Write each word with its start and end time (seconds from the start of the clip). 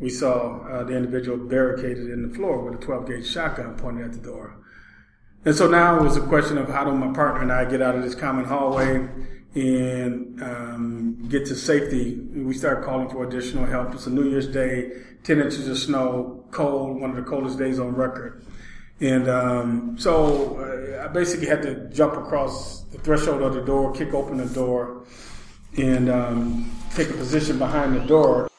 we 0.00 0.08
saw 0.08 0.60
uh, 0.66 0.82
the 0.84 0.96
individual 0.96 1.36
barricaded 1.36 2.10
in 2.10 2.28
the 2.28 2.34
floor 2.34 2.64
with 2.64 2.80
a 2.80 2.84
12 2.84 3.06
gauge 3.06 3.30
shotgun 3.30 3.76
pointed 3.76 4.06
at 4.06 4.12
the 4.12 4.18
door. 4.18 4.56
And 5.44 5.54
so 5.54 5.68
now 5.68 5.98
it 5.98 6.02
was 6.02 6.16
a 6.16 6.22
question 6.22 6.58
of 6.58 6.68
how 6.68 6.84
do 6.84 6.92
my 6.92 7.12
partner 7.12 7.42
and 7.42 7.52
I 7.52 7.64
get 7.64 7.82
out 7.82 7.94
of 7.94 8.02
this 8.02 8.14
common 8.14 8.46
hallway 8.46 9.08
and 9.54 10.42
um, 10.42 11.28
get 11.28 11.46
to 11.46 11.54
safety. 11.54 12.18
We 12.34 12.54
started 12.54 12.84
calling 12.84 13.08
for 13.08 13.26
additional 13.26 13.66
help. 13.66 13.94
It's 13.94 14.06
a 14.06 14.10
New 14.10 14.28
Year's 14.28 14.46
Day, 14.46 14.90
10 15.24 15.40
inches 15.40 15.68
of 15.68 15.78
snow, 15.78 16.44
cold, 16.50 17.00
one 17.00 17.10
of 17.10 17.16
the 17.16 17.22
coldest 17.22 17.58
days 17.58 17.78
on 17.78 17.94
record. 17.94 18.44
And 19.00 19.28
um, 19.28 19.96
so 19.98 20.58
uh, 20.58 21.04
I 21.04 21.08
basically 21.08 21.46
had 21.46 21.62
to 21.62 21.88
jump 21.88 22.14
across 22.14 22.82
the 22.84 22.98
threshold 22.98 23.42
of 23.42 23.54
the 23.54 23.62
door, 23.62 23.92
kick 23.92 24.12
open 24.12 24.36
the 24.36 24.46
door, 24.46 25.06
and 25.78 26.10
um, 26.10 26.70
take 26.94 27.08
a 27.08 27.14
position 27.14 27.58
behind 27.58 27.96
the 27.96 28.00
door. 28.00 28.49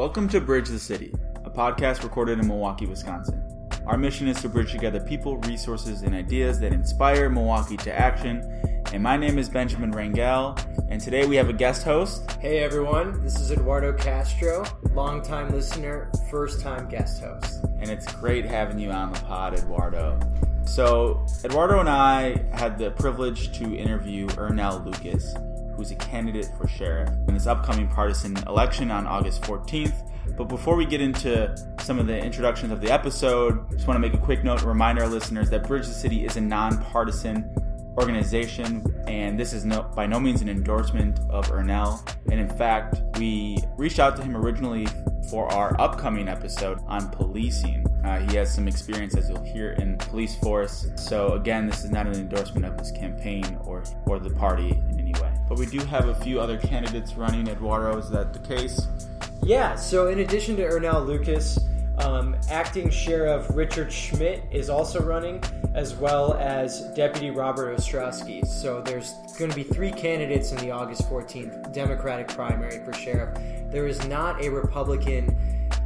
Welcome 0.00 0.30
to 0.30 0.40
Bridge 0.40 0.70
the 0.70 0.78
City, 0.78 1.12
a 1.44 1.50
podcast 1.50 2.04
recorded 2.04 2.38
in 2.38 2.48
Milwaukee, 2.48 2.86
Wisconsin. 2.86 3.44
Our 3.84 3.98
mission 3.98 4.28
is 4.28 4.40
to 4.40 4.48
bridge 4.48 4.72
together 4.72 4.98
people, 4.98 5.36
resources, 5.36 6.00
and 6.00 6.14
ideas 6.14 6.58
that 6.60 6.72
inspire 6.72 7.28
Milwaukee 7.28 7.76
to 7.76 7.92
action. 7.92 8.38
And 8.94 9.02
my 9.02 9.18
name 9.18 9.38
is 9.38 9.50
Benjamin 9.50 9.92
Rangel, 9.92 10.58
and 10.88 11.02
today 11.02 11.26
we 11.26 11.36
have 11.36 11.50
a 11.50 11.52
guest 11.52 11.82
host. 11.82 12.32
Hey 12.40 12.60
everyone, 12.60 13.22
this 13.22 13.38
is 13.38 13.52
Eduardo 13.52 13.92
Castro, 13.92 14.64
longtime 14.94 15.50
listener, 15.50 16.10
first 16.30 16.62
time 16.62 16.88
guest 16.88 17.22
host. 17.22 17.62
and 17.78 17.90
it's 17.90 18.10
great 18.14 18.46
having 18.46 18.78
you 18.78 18.90
on 18.90 19.12
the 19.12 19.20
pod, 19.20 19.52
Eduardo. 19.52 20.18
So, 20.64 21.26
Eduardo 21.44 21.78
and 21.78 21.90
I 21.90 22.42
had 22.54 22.78
the 22.78 22.92
privilege 22.92 23.52
to 23.58 23.76
interview 23.76 24.28
Earnell 24.28 24.82
Lucas, 24.82 25.34
who's 25.80 25.90
a 25.90 25.96
candidate 25.96 26.50
for 26.58 26.68
sheriff 26.68 27.08
in 27.26 27.32
this 27.32 27.46
upcoming 27.46 27.88
partisan 27.88 28.36
election 28.46 28.90
on 28.90 29.06
August 29.06 29.40
14th. 29.44 30.06
But 30.36 30.44
before 30.44 30.76
we 30.76 30.84
get 30.84 31.00
into 31.00 31.56
some 31.80 31.98
of 31.98 32.06
the 32.06 32.18
introductions 32.18 32.70
of 32.70 32.82
the 32.82 32.92
episode, 32.92 33.70
just 33.70 33.86
want 33.86 33.96
to 33.96 33.98
make 33.98 34.12
a 34.12 34.22
quick 34.22 34.44
note 34.44 34.58
and 34.58 34.68
remind 34.68 34.98
our 34.98 35.08
listeners 35.08 35.48
that 35.48 35.66
Bridge 35.66 35.86
the 35.86 35.94
City 35.94 36.26
is 36.26 36.36
a 36.36 36.40
nonpartisan 36.42 37.50
organization, 37.98 38.84
and 39.06 39.40
this 39.40 39.54
is 39.54 39.64
no, 39.64 39.82
by 39.96 40.06
no 40.06 40.20
means 40.20 40.42
an 40.42 40.50
endorsement 40.50 41.18
of 41.30 41.50
Earnell. 41.50 42.06
And 42.30 42.38
in 42.38 42.48
fact, 42.48 43.00
we 43.18 43.58
reached 43.78 43.98
out 43.98 44.16
to 44.16 44.22
him 44.22 44.36
originally 44.36 44.86
for 45.30 45.50
our 45.52 45.80
upcoming 45.80 46.28
episode 46.28 46.80
on 46.86 47.08
policing. 47.10 47.86
Uh, 48.04 48.18
he 48.20 48.36
has 48.36 48.52
some 48.52 48.66
experience, 48.66 49.16
as 49.16 49.28
you'll 49.28 49.44
hear, 49.44 49.72
in 49.72 49.96
police 49.98 50.36
force. 50.36 50.88
So 50.96 51.34
again, 51.34 51.66
this 51.66 51.84
is 51.84 51.90
not 51.90 52.06
an 52.06 52.14
endorsement 52.14 52.64
of 52.64 52.78
his 52.78 52.90
campaign 52.92 53.58
or 53.64 53.84
or 54.06 54.18
the 54.18 54.30
party. 54.30 54.82
But 55.50 55.58
we 55.58 55.66
do 55.66 55.84
have 55.86 56.08
a 56.08 56.14
few 56.14 56.40
other 56.40 56.58
candidates 56.58 57.14
running. 57.14 57.48
Eduardo, 57.48 57.98
is 57.98 58.08
that 58.10 58.32
the 58.32 58.38
case? 58.38 58.86
Yeah, 59.42 59.74
so 59.74 60.06
in 60.06 60.20
addition 60.20 60.54
to 60.56 60.62
Earnell 60.62 61.04
Lucas, 61.04 61.58
um, 61.98 62.36
acting 62.48 62.88
sheriff 62.88 63.48
Richard 63.50 63.92
Schmidt 63.92 64.44
is 64.52 64.70
also 64.70 65.02
running, 65.02 65.42
as 65.74 65.92
well 65.96 66.34
as 66.34 66.82
Deputy 66.94 67.30
Robert 67.30 67.76
Ostrowski. 67.76 68.46
So 68.46 68.80
there's 68.80 69.14
going 69.38 69.50
to 69.50 69.56
be 69.56 69.64
three 69.64 69.90
candidates 69.90 70.52
in 70.52 70.58
the 70.58 70.70
August 70.70 71.10
14th 71.10 71.72
Democratic 71.72 72.28
primary 72.28 72.84
for 72.84 72.92
sheriff. 72.92 73.36
There 73.72 73.88
is 73.88 74.06
not 74.06 74.40
a 74.40 74.48
Republican 74.48 75.36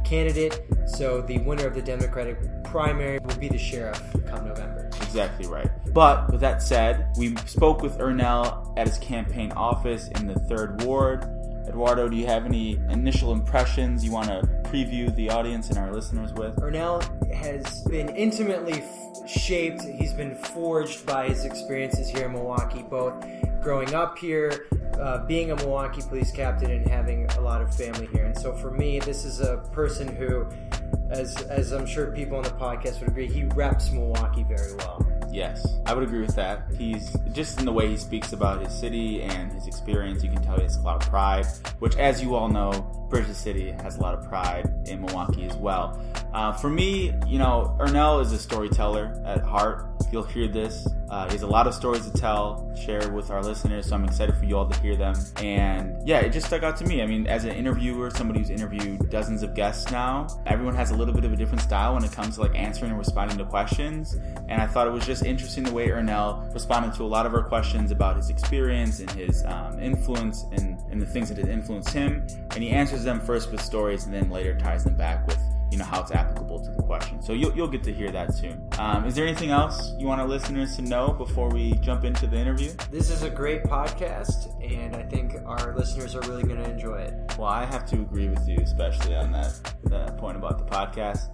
candidate, 0.03 0.61
so 0.85 1.21
the 1.21 1.39
winner 1.39 1.65
of 1.65 1.73
the 1.73 1.81
Democratic 1.81 2.37
primary 2.65 3.17
will 3.17 3.37
be 3.37 3.47
the 3.47 3.57
sheriff 3.57 3.99
come 4.27 4.47
November. 4.47 4.91
Exactly 5.01 5.47
right. 5.47 5.71
But 5.95 6.29
with 6.29 6.41
that 6.41 6.61
said, 6.61 7.07
we 7.17 7.37
spoke 7.45 7.81
with 7.81 7.99
Earnell 7.99 8.73
at 8.77 8.85
his 8.85 8.97
campaign 8.97 9.53
office 9.53 10.09
in 10.09 10.27
the 10.27 10.35
third 10.37 10.83
ward. 10.83 11.23
Eduardo, 11.69 12.09
do 12.09 12.17
you 12.17 12.25
have 12.25 12.45
any 12.45 12.73
initial 12.89 13.31
impressions 13.31 14.03
you 14.03 14.11
want 14.11 14.27
to 14.27 14.41
preview 14.69 15.15
the 15.15 15.29
audience 15.29 15.69
and 15.69 15.77
our 15.77 15.93
listeners 15.93 16.33
with? 16.33 16.53
Earnell 16.57 17.01
has 17.33 17.81
been 17.85 18.09
intimately 18.09 18.83
f- 18.83 19.29
shaped, 19.29 19.83
he's 19.83 20.11
been 20.11 20.35
forged 20.35 21.05
by 21.05 21.29
his 21.29 21.45
experiences 21.45 22.09
here 22.09 22.25
in 22.25 22.33
Milwaukee, 22.33 22.83
both 22.83 23.25
growing 23.61 23.95
up 23.95 24.17
here, 24.17 24.67
uh, 24.99 25.25
being 25.25 25.51
a 25.51 25.55
Milwaukee 25.55 26.01
police 26.01 26.29
captain, 26.29 26.71
and 26.71 26.85
having 26.89 27.25
a 27.31 27.39
lot 27.39 27.61
of 27.61 27.73
family 27.73 28.07
here. 28.07 28.25
And 28.25 28.37
so 28.37 28.53
for 28.53 28.69
me, 28.69 28.99
this 28.99 29.23
is 29.23 29.39
a 29.39 29.57
person 29.71 30.13
who, 30.13 30.45
as, 31.09 31.41
as 31.43 31.71
I'm 31.71 31.85
sure 31.85 32.11
people 32.11 32.35
on 32.35 32.43
the 32.43 32.49
podcast 32.49 32.99
would 32.99 33.07
agree, 33.07 33.27
he 33.27 33.45
reps 33.45 33.91
Milwaukee 33.91 34.43
very 34.43 34.75
well. 34.75 35.04
Yes, 35.35 35.67
I 35.85 35.93
would 35.93 36.03
agree 36.03 36.21
with 36.21 36.33
that. 36.37 36.63
He's 36.77 37.13
just 37.33 37.59
in 37.59 37.65
the 37.65 37.71
way 37.73 37.89
he 37.89 37.97
speaks 37.97 38.31
about 38.31 38.61
his 38.63 38.73
city 38.73 39.21
and 39.21 39.51
his 39.51 39.67
experience, 39.67 40.23
you 40.23 40.29
can 40.29 40.41
tell 40.41 40.55
he 40.55 40.63
has 40.63 40.77
a 40.77 40.81
lot 40.81 41.03
of 41.03 41.09
pride, 41.09 41.45
which, 41.79 41.97
as 41.97 42.23
you 42.23 42.35
all 42.35 42.47
know, 42.47 42.71
Bridges 43.09 43.35
City 43.35 43.71
has 43.71 43.97
a 43.97 44.01
lot 44.01 44.13
of 44.13 44.25
pride 44.29 44.71
in 44.85 45.01
Milwaukee 45.01 45.43
as 45.43 45.57
well. 45.57 46.01
Uh, 46.33 46.53
for 46.53 46.69
me, 46.69 47.13
you 47.27 47.37
know, 47.37 47.75
Earnell 47.81 48.21
is 48.21 48.31
a 48.31 48.39
storyteller 48.39 49.21
at 49.25 49.41
heart. 49.41 49.85
You'll 50.09 50.23
hear 50.23 50.47
this. 50.47 50.87
Uh, 51.09 51.29
has 51.29 51.43
a 51.43 51.47
lot 51.47 51.67
of 51.67 51.73
stories 51.73 52.09
to 52.09 52.11
tell, 52.17 52.69
share 52.75 53.09
with 53.11 53.29
our 53.29 53.43
listeners, 53.43 53.87
so 53.87 53.95
I'm 53.95 54.03
excited 54.05 54.35
for 54.35 54.45
you 54.45 54.57
all 54.57 54.67
to 54.67 54.79
hear 54.79 54.95
them. 54.95 55.15
And 55.37 55.95
yeah, 56.07 56.19
it 56.19 56.31
just 56.31 56.47
stuck 56.47 56.63
out 56.63 56.77
to 56.77 56.85
me. 56.85 57.01
I 57.01 57.05
mean, 57.05 57.27
as 57.27 57.45
an 57.45 57.51
interviewer, 57.51 58.09
somebody 58.09 58.39
who's 58.39 58.49
interviewed 58.49 59.09
dozens 59.09 59.43
of 59.43 59.53
guests 59.53 59.91
now, 59.91 60.27
everyone 60.45 60.75
has 60.75 60.91
a 60.91 60.95
little 60.95 61.13
bit 61.13 61.23
of 61.23 61.31
a 61.31 61.35
different 61.35 61.61
style 61.61 61.93
when 61.93 62.03
it 62.03 62.11
comes 62.11 62.35
to 62.35 62.41
like 62.41 62.55
answering 62.55 62.91
and 62.91 62.99
responding 62.99 63.37
to 63.37 63.45
questions. 63.45 64.17
And 64.49 64.61
I 64.61 64.67
thought 64.67 64.87
it 64.87 64.91
was 64.91 65.05
just 65.05 65.23
interesting 65.23 65.63
the 65.63 65.73
way 65.73 65.89
Earnell 65.89 66.53
responded 66.53 66.93
to 66.95 67.03
a 67.03 67.07
lot 67.07 67.25
of 67.25 67.33
our 67.33 67.43
questions 67.43 67.91
about 67.91 68.15
his 68.15 68.29
experience 68.29 68.99
and 68.99 69.11
his 69.11 69.43
um, 69.45 69.79
influence 69.79 70.43
and, 70.53 70.79
and 70.89 71.01
the 71.01 71.05
things 71.05 71.29
that 71.29 71.37
had 71.37 71.49
influenced 71.49 71.89
him. 71.89 72.25
And 72.51 72.63
he 72.63 72.71
answers 72.71 73.03
them 73.03 73.19
first 73.19 73.51
with 73.51 73.61
stories 73.61 74.05
and 74.05 74.13
then 74.13 74.29
later 74.29 74.57
ties 74.57 74.83
them 74.83 74.95
back 74.95 75.27
with 75.27 75.39
you 75.75 75.79
know 75.79 75.85
how 75.85 75.99
it's 75.99 76.11
applicable 76.11 76.63
to 76.63 76.71
the 76.71 76.83
question. 76.83 77.21
So 77.21 77.33
you'll, 77.33 77.53
you'll 77.53 77.67
get 77.67 77.83
to 77.83 77.93
hear 77.93 78.09
that 78.09 78.33
soon. 78.33 78.65
Um, 78.79 79.03
is 79.05 79.13
there 79.13 79.27
anything 79.27 79.49
else 79.49 79.91
you 79.99 80.07
want 80.07 80.21
our 80.21 80.27
listeners 80.27 80.77
to 80.77 80.81
know 80.81 81.11
before 81.11 81.49
we 81.49 81.73
jump 81.81 82.05
into 82.05 82.27
the 82.27 82.37
interview? 82.37 82.71
This 82.91 83.09
is 83.09 83.23
a 83.23 83.29
great 83.29 83.65
podcast, 83.65 84.55
and 84.63 84.95
I 84.95 85.03
think 85.03 85.35
our 85.45 85.75
listeners 85.75 86.15
are 86.15 86.21
really 86.21 86.43
going 86.43 86.63
to 86.63 86.69
enjoy 86.69 86.99
it. 86.99 87.13
Well, 87.37 87.49
I 87.49 87.65
have 87.65 87.85
to 87.87 87.97
agree 87.97 88.29
with 88.29 88.47
you, 88.47 88.57
especially 88.59 89.15
on 89.15 89.33
that, 89.33 89.75
that 89.83 90.17
point 90.17 90.37
about 90.37 90.59
the 90.59 90.63
podcast. 90.63 91.27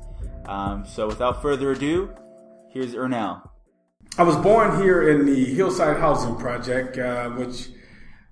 Um, 0.50 0.88
so 0.88 1.06
without 1.06 1.44
further 1.44 1.74
ado, 1.74 2.12
here's 2.72 2.96
Earnell. 2.96 3.48
I 4.18 4.24
was 4.24 4.38
born 4.38 4.82
here 4.82 5.08
in 5.08 5.28
the 5.28 5.54
Hillside 5.54 6.00
Housing 6.00 6.36
Project, 6.38 6.98
uh, 6.98 7.30
which, 7.30 7.68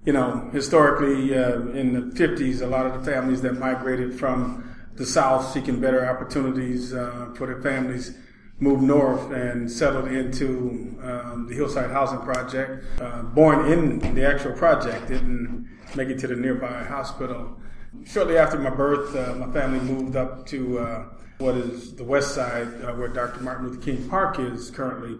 you 0.05 0.13
know, 0.13 0.49
historically 0.51 1.37
uh, 1.37 1.59
in 1.67 1.93
the 1.93 1.99
50s, 2.19 2.63
a 2.63 2.65
lot 2.65 2.87
of 2.87 2.93
the 2.93 3.11
families 3.11 3.43
that 3.43 3.59
migrated 3.59 4.19
from 4.19 4.65
the 4.95 5.05
South 5.05 5.51
seeking 5.53 5.79
better 5.79 6.05
opportunities 6.09 6.93
uh, 6.93 7.31
for 7.35 7.47
their 7.47 7.61
families 7.61 8.15
moved 8.59 8.83
north 8.83 9.31
and 9.31 9.71
settled 9.71 10.09
into 10.09 10.97
um, 11.01 11.47
the 11.47 11.55
Hillside 11.55 11.91
Housing 11.91 12.19
Project. 12.19 12.83
Uh, 13.01 13.21
born 13.23 13.71
in 13.71 14.15
the 14.15 14.25
actual 14.25 14.51
project, 14.53 15.07
didn't 15.07 15.67
make 15.95 16.09
it 16.09 16.19
to 16.19 16.27
the 16.27 16.35
nearby 16.35 16.83
hospital. 16.83 17.57
Shortly 18.05 18.37
after 18.37 18.59
my 18.59 18.69
birth, 18.69 19.15
uh, 19.15 19.35
my 19.35 19.51
family 19.51 19.79
moved 19.79 20.15
up 20.15 20.45
to 20.47 20.79
uh, 20.79 21.05
what 21.39 21.55
is 21.55 21.95
the 21.95 22.03
west 22.03 22.35
side, 22.35 22.67
uh, 22.83 22.93
where 22.93 23.07
Dr. 23.07 23.41
Martin 23.41 23.67
Luther 23.67 23.81
King 23.81 24.09
Park 24.09 24.39
is 24.39 24.69
currently. 24.69 25.17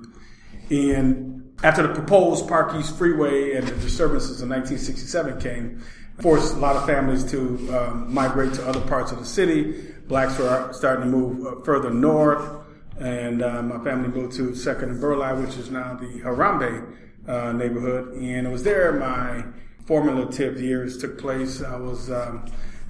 And 0.70 1.58
after 1.64 1.88
the 1.88 1.94
proposed 1.94 2.48
Park 2.48 2.76
East 2.76 2.98
Freeway 2.98 3.54
and 3.54 3.68
the 3.68 3.76
disturbances 3.76 4.42
in 4.42 4.50
1967 4.50 5.40
came, 5.40 5.82
forced 6.22 6.56
a 6.56 6.58
lot 6.58 6.76
of 6.76 6.86
families 6.86 7.24
to 7.32 7.38
um, 7.78 8.14
migrate 8.14 8.54
to 8.54 8.68
other 8.68 8.82
parts 8.82 9.12
of 9.12 9.20
the 9.20 9.26
city. 9.26 9.94
Blacks 10.08 10.38
were 10.38 10.70
starting 10.74 11.06
to 11.06 11.18
move 11.18 11.46
uh, 11.46 11.62
further 11.62 11.90
north, 11.90 12.66
and 13.00 13.42
uh, 13.42 13.62
my 13.62 13.84
family 13.84 14.10
moved 14.10 14.36
to 14.36 14.56
Second 14.56 14.90
and 14.90 15.02
Burleigh, 15.02 15.40
which 15.42 15.56
is 15.58 15.70
now 15.70 15.96
the 15.96 16.22
Harambee 16.22 16.96
uh, 17.28 17.52
neighborhood. 17.54 18.14
And 18.16 18.48
it 18.48 18.50
was 18.50 18.64
there 18.64 18.94
my 18.94 19.44
formative 19.86 20.62
years 20.62 20.98
took 20.98 21.18
place. 21.18 21.64
I 21.64 21.78
was 21.78 22.12
um, 22.12 22.46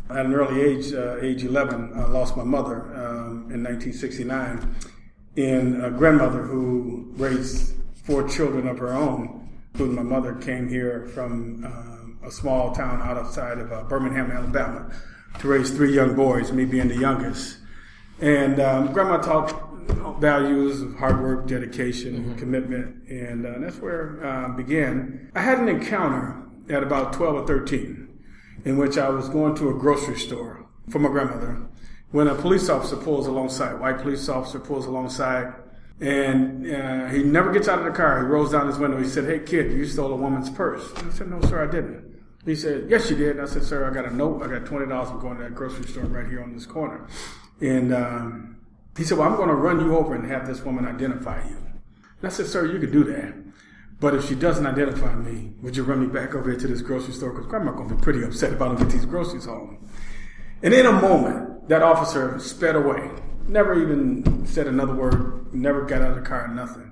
at 0.10 0.26
an 0.26 0.34
early 0.34 0.62
age, 0.62 0.94
uh, 0.94 1.18
age 1.22 1.44
11, 1.44 1.94
I 1.96 2.08
lost 2.08 2.36
my 2.36 2.44
mother 2.44 2.82
um, 2.96 3.52
in 3.52 3.64
1969, 3.64 4.76
and 5.38 5.86
a 5.86 5.92
grandmother 5.92 6.42
who 6.42 7.12
raised 7.16 7.76
four 8.04 8.28
children 8.28 8.68
of 8.68 8.80
her 8.80 8.92
own, 8.92 9.48
including 9.74 9.96
my 9.96 10.04
mother, 10.04 10.34
came 10.36 10.68
here 10.68 11.06
from 11.14 11.64
um, 11.64 11.99
a 12.24 12.32
small 12.32 12.74
town 12.74 13.02
outside 13.02 13.58
of 13.58 13.72
uh, 13.72 13.84
Birmingham, 13.84 14.32
Alabama, 14.32 14.92
to 15.40 15.48
raise 15.48 15.72
three 15.72 15.94
young 15.94 16.16
boys, 16.16 16.52
me 16.52 16.66
being 16.66 16.88
the 16.88 16.98
youngest. 16.98 17.58
And 18.22 18.60
um, 18.60 18.92
grandma 18.92 19.18
taught 19.18 20.20
values 20.20 20.82
of 20.82 20.96
hard 20.96 21.22
work, 21.22 21.48
dedication, 21.48 22.36
commitment, 22.36 23.08
and 23.10 23.46
uh, 23.46 23.60
that's 23.60 23.78
where 23.78 24.24
uh, 24.26 24.50
began. 24.50 25.32
I 25.36 25.42
had 25.42 25.60
an 25.60 25.70
encounter 25.70 26.44
at 26.70 26.84
about 26.84 27.14
12 27.14 27.36
or 27.36 27.48
13 27.48 28.08
in 28.66 28.78
which 28.78 28.98
I 28.98 29.10
was 29.10 29.30
going 29.30 29.56
to 29.56 29.70
a 29.70 29.74
grocery 29.74 30.18
store 30.18 30.66
for 30.90 31.00
my 31.00 31.10
grandmother. 31.10 31.66
when 32.12 32.28
a 32.28 32.36
police 32.36 32.70
officer 32.70 32.98
pulls 32.98 33.28
alongside, 33.28 33.80
white 33.80 34.00
police 34.00 34.28
officer 34.28 34.60
pulls 34.60 34.86
alongside, 34.86 35.54
and 36.02 36.66
uh, 36.72 37.08
he 37.08 37.24
never 37.24 37.52
gets 37.52 37.68
out 37.68 37.80
of 37.80 37.86
the 37.86 37.92
car. 37.92 38.20
He 38.20 38.26
rolls 38.26 38.52
down 38.52 38.68
his 38.68 38.78
window. 38.78 38.98
He 38.98 39.08
said, 39.08 39.26
"Hey 39.26 39.40
kid, 39.40 39.72
you 39.72 39.86
stole 39.86 40.14
a 40.14 40.16
woman's 40.16 40.50
purse." 40.50 40.92
I 40.96 41.10
said, 41.12 41.30
"No, 41.30 41.42
sir, 41.42 41.68
I 41.68 41.72
didn't." 41.72 42.22
He 42.46 42.56
said, 42.56 42.90
"Yes, 42.90 43.10
you 43.10 43.18
did." 43.18 43.32
And 43.32 43.42
I 43.42 43.46
said, 43.46 43.64
"Sir, 43.64 43.90
I 43.90 43.94
got 43.94 44.06
a 44.06 44.16
note. 44.16 44.42
I 44.44 44.48
got 44.48 44.66
twenty 44.66 44.88
dollars. 44.88 45.10
I'm 45.10 45.20
going 45.20 45.38
to 45.38 45.44
that 45.44 45.56
grocery 45.56 45.88
store 45.88 46.04
right 46.06 46.28
here 46.28 46.42
on 46.42 46.54
this 46.54 46.66
corner." 46.66 47.08
And 47.60 47.94
um, 47.94 48.58
he 48.98 49.04
said, 49.04 49.18
"Well, 49.18 49.30
I'm 49.30 49.36
going 49.36 49.50
to 49.50 49.56
run 49.56 49.82
you 49.82 49.98
over 49.98 50.16
and 50.16 50.26
have 50.30 50.48
this 50.48 50.62
woman 50.62 50.86
identify 50.86 51.44
you." 51.48 51.58
And 51.58 52.24
I 52.24 52.30
said, 52.30 52.48
"Sir, 52.48 52.66
you 52.66 52.80
could 52.80 52.92
do 52.92 53.04
that." 53.06 53.34
But 54.00 54.16
if 54.16 54.28
she 54.28 54.36
doesn't 54.36 54.66
identify 54.66 55.14
me, 55.14 55.52
would 55.62 55.76
you 55.76 55.84
run 55.84 56.00
me 56.00 56.08
back 56.08 56.34
over 56.34 56.50
here 56.50 56.60
to 56.60 56.68
this 56.68 56.82
grocery 56.82 57.14
store? 57.14 57.32
Because 57.32 57.48
grandma's 57.48 57.76
going 57.76 57.90
to 57.90 57.96
be 57.96 58.02
pretty 58.02 58.24
upset 58.24 58.54
if 58.54 58.62
I 58.62 58.66
don't 58.66 58.78
get 58.78 58.90
these 58.90 59.06
groceries 59.06 59.44
home. 59.44 59.90
And 60.64 60.74
in 60.74 60.86
a 60.86 60.92
moment, 60.94 61.68
that 61.68 61.84
officer 61.84 62.40
sped 62.40 62.78
away. 62.78 63.12
Never 63.50 63.82
even 63.82 64.46
said 64.46 64.68
another 64.68 64.94
word, 64.94 65.52
never 65.52 65.82
got 65.82 66.04
out 66.04 66.12
of 66.12 66.16
the 66.18 66.22
car, 66.22 66.48
nothing. 66.50 66.92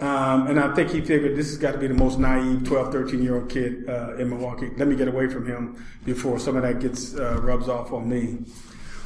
Um, 0.00 0.48
and 0.48 0.58
I 0.58 0.74
think 0.74 0.90
he 0.90 1.00
figured 1.00 1.36
this 1.36 1.46
has 1.46 1.58
got 1.58 1.72
to 1.72 1.78
be 1.78 1.86
the 1.86 1.94
most 1.94 2.18
naive 2.18 2.64
12, 2.64 2.92
13 2.92 3.22
year 3.22 3.36
old 3.36 3.48
kid 3.48 3.88
uh, 3.88 4.16
in 4.16 4.28
Milwaukee. 4.28 4.70
Let 4.76 4.88
me 4.88 4.96
get 4.96 5.06
away 5.06 5.28
from 5.28 5.46
him 5.46 5.82
before 6.04 6.40
some 6.40 6.56
of 6.56 6.62
that 6.62 6.80
gets 6.80 7.14
uh, 7.14 7.40
rubs 7.40 7.68
off 7.68 7.92
on 7.92 8.08
me. 8.08 8.38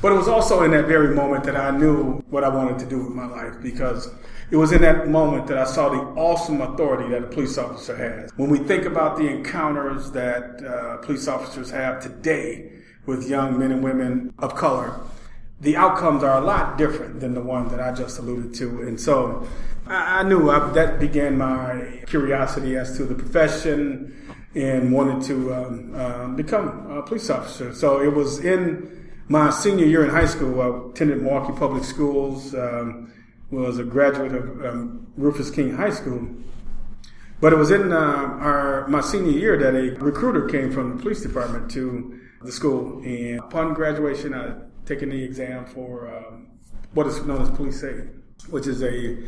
But 0.01 0.13
it 0.13 0.17
was 0.17 0.27
also 0.27 0.63
in 0.63 0.71
that 0.71 0.87
very 0.87 1.15
moment 1.15 1.45
that 1.45 1.55
I 1.55 1.71
knew 1.71 2.25
what 2.31 2.45
I 2.45 2.49
wanted 2.49 2.79
to 2.79 2.87
do 2.87 3.05
with 3.05 3.13
my 3.13 3.27
life 3.27 3.61
because 3.63 4.13
it 4.51 4.57
was 4.57 4.73
in 4.73 4.81
that 4.81 5.07
moment 5.07 5.47
that 5.49 5.59
I 5.59 5.65
saw 5.65 5.91
the 5.91 5.99
awesome 6.19 6.63
authority 6.63 7.11
that 7.11 7.25
a 7.25 7.27
police 7.27 7.59
officer 7.59 7.95
has. 7.95 8.31
When 8.37 8.49
we 8.49 8.59
think 8.59 8.87
about 8.87 9.19
the 9.19 9.29
encounters 9.29 10.11
that 10.13 10.65
uh, 10.65 10.97
police 10.99 11.29
officers 11.29 11.71
have 11.71 12.03
today 12.03 12.73
with 13.05 13.29
young 13.29 13.59
men 13.59 13.71
and 13.71 13.85
women 13.85 14.33
of 14.39 14.57
color, 14.57 14.99
the 15.61 15.77
outcomes 15.77 16.23
are 16.23 16.39
a 16.41 16.45
lot 16.45 16.79
different 16.79 17.21
than 17.21 17.35
the 17.35 17.41
one 17.41 17.69
that 17.69 17.81
I 17.81 17.93
just 17.93 18.19
alluded 18.19 18.55
to. 18.55 18.83
And 18.83 19.01
so 19.01 19.47
I, 19.87 20.23
knew 20.23 20.51
I, 20.51 20.71
that 20.73 20.99
began 20.99 21.37
my 21.37 22.03
curiosity 22.07 22.77
as 22.77 22.97
to 22.97 23.05
the 23.05 23.15
profession 23.15 24.17
and 24.55 24.93
wanted 24.93 25.23
to 25.29 25.55
um, 25.55 25.95
uh, 25.95 26.29
become 26.29 26.91
a 26.91 27.03
police 27.03 27.29
officer. 27.31 27.75
So 27.75 28.01
it 28.01 28.13
was 28.13 28.45
in 28.45 29.13
my 29.29 29.51
senior 29.51 29.87
year 29.87 30.05
in 30.05 30.11
high 30.11 30.27
school. 30.27 30.61
I 30.61 30.91
attended 30.91 31.23
Milwaukee 31.23 31.57
Public 31.59 31.85
Schools. 31.85 32.55
Um, 32.55 33.13
was 33.51 33.79
a 33.79 33.85
graduate 33.85 34.33
of 34.33 34.65
um, 34.65 35.07
Rufus 35.17 35.51
King 35.51 35.77
High 35.77 35.91
School. 35.91 36.29
But 37.41 37.53
it 37.53 37.57
was 37.57 37.71
in 37.71 37.93
uh, 37.93 37.97
our 37.97 38.87
my 38.89 39.01
senior 39.01 39.33
year 39.33 39.57
that 39.59 39.75
a 39.75 39.99
recruiter 39.99 40.47
came 40.47 40.71
from 40.71 40.97
the 40.97 41.03
police 41.03 41.23
department 41.23 41.71
to 41.73 42.21
the 42.43 42.53
school, 42.53 43.03
and 43.03 43.41
upon 43.41 43.75
graduation, 43.75 44.35
I 44.35 44.55
taken 44.91 45.11
the 45.11 45.23
exam 45.23 45.65
for 45.67 46.09
um, 46.15 46.49
what 46.95 47.07
is 47.07 47.25
known 47.25 47.43
as 47.43 47.51
police 47.51 47.83
aid, 47.85 48.09
which 48.49 48.67
is 48.67 48.83
a, 48.83 49.19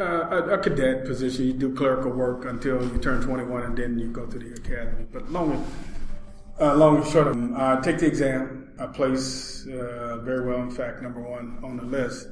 uh, 0.00 0.04
a, 0.04 0.54
a 0.54 0.58
cadet 0.58 1.04
position. 1.04 1.46
You 1.46 1.52
do 1.52 1.74
clerical 1.74 2.10
work 2.10 2.44
until 2.44 2.82
you 2.82 2.98
turn 2.98 3.22
21, 3.22 3.62
and 3.62 3.76
then 3.76 3.98
you 3.98 4.08
go 4.08 4.26
to 4.26 4.38
the 4.38 4.52
academy. 4.54 5.06
But 5.12 5.30
long, 5.30 5.64
uh, 6.60 6.74
long 6.74 6.96
and 6.96 7.06
short, 7.06 7.28
um, 7.28 7.54
I 7.56 7.80
take 7.80 7.98
the 7.98 8.06
exam. 8.06 8.74
I 8.80 8.86
place 8.86 9.64
uh, 9.68 10.18
very 10.24 10.44
well, 10.44 10.60
in 10.60 10.70
fact, 10.72 11.02
number 11.02 11.20
one 11.20 11.60
on 11.62 11.76
the 11.76 11.84
list. 11.84 12.26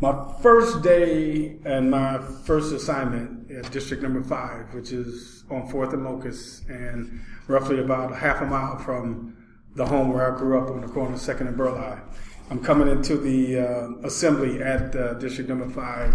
My 0.00 0.12
first 0.42 0.82
day 0.82 1.56
and 1.64 1.90
my 1.90 2.18
first 2.44 2.70
assignment 2.74 3.50
at 3.50 3.70
District 3.72 4.02
Number 4.02 4.22
Five, 4.22 4.74
which 4.74 4.92
is 4.92 5.44
on 5.50 5.66
Fourth 5.70 5.94
and 5.94 6.04
Locust, 6.04 6.68
and 6.68 7.22
roughly 7.48 7.80
about 7.80 8.14
half 8.14 8.42
a 8.42 8.46
mile 8.46 8.78
from 8.78 9.38
the 9.74 9.86
home 9.86 10.12
where 10.12 10.34
I 10.34 10.36
grew 10.36 10.60
up 10.60 10.70
on 10.70 10.82
the 10.82 10.88
corner 10.88 11.14
of 11.14 11.20
Second 11.20 11.48
and 11.48 11.56
Burleigh. 11.56 12.00
I'm 12.48 12.62
coming 12.62 12.86
into 12.88 13.16
the 13.16 13.58
uh, 13.58 14.06
assembly 14.06 14.62
at 14.62 14.94
uh, 14.94 15.14
District 15.14 15.50
Number 15.50 15.68
Five, 15.68 16.14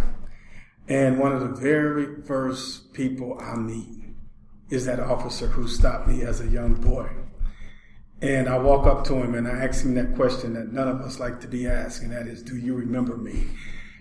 and 0.87 1.19
one 1.19 1.33
of 1.33 1.41
the 1.41 1.49
very 1.49 2.21
first 2.23 2.93
people 2.93 3.37
I 3.41 3.55
meet 3.55 4.01
is 4.69 4.85
that 4.85 5.01
officer 5.01 5.47
who 5.47 5.67
stopped 5.67 6.07
me 6.07 6.21
as 6.21 6.39
a 6.39 6.47
young 6.47 6.75
boy. 6.75 7.09
And 8.21 8.47
I 8.47 8.57
walk 8.59 8.87
up 8.87 9.03
to 9.05 9.15
him 9.15 9.35
and 9.35 9.45
I 9.45 9.65
ask 9.65 9.83
him 9.83 9.95
that 9.95 10.15
question 10.15 10.53
that 10.53 10.71
none 10.71 10.87
of 10.87 11.01
us 11.01 11.19
like 11.19 11.41
to 11.41 11.47
be 11.47 11.67
asked, 11.67 12.01
and 12.01 12.13
that 12.13 12.27
is, 12.27 12.41
"Do 12.41 12.55
you 12.55 12.75
remember 12.75 13.17
me?" 13.17 13.47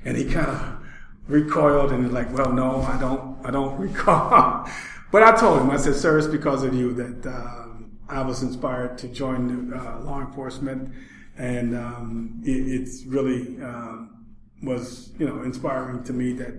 And 0.04 0.16
he 0.16 0.24
kind 0.24 0.46
of 0.46 0.78
recoiled 1.26 1.90
and 1.90 2.04
he's 2.04 2.12
like, 2.12 2.32
"Well, 2.32 2.52
no, 2.52 2.82
I 2.82 2.96
don't. 3.00 3.44
I 3.44 3.50
don't 3.50 3.76
recall." 3.88 4.68
but 5.10 5.24
I 5.24 5.34
told 5.34 5.62
him, 5.62 5.70
I 5.70 5.78
said, 5.78 5.96
"Sir, 5.96 6.16
it's 6.18 6.28
because 6.28 6.62
of 6.62 6.74
you 6.74 6.92
that 6.92 7.26
uh, 7.26 7.66
I 8.08 8.22
was 8.22 8.42
inspired 8.42 8.98
to 8.98 9.08
join 9.08 9.72
uh, 9.72 10.00
law 10.04 10.20
enforcement, 10.20 10.92
and 11.40 11.74
um, 11.74 12.42
it, 12.44 12.80
it's 12.80 13.04
really 13.06 13.60
um, 13.62 14.26
was 14.62 15.12
you 15.18 15.26
know 15.26 15.42
inspiring 15.42 16.04
to 16.04 16.12
me 16.12 16.34
that 16.34 16.54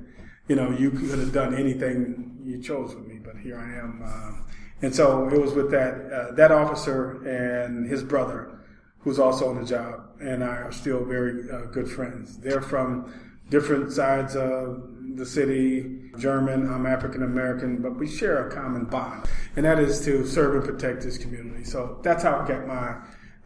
you 0.48 0.56
know 0.56 0.72
you 0.72 0.90
could 0.90 1.20
have 1.20 1.32
done 1.32 1.54
anything 1.54 2.40
you 2.44 2.62
chose 2.62 2.96
with 2.96 3.06
me, 3.06 3.20
but 3.24 3.38
here 3.38 3.58
I 3.60 3.78
am." 3.78 4.02
Uh, 4.04 4.52
and 4.82 4.94
so 4.94 5.30
it 5.30 5.40
was 5.40 5.54
with 5.54 5.70
that 5.72 6.12
uh, 6.12 6.32
that 6.34 6.52
officer 6.52 7.24
and 7.28 7.88
his 7.88 8.04
brother, 8.04 8.60
who's 9.00 9.20
also 9.20 9.50
on 9.50 9.62
the 9.62 9.66
job, 9.66 10.02
and 10.20 10.44
I 10.44 10.58
are 10.58 10.72
still 10.72 11.06
very 11.06 11.50
uh, 11.52 11.66
good 11.66 11.88
friends. 11.88 12.40
They're 12.40 12.62
from 12.62 13.14
different 13.50 13.92
sides 13.92 14.36
of 14.36 14.88
the 15.16 15.26
city. 15.26 16.00
German, 16.18 16.74
I'm 16.74 16.88
African 16.88 17.22
American, 17.22 17.84
but 17.84 17.98
we 17.98 18.08
share 18.08 18.48
a 18.48 18.52
common 18.52 18.86
bond, 18.86 19.28
and 19.56 19.64
that 19.64 19.78
is 19.78 20.04
to 20.06 20.26
serve 20.26 20.56
and 20.56 20.64
protect 20.64 21.04
this 21.04 21.20
community. 21.20 21.66
So 21.66 22.00
that's 22.02 22.24
how 22.24 22.40
I 22.40 22.48
got 22.48 22.66
my 22.66 22.96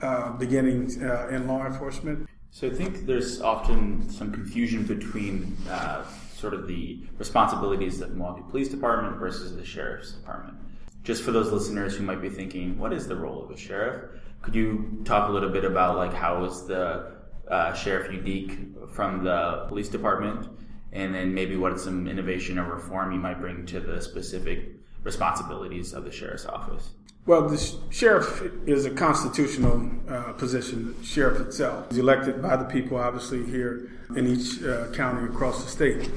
uh, 0.05 0.31
beginnings 0.33 1.01
uh, 1.01 1.27
in 1.31 1.47
law 1.47 1.65
enforcement. 1.65 2.29
So 2.51 2.67
I 2.67 2.73
think 2.79 3.05
there's 3.05 3.41
often 3.41 4.09
some 4.09 4.31
confusion 4.31 4.83
between 4.83 5.57
uh, 5.69 6.05
sort 6.35 6.53
of 6.53 6.67
the 6.67 7.01
responsibilities 7.17 8.01
of 8.01 8.09
the 8.09 8.15
Milwaukee 8.15 8.43
Police 8.49 8.69
Department 8.69 9.17
versus 9.17 9.55
the 9.55 9.65
Sheriff's 9.65 10.11
Department 10.11 10.57
just 11.05 11.23
for 11.23 11.31
those 11.31 11.51
listeners 11.51 11.95
who 11.95 12.03
might 12.03 12.21
be 12.21 12.29
thinking, 12.29 12.77
what 12.79 12.91
is 12.91 13.07
the 13.07 13.15
role 13.15 13.43
of 13.43 13.51
a 13.51 13.57
sheriff? 13.57 14.19
Could 14.41 14.55
you 14.55 15.01
talk 15.05 15.29
a 15.29 15.31
little 15.31 15.49
bit 15.49 15.63
about 15.63 15.97
like 15.97 16.13
how 16.13 16.43
is 16.45 16.65
the 16.65 17.13
uh, 17.47 17.73
sheriff 17.73 18.11
unique 18.11 18.57
from 18.91 19.23
the 19.23 19.65
police 19.67 19.87
department, 19.87 20.49
and 20.91 21.13
then 21.13 21.33
maybe 21.33 21.55
what 21.55 21.79
some 21.79 22.07
innovation 22.07 22.57
or 22.57 22.73
reform 22.73 23.11
you 23.11 23.19
might 23.19 23.39
bring 23.39 23.65
to 23.67 23.79
the 23.79 24.01
specific 24.01 24.71
responsibilities 25.03 25.93
of 25.93 26.03
the 26.03 26.11
sheriff's 26.11 26.47
office? 26.47 26.89
Well, 27.27 27.49
the 27.49 27.57
sheriff 27.89 28.43
is 28.67 28.85
a 28.85 28.91
constitutional 28.91 29.89
uh, 30.07 30.33
position. 30.33 30.95
The 30.99 31.03
sheriff 31.03 31.41
itself 31.41 31.91
is 31.91 31.97
elected 31.97 32.39
by 32.39 32.55
the 32.55 32.65
people, 32.65 32.97
obviously, 32.97 33.43
here 33.47 33.89
in 34.15 34.27
each 34.27 34.61
uh, 34.61 34.91
county 34.91 35.25
across 35.25 35.63
the 35.63 35.69
state. 35.71 36.11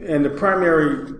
And 0.00 0.24
the 0.24 0.30
primary 0.30 1.12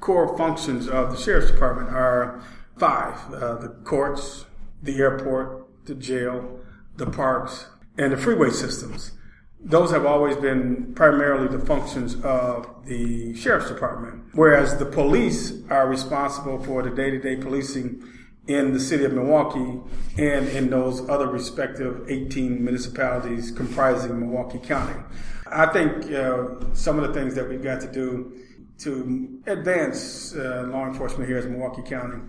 core 0.00 0.36
functions 0.36 0.86
of 0.86 1.12
the 1.12 1.16
sheriff's 1.16 1.50
department 1.50 1.88
are 1.96 2.42
five 2.76 3.32
uh, 3.32 3.54
the 3.54 3.68
courts, 3.84 4.44
the 4.82 4.98
airport, 4.98 5.66
the 5.86 5.94
jail, 5.94 6.60
the 6.96 7.06
parks, 7.06 7.66
and 7.96 8.12
the 8.12 8.18
freeway 8.18 8.50
systems. 8.50 9.12
Those 9.60 9.92
have 9.92 10.04
always 10.04 10.36
been 10.36 10.92
primarily 10.94 11.48
the 11.48 11.64
functions 11.64 12.16
of 12.16 12.84
the 12.84 13.34
sheriff's 13.34 13.70
department, 13.70 14.24
whereas 14.34 14.76
the 14.76 14.84
police 14.84 15.54
are 15.70 15.88
responsible 15.88 16.62
for 16.62 16.82
the 16.82 16.90
day 16.90 17.10
to 17.10 17.18
day 17.18 17.36
policing 17.36 18.02
in 18.46 18.72
the 18.72 18.80
city 18.80 19.04
of 19.04 19.12
Milwaukee 19.12 19.80
and 20.18 20.48
in 20.48 20.68
those 20.68 21.08
other 21.08 21.28
respective 21.28 22.08
18 22.08 22.62
municipalities 22.62 23.50
comprising 23.50 24.20
Milwaukee 24.20 24.58
County. 24.58 25.00
I 25.46 25.66
think 25.66 26.12
uh, 26.12 26.74
some 26.74 26.98
of 26.98 27.08
the 27.08 27.18
things 27.18 27.34
that 27.34 27.48
we've 27.48 27.62
got 27.62 27.80
to 27.82 27.90
do 27.90 28.32
to 28.78 29.40
advance 29.46 30.34
uh, 30.34 30.66
law 30.68 30.86
enforcement 30.86 31.28
here 31.28 31.38
in 31.38 31.52
Milwaukee 31.52 31.88
County 31.88 32.20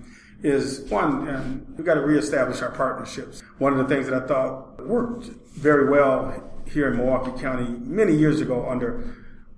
is 0.43 0.81
one, 0.89 1.27
um, 1.27 1.65
we've 1.75 1.85
got 1.85 1.95
to 1.95 2.01
reestablish 2.01 2.61
our 2.61 2.71
partnerships. 2.71 3.41
One 3.57 3.73
of 3.73 3.79
the 3.79 3.93
things 3.93 4.07
that 4.07 4.23
I 4.23 4.27
thought 4.27 4.85
worked 4.85 5.25
very 5.55 5.89
well 5.89 6.43
here 6.67 6.91
in 6.91 6.97
Milwaukee 6.97 7.39
County 7.41 7.77
many 7.79 8.15
years 8.15 8.41
ago 8.41 8.67
under 8.69 9.15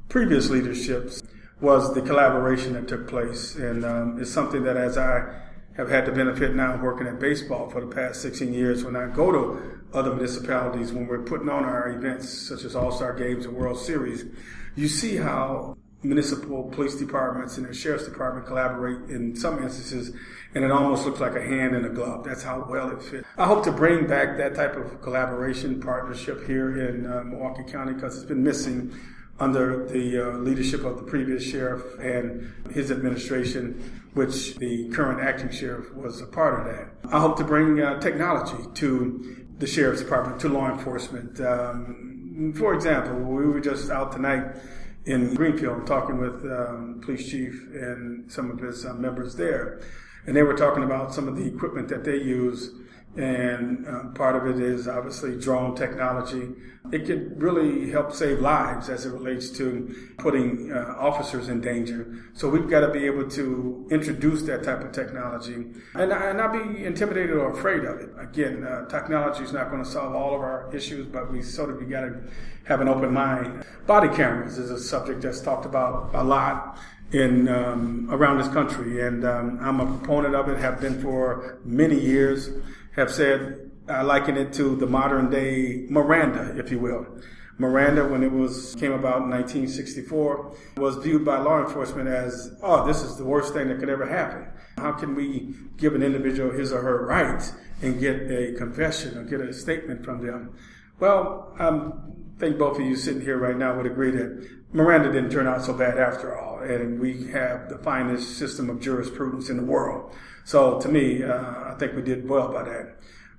previous 0.09 0.49
leaderships 0.49 1.21
was 1.59 1.93
the 1.93 2.01
collaboration 2.01 2.73
that 2.73 2.87
took 2.87 3.07
place. 3.07 3.55
And 3.55 3.83
um, 3.83 4.21
it's 4.21 4.31
something 4.31 4.63
that 4.63 4.77
as 4.77 4.97
I 4.97 5.33
have 5.77 5.89
had 5.89 6.05
the 6.05 6.11
benefit 6.11 6.55
now 6.55 6.73
of 6.73 6.81
working 6.81 7.07
at 7.07 7.19
baseball 7.19 7.69
for 7.69 7.81
the 7.81 7.87
past 7.87 8.21
16 8.21 8.53
years, 8.53 8.83
when 8.83 8.95
I 8.95 9.07
go 9.07 9.31
to 9.31 9.79
other 9.93 10.13
municipalities, 10.13 10.91
when 10.91 11.07
we're 11.07 11.21
putting 11.21 11.49
on 11.49 11.63
our 11.63 11.89
events 11.89 12.29
such 12.29 12.63
as 12.63 12.75
All-Star 12.75 13.13
Games 13.13 13.45
and 13.45 13.55
World 13.55 13.79
Series, 13.79 14.25
you 14.75 14.87
see 14.87 15.17
how 15.17 15.77
municipal 16.03 16.63
police 16.63 16.95
departments 16.95 17.57
and 17.57 17.67
the 17.67 17.73
sheriff's 17.73 18.05
department 18.05 18.45
collaborate 18.45 19.09
in 19.09 19.35
some 19.35 19.61
instances, 19.61 20.15
and 20.55 20.63
it 20.63 20.71
almost 20.71 21.05
looks 21.05 21.19
like 21.19 21.35
a 21.35 21.41
hand 21.41 21.75
in 21.75 21.85
a 21.85 21.89
glove. 21.89 22.23
That's 22.23 22.43
how 22.43 22.65
well 22.67 22.89
it 22.91 23.01
fits. 23.01 23.27
I 23.37 23.45
hope 23.45 23.63
to 23.65 23.71
bring 23.71 24.07
back 24.07 24.37
that 24.37 24.55
type 24.55 24.75
of 24.75 25.01
collaboration 25.01 25.79
partnership 25.81 26.45
here 26.47 26.87
in 26.89 27.05
uh, 27.05 27.23
Milwaukee 27.23 27.63
County 27.71 27.93
because 27.93 28.15
it's 28.17 28.25
been 28.25 28.43
missing 28.43 28.93
under 29.39 29.85
the 29.87 30.19
uh, 30.19 30.37
leadership 30.37 30.83
of 30.83 30.97
the 30.97 31.03
previous 31.03 31.43
sheriff 31.43 31.83
and 31.99 32.51
his 32.71 32.91
administration, 32.91 34.01
which 34.13 34.55
the 34.55 34.89
current 34.89 35.21
acting 35.21 35.51
sheriff 35.51 35.93
was 35.93 36.21
a 36.21 36.25
part 36.25 36.59
of 36.59 36.65
that. 36.73 37.13
I 37.13 37.19
hope 37.19 37.37
to 37.37 37.43
bring 37.43 37.79
uh, 37.79 37.99
technology 37.99 38.63
to 38.75 39.45
the 39.59 39.67
sheriff's 39.67 40.01
department, 40.01 40.39
to 40.41 40.49
law 40.49 40.69
enforcement. 40.71 41.39
Um, 41.39 42.53
For 42.55 42.73
example, 42.73 43.15
we 43.19 43.45
were 43.45 43.59
just 43.59 43.89
out 43.89 44.11
tonight 44.11 44.55
in 45.05 45.33
Greenfield 45.35 45.87
talking 45.87 46.19
with 46.19 46.43
um, 46.45 47.01
police 47.03 47.29
chief 47.29 47.53
and 47.73 48.31
some 48.31 48.51
of 48.51 48.59
his 48.59 48.85
uh, 48.85 48.93
members 48.93 49.35
there, 49.35 49.81
and 50.25 50.35
they 50.35 50.43
were 50.43 50.53
talking 50.53 50.83
about 50.83 51.13
some 51.13 51.27
of 51.27 51.35
the 51.35 51.45
equipment 51.45 51.87
that 51.87 52.03
they 52.03 52.17
use 52.17 52.71
and 53.17 53.87
uh, 53.87 54.03
part 54.09 54.35
of 54.35 54.45
it 54.47 54.61
is 54.63 54.87
obviously 54.87 55.35
drone 55.39 55.75
technology. 55.75 56.49
It 56.91 57.05
could 57.05 57.41
really 57.41 57.89
help 57.89 58.13
save 58.13 58.39
lives 58.39 58.89
as 58.89 59.05
it 59.05 59.09
relates 59.09 59.49
to 59.57 60.13
putting 60.19 60.71
uh, 60.71 60.95
officers 60.97 61.49
in 61.49 61.59
danger. 61.59 62.15
So 62.33 62.47
we've 62.47 62.69
got 62.69 62.81
to 62.81 62.91
be 62.91 63.05
able 63.05 63.27
to 63.31 63.87
introduce 63.89 64.43
that 64.43 64.63
type 64.63 64.81
of 64.81 64.91
technology 64.91 65.55
and, 65.95 66.13
and 66.13 66.37
not 66.37 66.53
be 66.53 66.85
intimidated 66.85 67.31
or 67.31 67.51
afraid 67.51 67.83
of 67.83 67.99
it. 67.99 68.09
Again, 68.19 68.63
uh, 68.63 68.85
technology 68.85 69.43
is 69.43 69.51
not 69.51 69.71
going 69.71 69.83
to 69.83 69.89
solve 69.89 70.15
all 70.15 70.35
of 70.35 70.41
our 70.41 70.73
issues, 70.73 71.07
but 71.07 71.31
we 71.31 71.41
sort 71.41 71.71
of 71.71 71.89
got 71.89 72.01
to 72.01 72.21
have 72.65 72.81
an 72.81 72.87
open 72.87 73.11
mind. 73.11 73.65
Body 73.87 74.09
cameras 74.15 74.57
is 74.59 74.69
a 74.69 74.79
subject 74.79 75.21
that's 75.21 75.41
talked 75.41 75.65
about 75.65 76.11
a 76.13 76.23
lot 76.23 76.77
in 77.11 77.47
um, 77.47 78.07
around 78.11 78.37
this 78.37 78.49
country, 78.49 79.05
and 79.05 79.25
um, 79.25 79.57
I'm 79.61 79.79
a 79.79 79.85
proponent 79.85 80.35
of 80.35 80.49
it. 80.49 80.57
Have 80.59 80.81
been 80.81 81.01
for 81.01 81.59
many 81.63 81.97
years 81.97 82.49
have 82.97 83.11
said, 83.11 83.71
I 83.87 84.01
liken 84.01 84.35
it 84.35 84.51
to 84.53 84.75
the 84.75 84.87
modern 84.87 85.29
day 85.29 85.85
Miranda, 85.89 86.57
if 86.57 86.71
you 86.71 86.79
will. 86.79 87.05
Miranda, 87.59 88.05
when 88.05 88.21
it 88.23 88.31
was 88.31 88.75
came 88.75 88.91
about 88.91 89.23
in 89.23 89.29
1964, 89.29 90.55
was 90.77 90.97
viewed 90.97 91.25
by 91.25 91.37
law 91.39 91.59
enforcement 91.59 92.07
as, 92.07 92.55
oh, 92.61 92.85
this 92.85 93.01
is 93.01 93.17
the 93.17 93.25
worst 93.25 93.53
thing 93.53 93.67
that 93.69 93.79
could 93.79 93.89
ever 93.89 94.05
happen. 94.05 94.47
How 94.77 94.91
can 94.91 95.15
we 95.15 95.55
give 95.77 95.95
an 95.95 96.03
individual 96.03 96.51
his 96.51 96.71
or 96.71 96.81
her 96.81 97.05
rights 97.05 97.53
and 97.81 97.99
get 97.99 98.15
a 98.29 98.53
confession 98.57 99.17
or 99.17 99.23
get 99.23 99.41
a 99.41 99.53
statement 99.53 100.05
from 100.05 100.25
them? 100.25 100.55
Well, 100.99 101.55
I 101.59 102.39
think 102.39 102.59
both 102.59 102.79
of 102.79 102.85
you 102.85 102.95
sitting 102.95 103.21
here 103.21 103.37
right 103.37 103.57
now 103.57 103.75
would 103.75 103.87
agree 103.87 104.11
that 104.11 104.47
Miranda 104.73 105.11
didn't 105.11 105.31
turn 105.31 105.47
out 105.47 105.63
so 105.63 105.73
bad 105.73 105.97
after 105.97 106.37
all, 106.37 106.46
and 106.59 106.99
we 106.99 107.27
have 107.27 107.69
the 107.69 107.77
finest 107.77 108.37
system 108.37 108.69
of 108.69 108.79
jurisprudence 108.79 109.49
in 109.49 109.57
the 109.57 109.63
world. 109.63 110.13
So 110.43 110.79
to 110.79 110.87
me, 110.87 111.23
uh, 111.23 111.71
I 111.71 111.75
think 111.77 111.95
we 111.95 112.01
did 112.01 112.27
well 112.27 112.51
by 112.51 112.63
that. 112.63 112.97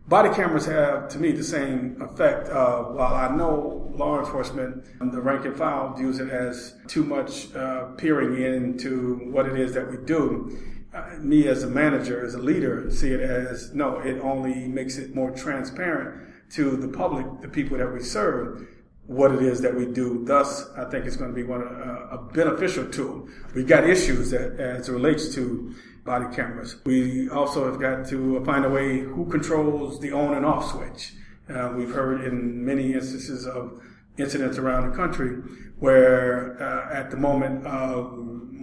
Body 0.08 0.30
cameras 0.30 0.64
have, 0.64 1.08
to 1.10 1.18
me, 1.18 1.32
the 1.32 1.44
same 1.44 2.00
effect. 2.00 2.48
Uh, 2.48 2.84
while 2.84 3.14
I 3.14 3.36
know 3.36 3.92
law 3.94 4.18
enforcement, 4.18 4.86
the 5.12 5.20
rank 5.20 5.44
and 5.44 5.54
file 5.54 5.94
views 5.94 6.18
it 6.18 6.30
as 6.30 6.76
too 6.86 7.04
much 7.04 7.54
uh, 7.54 7.88
peering 7.98 8.42
into 8.42 9.16
what 9.30 9.44
it 9.46 9.60
is 9.60 9.74
that 9.74 9.90
we 9.90 9.98
do. 10.06 10.56
Uh, 10.94 11.16
me 11.18 11.46
as 11.46 11.62
a 11.62 11.66
manager, 11.66 12.24
as 12.24 12.34
a 12.34 12.38
leader, 12.38 12.90
see 12.90 13.10
it 13.10 13.20
as 13.20 13.74
no, 13.74 13.98
it 13.98 14.18
only 14.20 14.66
makes 14.66 14.96
it 14.96 15.14
more 15.14 15.30
transparent 15.30 16.26
to 16.52 16.76
the 16.76 16.88
public, 16.88 17.42
the 17.42 17.48
people 17.48 17.76
that 17.76 17.92
we 17.92 18.00
serve, 18.00 18.66
what 19.08 19.32
it 19.32 19.42
is 19.42 19.62
that 19.62 19.74
we 19.74 19.86
do. 19.86 20.22
Thus, 20.24 20.70
I 20.76 20.84
think 20.84 21.06
it's 21.06 21.16
going 21.16 21.30
to 21.30 21.34
be 21.34 21.42
one 21.42 21.62
uh, 21.62 22.08
a 22.12 22.18
beneficial 22.18 22.86
tool. 22.86 23.26
We've 23.54 23.66
got 23.66 23.88
issues 23.88 24.30
that 24.30 24.60
as 24.60 24.88
it 24.88 24.92
relates 24.92 25.34
to 25.34 25.74
body 26.04 26.26
cameras. 26.36 26.76
We 26.84 27.28
also 27.30 27.64
have 27.70 27.80
got 27.80 28.06
to 28.08 28.44
find 28.44 28.66
a 28.66 28.68
way 28.68 29.00
who 29.00 29.24
controls 29.26 29.98
the 30.00 30.12
on 30.12 30.34
and 30.34 30.44
off 30.44 30.72
switch. 30.72 31.14
Uh, 31.48 31.72
we've 31.74 31.90
heard 31.90 32.22
in 32.22 32.64
many 32.64 32.92
instances 32.92 33.46
of 33.46 33.82
incidents 34.18 34.58
around 34.58 34.90
the 34.90 34.96
country 34.96 35.38
where 35.78 36.62
uh, 36.62 36.92
at 36.92 37.10
the 37.10 37.16
moment 37.16 37.64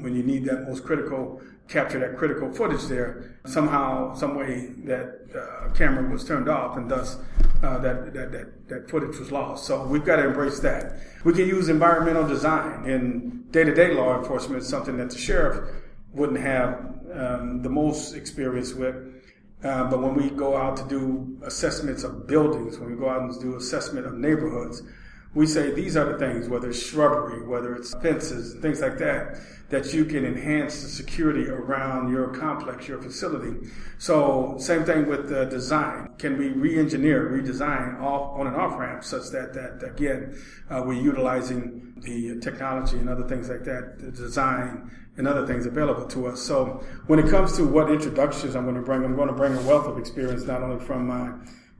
when 0.02 0.16
you 0.16 0.22
need 0.22 0.46
that 0.46 0.68
most 0.68 0.84
critical 0.84 1.42
capture 1.68 2.00
that 2.00 2.18
critical 2.18 2.52
footage 2.52 2.84
there 2.86 3.40
somehow 3.46 4.14
some 4.14 4.36
way 4.36 4.68
that 4.84 5.20
uh, 5.36 5.70
camera 5.74 6.08
was 6.10 6.24
turned 6.24 6.48
off 6.48 6.78
and 6.78 6.90
thus 6.90 7.18
uh, 7.64 7.78
that, 7.80 8.14
that, 8.14 8.32
that, 8.32 8.68
that 8.68 8.90
footage 8.90 9.18
was 9.18 9.32
lost 9.32 9.66
so 9.66 9.86
we've 9.88 10.06
got 10.06 10.18
to 10.18 10.26
embrace 10.26 10.60
that 10.60 11.00
we 11.24 11.34
can 11.34 11.48
use 11.48 11.70
environmental 11.70 12.28
design 12.28 12.86
in 12.86 13.44
day-to-day 13.50 13.94
law 13.94 14.18
enforcement 14.18 14.64
something 14.64 14.98
that 14.98 15.10
the 15.10 15.18
sheriff 15.18 15.70
wouldn't 16.16 16.40
have 16.40 16.96
um, 17.14 17.62
the 17.62 17.70
most 17.70 18.14
experience 18.14 18.74
with. 18.74 18.96
Uh, 19.64 19.90
but 19.90 20.02
when 20.02 20.14
we 20.14 20.30
go 20.30 20.56
out 20.56 20.78
to 20.78 20.84
do 20.88 21.38
assessments 21.44 22.04
of 22.04 22.28
buildings, 22.28 22.78
when 22.78 22.92
we 22.92 22.98
go 22.98 23.10
out 23.10 23.22
and 23.22 23.40
do 23.40 23.56
assessment 23.56 24.06
of 24.06 24.14
neighborhoods, 24.14 24.84
we 25.34 25.46
say 25.46 25.72
these 25.72 25.98
are 25.98 26.06
the 26.12 26.18
things, 26.18 26.48
whether 26.48 26.70
it's 26.70 26.82
shrubbery, 26.82 27.46
whether 27.46 27.76
it's 27.76 27.94
fences, 27.96 28.56
things 28.62 28.80
like 28.80 28.98
that, 29.00 29.38
that 29.70 29.94
you 29.94 30.06
can 30.06 30.26
enhance 30.26 30.84
the 30.84 30.90
security 30.90 31.48
around 31.48 32.12
your 32.12 32.28
complex, 32.28 32.88
your 32.88 33.02
facility. 33.02 33.68
So 33.98 34.56
same 34.60 34.86
thing 34.86 35.08
with 35.08 35.30
the 35.30 35.46
design. 35.46 36.14
Can 36.18 36.38
we 36.38 36.50
re-engineer, 36.50 37.30
redesign 37.30 38.00
off 38.02 38.40
on 38.40 38.48
and 38.48 38.56
off 38.56 38.78
ramps 38.80 39.08
such 39.08 39.30
that 39.32 39.54
that 39.54 39.84
again 39.84 40.38
uh, 40.70 40.84
we're 40.86 41.02
utilizing 41.02 41.94
the 41.98 42.40
technology 42.40 42.98
and 42.98 43.10
other 43.10 43.28
things 43.28 43.50
like 43.50 43.64
that, 43.64 43.98
the 44.00 44.12
design 44.12 44.92
and 45.18 45.28
other 45.28 45.48
things 45.48 45.66
available 45.66 46.06
to 46.06 46.28
us. 46.28 46.42
So 46.42 46.84
when 47.08 47.20
it 47.20 47.30
comes 47.30 47.56
to 47.58 47.66
what 47.66 47.90
introductions 47.90 48.56
I'm 48.56 48.64
going 48.64 48.76
to 48.76 48.82
bring, 48.82 49.04
I'm 49.04 49.16
going 49.16 49.30
to 49.30 49.34
bring 49.34 49.56
a 49.56 49.62
wealth 49.62 49.88
of 49.88 49.98
experience 49.98 50.44
not 50.44 50.62
only 50.62 50.84
from 50.84 51.08
my 51.08 51.32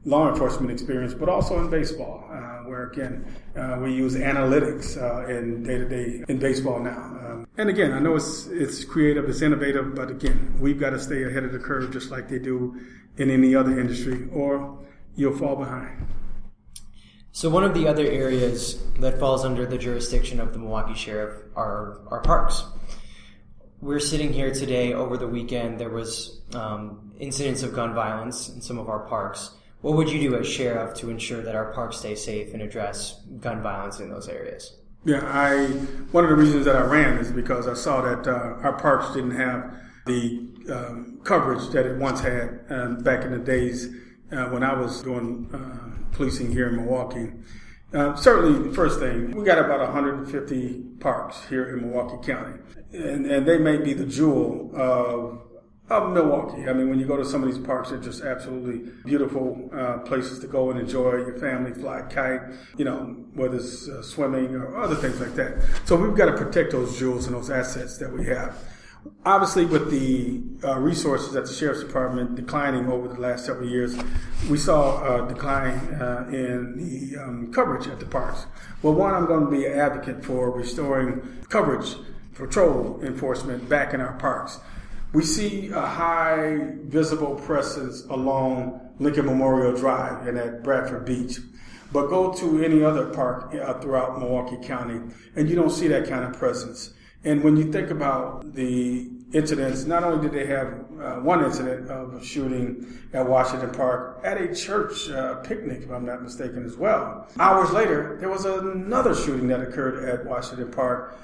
law 0.06 0.30
enforcement 0.30 0.70
experience, 0.70 1.12
but 1.12 1.28
also 1.28 1.58
in 1.60 1.68
baseball, 1.68 2.24
uh, 2.32 2.66
where 2.68 2.84
again 2.84 3.26
uh, 3.56 3.78
we 3.82 3.92
use 3.92 4.14
analytics 4.14 4.96
uh, 4.96 5.26
in 5.28 5.62
day 5.62 5.76
to 5.76 5.88
day 5.88 6.24
in 6.28 6.38
baseball 6.38 6.80
now. 6.80 6.96
Um, 6.96 7.46
and 7.58 7.68
again, 7.68 7.92
I 7.92 7.98
know 7.98 8.16
it's 8.16 8.46
it's 8.46 8.84
creative, 8.84 9.28
it's 9.28 9.42
innovative, 9.42 9.94
but 9.94 10.10
again, 10.10 10.56
we've 10.58 10.80
got 10.80 10.90
to 10.90 11.00
stay 11.00 11.24
ahead 11.24 11.44
of 11.44 11.52
the 11.52 11.58
curve, 11.58 11.92
just 11.92 12.10
like 12.10 12.28
they 12.28 12.38
do 12.38 12.80
in 13.18 13.30
any 13.30 13.54
other 13.54 13.78
industry, 13.78 14.28
or 14.32 14.78
you'll 15.16 15.36
fall 15.36 15.56
behind. 15.56 16.06
So 17.32 17.50
one 17.50 17.64
of 17.64 17.74
the 17.74 17.86
other 17.86 18.06
areas 18.06 18.82
that 19.00 19.20
falls 19.20 19.44
under 19.44 19.66
the 19.66 19.76
jurisdiction 19.76 20.40
of 20.40 20.54
the 20.54 20.58
Milwaukee 20.58 20.94
Sheriff 20.94 21.42
are 21.54 22.00
our 22.08 22.22
parks 22.22 22.64
we're 23.80 24.00
sitting 24.00 24.32
here 24.32 24.52
today 24.52 24.94
over 24.94 25.16
the 25.16 25.28
weekend. 25.28 25.78
There 25.78 25.90
was 25.90 26.40
um, 26.54 27.12
incidents 27.20 27.62
of 27.62 27.74
gun 27.74 27.94
violence 27.94 28.48
in 28.48 28.60
some 28.60 28.78
of 28.78 28.88
our 28.88 29.00
parks. 29.00 29.50
What 29.80 29.96
would 29.96 30.10
you 30.10 30.18
do 30.20 30.36
as 30.36 30.46
sheriff 30.46 30.94
to 30.94 31.10
ensure 31.10 31.42
that 31.42 31.54
our 31.54 31.72
parks 31.72 31.98
stay 31.98 32.14
safe 32.14 32.52
and 32.52 32.62
address 32.62 33.20
gun 33.40 33.62
violence 33.62 34.00
in 34.00 34.10
those 34.10 34.28
areas? 34.28 34.76
Yeah, 35.04 35.20
I 35.22 35.66
one 36.10 36.24
of 36.24 36.30
the 36.30 36.36
reasons 36.36 36.64
that 36.64 36.74
I 36.74 36.82
ran 36.82 37.18
is 37.18 37.30
because 37.30 37.68
I 37.68 37.74
saw 37.74 38.02
that 38.02 38.26
uh, 38.26 38.60
our 38.62 38.76
parks 38.78 39.14
didn't 39.14 39.36
have 39.36 39.72
the 40.06 40.48
um, 40.70 41.20
coverage 41.22 41.68
that 41.70 41.86
it 41.86 41.98
once 41.98 42.20
had 42.20 42.64
um, 42.70 43.02
back 43.02 43.24
in 43.24 43.30
the 43.30 43.38
days 43.38 43.88
uh, 44.32 44.46
when 44.46 44.62
I 44.62 44.74
was 44.74 45.02
doing 45.02 45.48
uh, 45.52 46.12
policing 46.12 46.50
here 46.50 46.68
in 46.68 46.76
Milwaukee. 46.76 47.30
Uh, 47.94 48.16
certainly, 48.16 48.68
the 48.68 48.74
first 48.74 48.98
thing, 48.98 49.30
we 49.30 49.44
got 49.44 49.58
about 49.58 49.80
150 49.80 50.82
parks 50.98 51.46
here 51.48 51.68
in 51.68 51.82
Milwaukee 51.82 52.26
County, 52.26 52.58
and, 52.92 53.26
and 53.26 53.46
they 53.46 53.58
may 53.58 53.76
be 53.76 53.92
the 53.92 54.04
jewel 54.04 54.72
of, 54.74 55.40
of 55.88 56.12
Milwaukee. 56.12 56.68
I 56.68 56.72
mean, 56.72 56.90
when 56.90 56.98
you 56.98 57.06
go 57.06 57.16
to 57.16 57.24
some 57.24 57.42
of 57.42 57.48
these 57.48 57.64
parks, 57.64 57.90
they're 57.90 57.98
just 57.98 58.22
absolutely 58.22 58.90
beautiful 59.04 59.70
uh, 59.72 59.98
places 59.98 60.40
to 60.40 60.46
go 60.46 60.70
and 60.70 60.80
enjoy 60.80 61.12
your 61.12 61.38
family, 61.38 61.72
fly 61.72 62.02
kite, 62.02 62.40
you 62.76 62.84
know, 62.84 63.16
whether 63.34 63.56
it's 63.56 63.88
uh, 63.88 64.02
swimming 64.02 64.54
or 64.54 64.76
other 64.76 64.96
things 64.96 65.20
like 65.20 65.34
that. 65.34 65.62
So 65.84 65.96
we've 65.96 66.16
got 66.16 66.26
to 66.26 66.36
protect 66.36 66.72
those 66.72 66.98
jewels 66.98 67.26
and 67.26 67.36
those 67.36 67.50
assets 67.50 67.98
that 67.98 68.12
we 68.12 68.26
have 68.26 68.56
obviously 69.24 69.64
with 69.64 69.90
the 69.90 70.40
uh, 70.66 70.78
resources 70.78 71.34
at 71.36 71.46
the 71.46 71.52
sheriff's 71.52 71.82
department 71.82 72.34
declining 72.34 72.88
over 72.88 73.08
the 73.08 73.20
last 73.20 73.44
several 73.44 73.68
years, 73.68 73.96
we 74.48 74.58
saw 74.58 75.24
a 75.24 75.28
decline 75.28 75.78
uh, 75.94 76.28
in 76.32 76.76
the 76.76 77.18
um, 77.18 77.52
coverage 77.52 77.86
at 77.86 78.00
the 78.00 78.06
parks. 78.06 78.46
Well, 78.82 78.94
one, 78.94 79.14
I'm 79.14 79.26
going 79.26 79.44
to 79.44 79.50
be 79.50 79.66
an 79.66 79.78
advocate 79.78 80.24
for 80.24 80.50
restoring 80.50 81.44
coverage, 81.48 81.96
patrol 82.34 83.00
enforcement 83.02 83.68
back 83.68 83.94
in 83.94 84.00
our 84.00 84.14
parks. 84.14 84.60
We 85.12 85.22
see 85.22 85.68
a 85.68 85.80
high 85.80 86.58
visible 86.82 87.36
presence 87.36 88.04
along 88.10 88.80
Lincoln 88.98 89.26
Memorial 89.26 89.74
Drive 89.76 90.26
and 90.26 90.36
at 90.38 90.62
Bradford 90.62 91.04
Beach. 91.04 91.38
But 91.92 92.08
go 92.08 92.32
to 92.34 92.64
any 92.64 92.82
other 92.82 93.06
park 93.06 93.54
uh, 93.54 93.74
throughout 93.74 94.18
Milwaukee 94.18 94.58
County, 94.66 95.00
and 95.36 95.48
you 95.48 95.54
don't 95.54 95.70
see 95.70 95.88
that 95.88 96.08
kind 96.08 96.24
of 96.24 96.32
presence. 96.36 96.92
And 97.24 97.42
when 97.42 97.56
you 97.56 97.72
think 97.72 97.90
about 97.90 98.54
the 98.54 99.08
incidents, 99.32 99.84
not 99.84 100.04
only 100.04 100.28
did 100.28 100.32
they 100.32 100.46
have 100.46 100.68
uh, 101.00 101.16
one 101.16 101.44
incident 101.44 101.90
of 101.90 102.14
a 102.14 102.24
shooting 102.24 102.86
at 103.12 103.26
Washington 103.26 103.70
Park 103.70 104.20
at 104.24 104.40
a 104.40 104.54
church 104.54 105.08
uh, 105.10 105.36
picnic, 105.36 105.82
if 105.82 105.90
I'm 105.90 106.04
not 106.04 106.22
mistaken, 106.22 106.64
as 106.64 106.76
well. 106.76 107.28
Hours 107.38 107.70
later, 107.70 108.16
there 108.20 108.28
was 108.28 108.44
another 108.44 109.14
shooting 109.14 109.48
that 109.48 109.60
occurred 109.60 110.08
at 110.08 110.24
Washington 110.24 110.70
Park. 110.70 111.18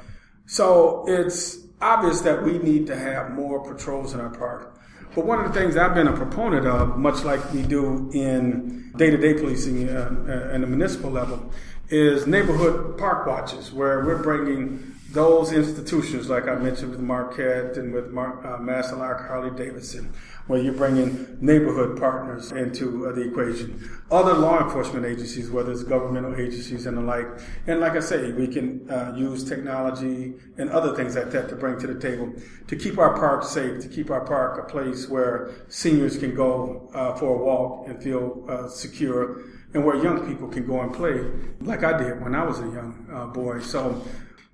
So 0.47 1.05
it's 1.09 1.62
obvious 1.83 2.21
that 2.23 2.43
we 2.43 2.59
need 2.59 2.87
to 2.87 2.97
have 2.97 3.33
more 3.33 3.61
patrols 3.61 4.15
in 4.15 4.21
our 4.21 4.31
park. 4.31 4.79
But 5.15 5.27
one 5.27 5.45
of 5.45 5.53
the 5.53 5.59
things 5.59 5.77
I've 5.77 5.95
been 5.95 6.09
a 6.09 6.17
proponent 6.17 6.67
of, 6.67 6.97
much 6.97 7.23
like 7.23 7.53
we 7.53 7.63
do 7.63 8.11
in 8.15 8.93
day 8.97 9.11
to 9.11 9.17
day 9.19 9.35
policing 9.35 9.89
uh, 9.89 10.15
uh, 10.27 10.55
at 10.55 10.61
the 10.61 10.67
municipal 10.67 11.11
level, 11.11 11.53
is 11.93 12.27
neighborhood 12.27 12.97
park 12.97 13.27
watches, 13.27 13.71
where 13.71 14.03
we're 14.05 14.23
bringing 14.23 14.95
those 15.11 15.53
institutions, 15.53 16.31
like 16.31 16.49
I 16.49 16.55
mentioned 16.55 16.91
with 16.91 17.01
Marquette 17.01 17.77
and 17.77 17.93
with 17.93 18.11
Mar- 18.11 18.45
uh, 18.47 19.29
Harley 19.29 19.51
Davidson, 19.51 20.11
where 20.47 20.59
you're 20.59 20.73
bringing 20.73 21.37
neighborhood 21.39 21.99
partners 21.99 22.51
into 22.53 23.07
uh, 23.07 23.13
the 23.13 23.29
equation. 23.29 23.91
Other 24.11 24.33
law 24.33 24.65
enforcement 24.65 25.05
agencies, 25.05 25.51
whether 25.51 25.71
it's 25.71 25.83
governmental 25.83 26.35
agencies 26.35 26.87
and 26.87 26.97
the 26.97 27.03
like. 27.03 27.27
And 27.67 27.81
like 27.81 27.93
I 27.93 28.01
say, 28.01 28.33
we 28.33 28.49
can 28.49 28.91
uh, 28.91 29.13
use 29.15 29.45
technology 29.45 30.33
and 30.57 30.71
other 30.71 30.97
things 30.97 31.15
like 31.15 31.31
that 31.33 31.51
to 31.51 31.57
bring 31.57 31.79
to 31.81 31.87
the 31.87 32.01
table 32.01 32.33
to 32.69 32.77
keep 32.77 32.97
our 32.97 33.15
park 33.15 33.45
safe, 33.45 33.83
to 33.83 33.89
keep 33.89 34.11
our 34.11 34.25
park 34.25 34.59
a 34.59 34.71
place 34.71 35.09
where 35.09 35.51
seniors 35.69 36.17
can 36.17 36.35
go 36.35 36.91
uh, 36.95 37.15
for 37.17 37.37
a 37.37 37.45
walk 37.45 37.87
and 37.87 38.03
feel 38.03 38.47
uh, 38.49 38.67
secure 38.67 39.43
and 39.75 39.85
where 39.85 39.97
young 39.97 40.27
people 40.27 40.49
can 40.49 40.67
go 40.67 40.81
and 40.81 40.93
play 40.93 41.25
like 41.61 41.83
I 41.83 41.97
did 41.97 42.23
when 42.23 42.35
I 42.35 42.45
was 42.45 42.59
a 42.61 42.65
young 42.65 43.07
uh, 43.13 43.27
boy. 43.27 43.61
So 43.61 44.03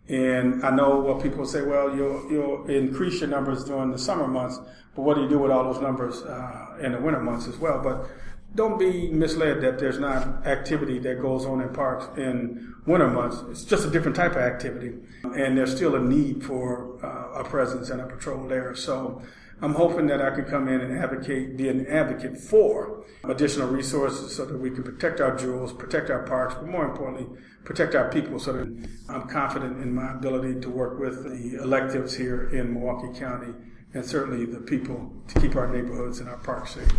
and 0.09 0.65
I 0.65 0.71
know 0.71 1.01
what 1.01 1.23
people 1.23 1.45
say, 1.45 1.63
well, 1.63 1.95
you'll, 1.95 2.31
you'll 2.31 2.67
increase 2.71 3.21
your 3.21 3.29
numbers 3.29 3.65
during 3.65 3.91
the 3.91 3.99
summer 3.99 4.27
months, 4.27 4.59
but 4.95 5.03
what 5.03 5.17
do 5.17 5.23
you 5.23 5.29
do 5.29 5.39
with 5.39 5.51
all 5.51 5.71
those 5.71 5.83
numbers 5.83 6.23
uh, 6.23 6.79
in 6.81 6.93
the 6.93 6.99
winter 6.99 7.21
months 7.21 7.47
as 7.47 7.59
well? 7.59 7.83
But 7.83 8.09
don't 8.55 8.79
be 8.79 9.09
misled 9.11 9.61
that 9.61 9.79
there's 9.79 9.99
not 9.99 10.47
activity 10.47 10.99
that 11.01 11.21
goes 11.21 11.45
on 11.45 11.61
in 11.61 11.69
parks 11.75 12.07
in 12.19 12.75
winter 12.87 13.09
months. 13.09 13.45
It's 13.51 13.65
just 13.65 13.85
a 13.85 13.91
different 13.91 14.17
type 14.17 14.33
of 14.33 14.39
activity, 14.39 14.95
and 15.23 15.59
there's 15.59 15.77
still 15.77 15.95
a 15.95 16.01
need 16.01 16.43
for 16.43 16.99
uh, 17.05 17.41
a 17.41 17.45
presence 17.45 17.91
and 17.91 18.01
a 18.01 18.07
patrol 18.07 18.49
there. 18.49 18.75
So 18.75 19.21
I'm 19.61 19.75
hoping 19.75 20.07
that 20.07 20.23
I 20.23 20.31
can 20.31 20.45
come 20.45 20.69
in 20.69 20.81
and 20.81 20.97
advocate, 20.97 21.57
be 21.57 21.69
an 21.69 21.87
advocate 21.89 22.39
for 22.39 23.05
additional 23.25 23.69
resources 23.69 24.35
so 24.35 24.45
that 24.45 24.57
we 24.57 24.71
can 24.71 24.85
protect 24.85 25.21
our 25.21 25.37
jewels, 25.37 25.73
protect 25.73 26.11
our 26.11 26.23
parks, 26.23 26.55
but 26.55 26.69
more 26.69 26.85
importantly, 26.85 27.27
protect 27.65 27.97
our 27.97 28.09
people 28.09 28.39
so 28.39 28.53
that 28.53 28.89
I'm 29.09 29.29
confident 29.29 29.83
in 29.83 29.93
my 29.93 30.13
ability 30.13 30.61
to 30.61 30.71
work 30.71 31.01
with 31.01 31.25
the 31.25 31.61
electives 31.61 32.17
here 32.17 32.51
in 32.51 32.73
Milwaukee 32.73 33.19
County 33.19 33.53
and 33.95 34.05
certainly 34.05 34.45
the 34.45 34.61
people 34.61 35.13
to 35.27 35.41
keep 35.41 35.57
our 35.57 35.67
neighborhoods 35.67 36.21
and 36.21 36.29
our 36.29 36.39
parks 36.39 36.75
safe. 36.75 36.93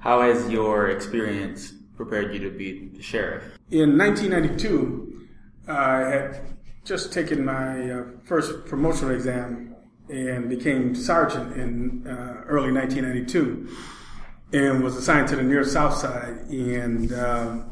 How 0.00 0.22
has 0.22 0.48
your 0.48 0.88
experience 0.88 1.74
prepared 1.96 2.32
you 2.32 2.40
to 2.40 2.50
be 2.50 2.88
the 2.88 3.02
sheriff? 3.02 3.44
In 3.70 3.98
1992, 3.98 5.28
I 5.68 5.98
had 5.98 6.56
just 6.84 7.12
taken 7.12 7.44
my 7.44 7.90
uh, 7.90 8.04
first 8.24 8.66
promotional 8.66 9.14
exam 9.14 9.71
and 10.12 10.48
became 10.48 10.94
sergeant 10.94 11.56
in 11.56 12.06
uh, 12.06 12.44
early 12.46 12.70
1992 12.70 13.68
and 14.52 14.84
was 14.84 14.96
assigned 14.96 15.28
to 15.28 15.36
the 15.36 15.42
near 15.42 15.64
south 15.64 15.94
side. 15.94 16.34
And 16.50 17.12
uh, 17.12 17.62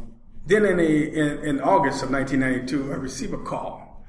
then 0.47 0.65
in, 0.65 0.81
a, 0.81 0.83
in, 0.83 1.39
in, 1.45 1.61
August 1.61 2.03
of 2.03 2.11
1992, 2.11 2.93
I 2.93 2.97
received 2.97 3.35
a 3.35 3.39
call 3.39 4.05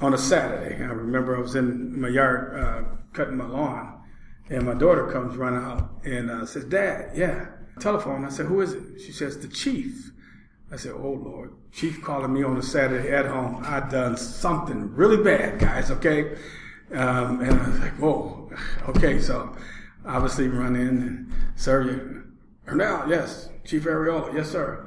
on 0.00 0.14
a 0.14 0.18
Saturday. 0.18 0.76
I 0.76 0.88
remember 0.88 1.36
I 1.36 1.40
was 1.40 1.56
in 1.56 2.00
my 2.00 2.08
yard 2.08 2.58
uh, 2.58 2.82
cutting 3.12 3.36
my 3.36 3.46
lawn, 3.46 4.00
and 4.48 4.64
my 4.64 4.74
daughter 4.74 5.10
comes 5.10 5.36
running 5.36 5.62
out 5.62 5.90
and 6.04 6.30
uh, 6.30 6.46
says, 6.46 6.64
Dad, 6.64 7.10
yeah, 7.14 7.46
telephone. 7.80 8.24
I 8.24 8.28
said, 8.28 8.46
Who 8.46 8.60
is 8.60 8.72
it? 8.72 9.00
She 9.04 9.12
says, 9.12 9.38
The 9.38 9.48
chief. 9.48 10.12
I 10.72 10.76
said, 10.76 10.92
Oh 10.92 11.20
Lord, 11.20 11.52
chief 11.72 12.00
calling 12.00 12.32
me 12.32 12.44
on 12.44 12.56
a 12.56 12.62
Saturday 12.62 13.10
at 13.12 13.26
home. 13.26 13.64
I 13.66 13.80
done 13.80 14.16
something 14.16 14.94
really 14.94 15.22
bad, 15.22 15.58
guys, 15.58 15.90
okay? 15.90 16.36
Um, 16.92 17.40
and 17.40 17.60
I 17.60 17.68
was 17.68 17.78
like, 17.78 17.92
whoa, 17.92 18.50
okay. 18.88 19.20
So 19.20 19.54
obviously 20.04 20.48
run 20.48 20.76
in 20.76 20.88
and, 20.88 21.32
sir, 21.56 21.82
you, 21.82 22.24
Earnell, 22.66 23.08
yes. 23.08 23.48
Chief 23.64 23.84
Arreola, 23.84 24.34
yes, 24.34 24.50
sir. 24.50 24.86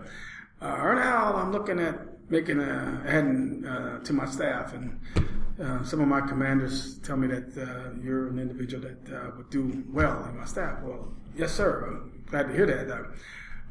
Uh, 0.62 0.75
Earnell, 0.75 1.36
I'm 1.36 1.51
looking 1.51 1.79
at 1.79 2.00
making 2.29 2.60
a, 2.60 3.01
adding 3.05 3.65
uh, 3.65 4.00
to 4.00 4.13
my 4.13 4.25
staff 4.25 4.74
and 4.74 5.00
uh, 5.62 5.83
some 5.83 6.01
of 6.01 6.07
my 6.07 6.22
commanders 6.22 6.98
tell 7.00 7.15
me 7.15 7.27
that 7.27 7.57
uh, 7.57 7.93
you're 8.01 8.27
an 8.27 8.39
individual 8.39 8.83
that 8.83 9.15
uh, 9.15 9.31
would 9.38 9.50
do 9.50 9.83
well 9.91 10.25
in 10.25 10.38
my 10.38 10.45
staff. 10.45 10.81
Well, 10.81 11.13
yes, 11.38 11.51
sir. 11.51 11.86
I'm 11.88 12.24
glad 12.25 12.48
to 12.48 12.53
hear 12.53 12.65
that. 12.65 12.91
Uh, 12.91 13.03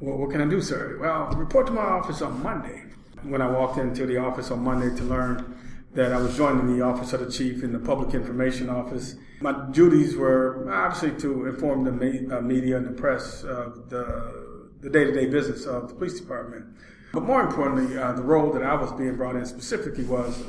well, 0.00 0.16
what 0.16 0.30
can 0.30 0.40
I 0.40 0.46
do, 0.46 0.60
sir? 0.60 0.96
Well, 1.00 1.26
report 1.36 1.66
to 1.66 1.72
my 1.72 1.82
office 1.82 2.22
on 2.22 2.42
Monday. 2.42 2.84
When 3.22 3.42
I 3.42 3.50
walked 3.50 3.78
into 3.78 4.06
the 4.06 4.18
office 4.18 4.50
on 4.50 4.60
Monday 4.60 4.94
to 4.96 5.02
learn 5.04 5.58
that 5.94 6.12
I 6.12 6.16
was 6.16 6.36
joining 6.36 6.76
the 6.76 6.82
Office 6.82 7.12
of 7.12 7.20
the 7.20 7.30
Chief 7.30 7.62
in 7.62 7.72
the 7.72 7.78
Public 7.78 8.14
Information 8.14 8.70
Office. 8.70 9.16
My 9.40 9.52
duties 9.72 10.16
were 10.16 10.70
obviously 10.72 11.18
to 11.20 11.46
inform 11.46 11.84
the 11.84 11.92
me- 11.92 12.26
uh, 12.30 12.40
media 12.40 12.78
and 12.78 12.86
the 12.86 12.92
press 12.92 13.42
of 13.42 13.90
the, 13.90 14.66
the 14.80 14.88
day-to-day 14.88 15.26
business 15.26 15.66
of 15.66 15.88
the 15.88 15.94
police 15.94 16.18
department. 16.18 16.64
But 17.12 17.24
more 17.24 17.42
importantly, 17.42 17.98
uh, 17.98 18.12
the 18.12 18.22
role 18.22 18.52
that 18.52 18.62
I 18.62 18.74
was 18.74 18.90
being 18.92 19.16
brought 19.16 19.36
in 19.36 19.44
specifically 19.44 20.04
was 20.04 20.40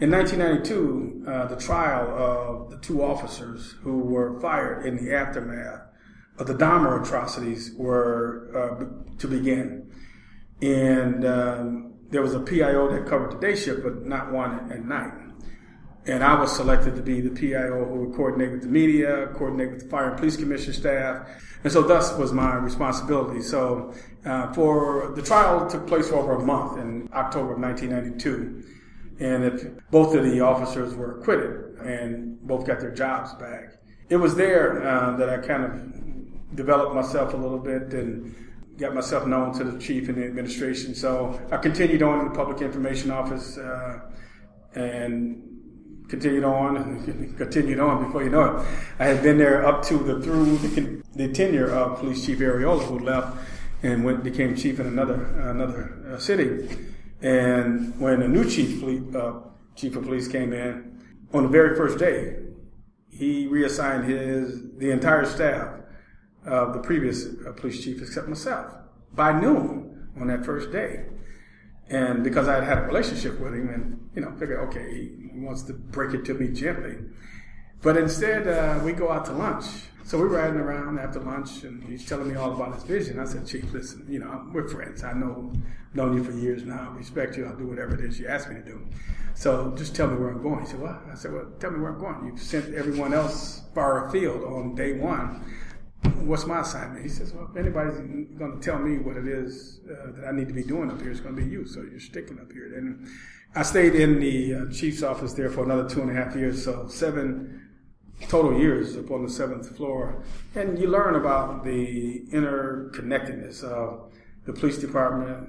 in 0.00 0.10
1992, 0.10 1.24
uh, 1.26 1.46
the 1.48 1.56
trial 1.56 2.08
of 2.08 2.70
the 2.70 2.78
two 2.78 3.02
officers 3.02 3.74
who 3.82 3.98
were 3.98 4.40
fired 4.40 4.86
in 4.86 4.96
the 4.96 5.14
aftermath 5.14 5.82
of 6.38 6.46
the 6.46 6.54
Dahmer 6.54 7.02
atrocities 7.02 7.72
were 7.76 8.48
uh, 8.56 9.18
to 9.18 9.28
begin. 9.28 9.90
And 10.62 11.26
um, 11.26 11.87
there 12.10 12.22
was 12.22 12.34
a 12.34 12.40
PIO 12.40 12.90
that 12.92 13.06
covered 13.06 13.32
the 13.32 13.38
day 13.38 13.54
shift, 13.54 13.82
but 13.82 14.06
not 14.06 14.32
one 14.32 14.72
at 14.72 14.84
night. 14.84 15.12
And 16.06 16.24
I 16.24 16.40
was 16.40 16.56
selected 16.56 16.96
to 16.96 17.02
be 17.02 17.20
the 17.20 17.30
PIO 17.30 17.84
who 17.84 18.06
would 18.06 18.16
coordinate 18.16 18.52
with 18.52 18.62
the 18.62 18.68
media, 18.68 19.28
coordinate 19.34 19.72
with 19.72 19.82
the 19.82 19.88
Fire 19.88 20.08
and 20.08 20.16
Police 20.16 20.36
Commission 20.36 20.72
staff. 20.72 21.28
And 21.64 21.72
so 21.72 21.82
thus 21.82 22.16
was 22.16 22.32
my 22.32 22.54
responsibility. 22.54 23.42
So 23.42 23.92
uh, 24.24 24.52
for 24.54 25.12
the 25.14 25.22
trial 25.22 25.68
took 25.68 25.86
place 25.86 26.08
for 26.08 26.16
over 26.16 26.36
a 26.36 26.44
month 26.44 26.78
in 26.78 27.10
October 27.12 27.52
of 27.52 27.60
1992. 27.60 28.64
And 29.20 29.44
if 29.44 29.90
both 29.90 30.14
of 30.14 30.24
the 30.24 30.40
officers 30.40 30.94
were 30.94 31.18
acquitted 31.18 31.78
and 31.80 32.40
both 32.40 32.66
got 32.66 32.80
their 32.80 32.94
jobs 32.94 33.34
back. 33.34 33.74
It 34.08 34.16
was 34.16 34.34
there 34.34 34.86
uh, 34.88 35.16
that 35.16 35.28
I 35.28 35.38
kind 35.38 35.64
of 35.64 36.56
developed 36.56 36.94
myself 36.94 37.34
a 37.34 37.36
little 37.36 37.58
bit 37.58 37.92
and 37.92 38.34
got 38.78 38.94
myself 38.94 39.26
known 39.26 39.52
to 39.54 39.64
the 39.64 39.78
chief 39.78 40.08
and 40.08 40.16
the 40.16 40.24
administration. 40.24 40.94
So 40.94 41.40
I 41.50 41.56
continued 41.56 42.02
on 42.02 42.20
in 42.20 42.24
the 42.26 42.34
public 42.34 42.62
information 42.62 43.10
office 43.10 43.58
uh, 43.58 44.00
and 44.74 45.42
continued 46.08 46.44
on 46.44 46.76
and 46.76 47.36
continued 47.38 47.80
on 47.80 48.04
before 48.04 48.22
you 48.22 48.30
know 48.30 48.56
it. 48.56 48.66
I 48.98 49.06
had 49.06 49.22
been 49.22 49.36
there 49.36 49.66
up 49.66 49.82
to 49.84 49.98
the 49.98 50.22
through 50.22 50.56
the, 50.58 51.02
the 51.16 51.32
tenure 51.32 51.70
of 51.70 51.98
Police 51.98 52.24
Chief 52.24 52.38
Arreola, 52.38 52.84
who 52.84 53.00
left 53.00 53.36
and 53.82 54.04
went 54.04 54.22
became 54.22 54.56
chief 54.56 54.80
in 54.80 54.86
another 54.86 55.24
another 55.50 56.14
uh, 56.14 56.18
city. 56.18 56.68
And 57.20 57.98
when 58.00 58.22
a 58.22 58.28
new 58.28 58.48
chief 58.48 58.82
uh, 59.14 59.40
chief 59.74 59.96
of 59.96 60.04
police 60.04 60.28
came 60.28 60.52
in 60.52 61.00
on 61.34 61.42
the 61.42 61.48
very 61.48 61.76
first 61.76 61.98
day, 61.98 62.36
he 63.10 63.48
reassigned 63.48 64.04
his 64.04 64.62
the 64.78 64.92
entire 64.92 65.24
staff 65.24 65.78
of 66.44 66.72
the 66.72 66.80
previous 66.80 67.26
uh, 67.46 67.52
police 67.52 67.82
chief 67.82 68.00
except 68.00 68.28
myself 68.28 68.74
by 69.12 69.38
noon 69.38 70.08
on 70.20 70.28
that 70.28 70.44
first 70.44 70.72
day. 70.72 71.04
And 71.90 72.22
because 72.22 72.48
I 72.48 72.54
had 72.56 72.64
had 72.64 72.78
a 72.78 72.82
relationship 72.82 73.40
with 73.40 73.54
him 73.54 73.68
and, 73.70 74.10
you 74.14 74.20
know, 74.20 74.30
figured, 74.32 74.58
okay, 74.68 75.10
he 75.32 75.40
wants 75.40 75.62
to 75.62 75.72
break 75.72 76.14
it 76.14 76.24
to 76.26 76.34
me 76.34 76.48
gently. 76.48 76.96
But 77.80 77.96
instead, 77.96 78.46
uh, 78.46 78.80
we 78.84 78.92
go 78.92 79.10
out 79.10 79.24
to 79.26 79.32
lunch. 79.32 79.64
So 80.04 80.18
we're 80.18 80.28
riding 80.28 80.58
around 80.58 80.98
after 80.98 81.20
lunch 81.20 81.64
and 81.64 81.82
he's 81.84 82.06
telling 82.06 82.28
me 82.28 82.34
all 82.34 82.52
about 82.52 82.74
his 82.74 82.82
vision. 82.82 83.18
I 83.18 83.24
said, 83.24 83.46
Chief, 83.46 83.72
listen, 83.72 84.06
you 84.08 84.18
know, 84.18 84.48
we're 84.52 84.68
friends. 84.68 85.04
I 85.04 85.12
know, 85.12 85.52
known 85.94 86.16
you 86.16 86.24
for 86.24 86.32
years 86.32 86.64
now. 86.64 86.90
I 86.92 86.96
respect 86.96 87.36
you. 87.36 87.46
I'll 87.46 87.56
do 87.56 87.66
whatever 87.66 87.94
it 87.94 88.04
is 88.04 88.18
you 88.18 88.26
ask 88.26 88.48
me 88.48 88.56
to 88.56 88.62
do. 88.62 88.86
So 89.34 89.74
just 89.76 89.94
tell 89.94 90.08
me 90.08 90.16
where 90.16 90.30
I'm 90.30 90.42
going. 90.42 90.60
He 90.60 90.66
said, 90.66 90.80
what? 90.80 91.00
I 91.10 91.14
said, 91.14 91.32
well, 91.32 91.46
tell 91.60 91.70
me 91.70 91.80
where 91.80 91.92
I'm 91.92 92.00
going. 92.00 92.24
You've 92.26 92.40
sent 92.40 92.74
everyone 92.74 93.12
else 93.12 93.62
far 93.74 94.08
afield 94.08 94.44
on 94.44 94.74
day 94.74 94.94
one 94.94 95.44
what's 96.02 96.46
my 96.46 96.60
assignment? 96.60 97.02
He 97.02 97.08
says, 97.08 97.32
well, 97.32 97.48
if 97.50 97.56
anybody's 97.56 97.98
going 98.38 98.58
to 98.58 98.60
tell 98.60 98.78
me 98.78 98.98
what 98.98 99.16
it 99.16 99.26
is 99.26 99.80
uh, 99.90 100.12
that 100.12 100.28
I 100.28 100.32
need 100.32 100.48
to 100.48 100.54
be 100.54 100.62
doing 100.62 100.90
up 100.90 101.00
here, 101.00 101.10
it's 101.10 101.20
going 101.20 101.34
to 101.34 101.42
be 101.42 101.48
you. 101.48 101.66
So 101.66 101.82
you're 101.82 102.00
sticking 102.00 102.38
up 102.38 102.52
here. 102.52 102.76
And 102.76 103.08
I 103.54 103.62
stayed 103.62 103.94
in 103.94 104.20
the 104.20 104.54
uh, 104.54 104.72
chief's 104.72 105.02
office 105.02 105.32
there 105.32 105.50
for 105.50 105.64
another 105.64 105.88
two 105.88 106.02
and 106.02 106.10
a 106.10 106.14
half 106.14 106.36
years. 106.36 106.64
So 106.64 106.86
seven 106.88 107.68
total 108.26 108.58
years 108.58 108.96
up 108.96 109.10
on 109.10 109.24
the 109.24 109.30
seventh 109.30 109.76
floor. 109.76 110.22
And 110.54 110.78
you 110.78 110.88
learn 110.88 111.14
about 111.14 111.64
the 111.64 112.24
interconnectedness 112.32 113.62
of 113.62 114.12
the 114.44 114.52
police 114.52 114.78
department, 114.78 115.48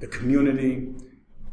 the 0.00 0.06
community, 0.06 0.94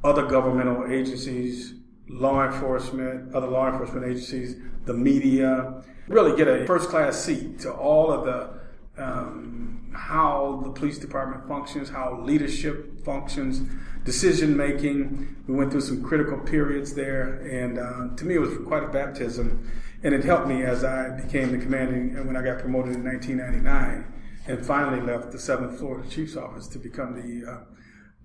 other 0.04 0.26
governmental 0.26 0.92
agencies, 0.92 1.76
law 2.10 2.46
enforcement, 2.46 3.34
other 3.34 3.48
law 3.48 3.70
enforcement 3.70 4.06
agencies, 4.06 4.56
the 4.86 4.94
media, 4.94 5.84
really 6.12 6.36
get 6.36 6.48
a 6.48 6.66
first 6.66 6.90
class 6.90 7.24
seat 7.24 7.60
to 7.62 7.72
all 7.72 8.12
of 8.12 8.26
the 8.26 8.62
um, 9.02 9.72
how 9.94 10.62
the 10.64 10.72
police 10.72 10.98
department 10.98 11.48
functions, 11.48 11.90
how 11.90 12.20
leadership 12.22 13.04
functions, 13.04 13.62
decision 14.04 14.56
making. 14.56 15.36
We 15.48 15.56
went 15.56 15.72
through 15.72 15.82
some 15.82 16.04
critical 16.04 16.38
periods 16.38 16.94
there, 16.94 17.42
and 17.42 17.80
uh, 17.80 18.16
to 18.16 18.26
me, 18.26 18.36
it 18.36 18.40
was 18.40 18.58
quite 18.66 18.84
a 18.84 18.88
baptism, 18.88 19.72
and 20.04 20.14
it 20.14 20.24
helped 20.24 20.48
me 20.48 20.64
as 20.64 20.84
I 20.84 21.10
became 21.10 21.52
the 21.52 21.58
commanding 21.58 22.16
and 22.16 22.26
when 22.26 22.36
I 22.36 22.42
got 22.42 22.60
promoted 22.60 22.96
in 22.96 23.04
1999, 23.04 24.14
and 24.48 24.66
finally 24.66 25.02
left 25.02 25.32
the 25.32 25.40
seventh 25.40 25.82
of 25.82 26.10
chief's 26.10 26.36
office 26.36 26.68
to 26.68 26.80
become 26.80 27.14
the 27.14 27.52
uh, 27.52 27.58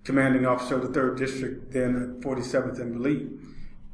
commanding 0.05 0.47
officer 0.47 0.77
of 0.77 0.93
the 0.93 0.99
3rd 0.99 1.19
District, 1.19 1.73
then 1.73 1.97
at 1.97 2.25
47th 2.25 2.81
and 2.81 2.97
Vliet, 2.97 3.29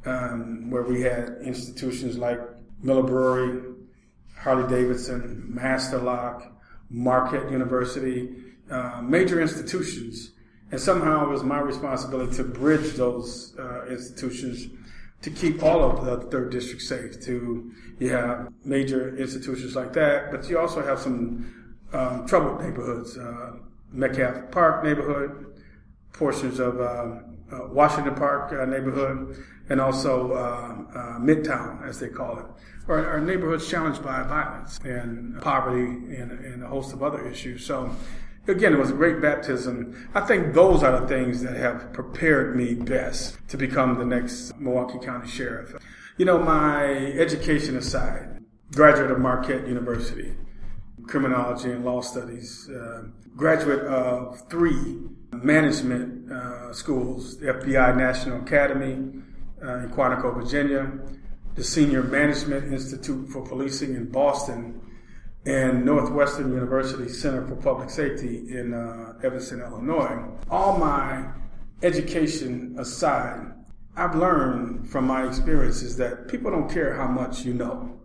um, 0.05 0.69
where 0.69 0.83
we 0.83 1.01
had 1.01 1.37
institutions 1.41 2.17
like 2.17 2.39
Miller 2.81 3.03
Brewery, 3.03 3.72
Harley 4.43 4.67
Davidson, 4.69 5.45
Master 5.47 5.97
Lock, 5.97 6.51
Marquette 6.89 7.49
University, 7.49 8.35
uh, 8.69 9.01
major 9.01 9.41
institutions. 9.41 10.31
And 10.71 10.79
somehow 10.79 11.25
it 11.25 11.29
was 11.29 11.43
my 11.43 11.59
responsibility 11.59 12.35
to 12.37 12.43
bridge 12.43 12.93
those 12.93 13.55
uh, 13.57 13.85
institutions 13.85 14.67
to 15.21 15.29
keep 15.29 15.63
all 15.63 15.83
of 15.83 16.05
the 16.05 16.29
third 16.29 16.51
district 16.51 16.81
safe. 16.81 17.21
To 17.25 17.71
you 17.99 18.09
have 18.09 18.51
major 18.65 19.15
institutions 19.15 19.75
like 19.75 19.93
that, 19.93 20.31
but 20.31 20.49
you 20.49 20.59
also 20.59 20.83
have 20.83 20.99
some 20.99 21.79
um, 21.93 22.25
troubled 22.27 22.61
neighborhoods, 22.61 23.17
uh, 23.17 23.53
Metcalfe 23.91 24.51
Park 24.51 24.83
neighborhood, 24.83 25.61
portions 26.11 26.59
of 26.59 26.81
uh, 26.81 26.83
uh, 26.83 27.67
Washington 27.67 28.15
Park 28.15 28.51
uh, 28.51 28.65
neighborhood, 28.65 29.37
and 29.69 29.79
also 29.79 30.33
uh, 30.33 30.97
uh, 30.97 31.19
Midtown, 31.19 31.87
as 31.87 31.99
they 31.99 32.09
call 32.09 32.39
it, 32.39 32.45
are, 32.87 33.05
are, 33.05 33.21
neighborhoods 33.21 33.69
challenged 33.69 34.03
by 34.03 34.21
violence 34.23 34.77
and 34.83 35.41
poverty 35.41 35.85
and, 36.15 36.31
and 36.31 36.63
a 36.63 36.67
host 36.67 36.93
of 36.93 37.01
other 37.01 37.25
issues. 37.25 37.65
So 37.65 37.95
again, 38.47 38.73
it 38.73 38.79
was 38.79 38.89
a 38.89 38.93
great 38.93 39.21
baptism. 39.21 40.09
I 40.13 40.21
think 40.21 40.53
those 40.53 40.83
are 40.83 40.99
the 40.99 41.07
things 41.07 41.41
that 41.43 41.55
have 41.55 41.93
prepared 41.93 42.55
me 42.55 42.73
best 42.73 43.37
to 43.49 43.57
become 43.57 43.97
the 43.97 44.05
next 44.05 44.57
Milwaukee 44.59 44.99
County 44.99 45.29
Sheriff. 45.29 45.75
You 46.17 46.25
know, 46.25 46.39
my 46.39 46.85
education 46.85 47.77
aside, 47.77 48.43
graduate 48.73 49.11
of 49.11 49.19
Marquette 49.19 49.67
University, 49.67 50.35
criminology 51.07 51.71
and 51.71 51.85
law 51.85 52.01
studies, 52.01 52.69
uh, 52.69 53.03
graduate 53.35 53.81
of 53.85 54.41
three 54.49 54.99
management 55.31 56.31
uh, 56.31 56.73
schools, 56.73 57.37
FBI 57.37 57.97
National 57.97 58.41
Academy 58.41 59.23
uh, 59.63 59.79
in 59.79 59.89
Quantico, 59.89 60.33
Virginia, 60.33 60.91
the 61.55 61.63
Senior 61.63 62.03
Management 62.03 62.73
Institute 62.73 63.29
for 63.29 63.41
Policing 63.41 63.95
in 63.95 64.11
Boston, 64.11 64.81
and 65.45 65.85
Northwestern 65.85 66.53
University 66.53 67.09
Center 67.09 67.45
for 67.45 67.55
Public 67.55 67.89
Safety 67.89 68.45
in 68.49 68.73
uh, 68.73 69.13
Evanston, 69.23 69.59
Illinois. 69.59 70.23
All 70.49 70.77
my 70.77 71.25
education 71.81 72.75
aside, 72.79 73.53
I've 73.95 74.15
learned 74.15 74.89
from 74.89 75.05
my 75.05 75.27
experiences 75.27 75.97
that 75.97 76.27
people 76.27 76.49
don't 76.49 76.69
care 76.69 76.95
how 76.95 77.07
much 77.07 77.45
you 77.45 77.53
know 77.53 77.99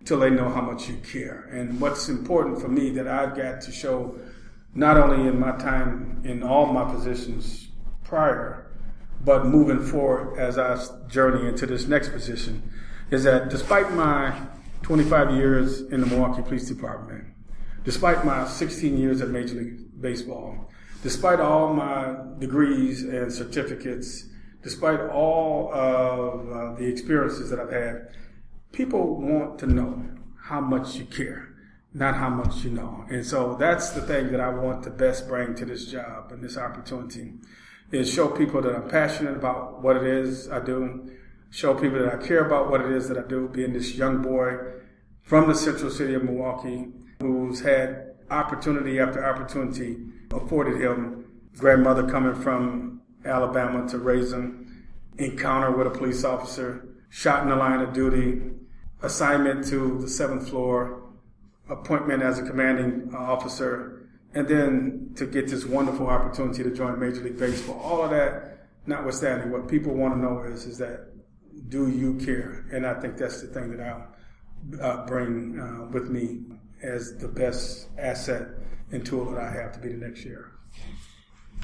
until 0.00 0.20
they 0.20 0.30
know 0.30 0.48
how 0.48 0.60
much 0.60 0.88
you 0.88 0.96
care. 0.96 1.48
And 1.52 1.80
what's 1.80 2.08
important 2.08 2.60
for 2.60 2.68
me 2.68 2.90
that 2.90 3.08
I've 3.08 3.36
got 3.36 3.60
to 3.62 3.72
show 3.72 4.18
not 4.74 4.96
only 4.96 5.26
in 5.26 5.40
my 5.40 5.52
time 5.52 6.22
in 6.24 6.42
all 6.42 6.66
my 6.66 6.84
positions 6.84 7.68
prior, 8.04 8.67
but 9.24 9.46
moving 9.46 9.84
forward 9.84 10.38
as 10.38 10.58
I 10.58 10.78
journey 11.08 11.48
into 11.48 11.66
this 11.66 11.86
next 11.86 12.10
position, 12.10 12.70
is 13.10 13.24
that 13.24 13.48
despite 13.50 13.92
my 13.92 14.38
25 14.82 15.32
years 15.32 15.80
in 15.80 16.00
the 16.00 16.06
Milwaukee 16.06 16.42
Police 16.42 16.68
Department, 16.68 17.24
despite 17.84 18.24
my 18.24 18.46
16 18.46 18.96
years 18.96 19.20
at 19.20 19.28
Major 19.28 19.54
League 19.54 20.00
Baseball, 20.00 20.70
despite 21.02 21.40
all 21.40 21.72
my 21.72 22.16
degrees 22.38 23.02
and 23.02 23.32
certificates, 23.32 24.26
despite 24.62 25.00
all 25.00 25.72
of 25.72 26.50
uh, 26.50 26.74
the 26.74 26.84
experiences 26.84 27.50
that 27.50 27.58
I've 27.58 27.72
had, 27.72 28.08
people 28.72 29.20
want 29.20 29.58
to 29.60 29.66
know 29.66 30.04
how 30.44 30.60
much 30.60 30.96
you 30.96 31.04
care, 31.04 31.54
not 31.94 32.16
how 32.16 32.28
much 32.28 32.64
you 32.64 32.70
know. 32.70 33.04
And 33.10 33.24
so 33.24 33.56
that's 33.58 33.90
the 33.90 34.02
thing 34.02 34.30
that 34.32 34.40
I 34.40 34.48
want 34.48 34.82
to 34.84 34.90
best 34.90 35.28
bring 35.28 35.54
to 35.56 35.64
this 35.64 35.86
job 35.86 36.32
and 36.32 36.42
this 36.42 36.56
opportunity 36.56 37.34
is 37.90 38.12
show 38.12 38.28
people 38.28 38.60
that 38.62 38.74
I'm 38.74 38.88
passionate 38.88 39.36
about 39.36 39.82
what 39.82 39.96
it 39.96 40.04
is 40.04 40.50
I 40.50 40.60
do, 40.60 41.10
show 41.50 41.74
people 41.74 41.98
that 42.00 42.14
I 42.14 42.26
care 42.26 42.44
about 42.44 42.70
what 42.70 42.80
it 42.80 42.92
is 42.92 43.08
that 43.08 43.18
I 43.18 43.26
do, 43.26 43.48
being 43.48 43.72
this 43.72 43.94
young 43.94 44.22
boy 44.22 44.58
from 45.22 45.48
the 45.48 45.54
central 45.54 45.90
city 45.90 46.14
of 46.14 46.24
Milwaukee 46.24 46.88
who's 47.20 47.60
had 47.60 48.14
opportunity 48.30 49.00
after 49.00 49.24
opportunity 49.24 49.98
afforded 50.30 50.80
him, 50.80 51.24
grandmother 51.56 52.08
coming 52.08 52.34
from 52.34 53.00
Alabama 53.24 53.88
to 53.88 53.98
raise 53.98 54.32
him, 54.32 54.86
encounter 55.18 55.70
with 55.70 55.86
a 55.86 55.90
police 55.90 56.24
officer, 56.24 56.88
shot 57.08 57.42
in 57.42 57.48
the 57.48 57.56
line 57.56 57.80
of 57.80 57.92
duty, 57.92 58.42
assignment 59.02 59.66
to 59.66 59.98
the 60.00 60.08
seventh 60.08 60.48
floor, 60.48 61.02
appointment 61.68 62.22
as 62.22 62.38
a 62.38 62.42
commanding 62.42 63.14
officer, 63.14 64.07
and 64.38 64.46
then 64.46 65.10
to 65.16 65.26
get 65.26 65.48
this 65.48 65.64
wonderful 65.64 66.06
opportunity 66.06 66.62
to 66.62 66.70
join 66.70 66.96
Major 67.00 67.22
League 67.22 67.40
Baseball. 67.40 67.80
All 67.80 68.04
of 68.04 68.10
that, 68.10 68.68
notwithstanding, 68.86 69.50
what 69.50 69.66
people 69.66 69.92
want 69.94 70.14
to 70.14 70.20
know 70.20 70.44
is, 70.44 70.64
is 70.64 70.78
that 70.78 71.08
do 71.68 71.90
you 71.90 72.14
care? 72.24 72.64
And 72.70 72.86
I 72.86 72.94
think 73.00 73.16
that's 73.16 73.40
the 73.40 73.48
thing 73.48 73.76
that 73.76 73.84
I'll 73.84 74.06
uh, 74.80 75.06
bring 75.06 75.58
uh, 75.58 75.86
with 75.90 76.08
me 76.08 76.42
as 76.84 77.16
the 77.18 77.26
best 77.26 77.88
asset 77.98 78.46
and 78.92 79.04
tool 79.04 79.28
that 79.32 79.42
I 79.42 79.50
have 79.50 79.72
to 79.72 79.80
be 79.80 79.88
the 79.88 80.06
next 80.06 80.24
year. 80.24 80.52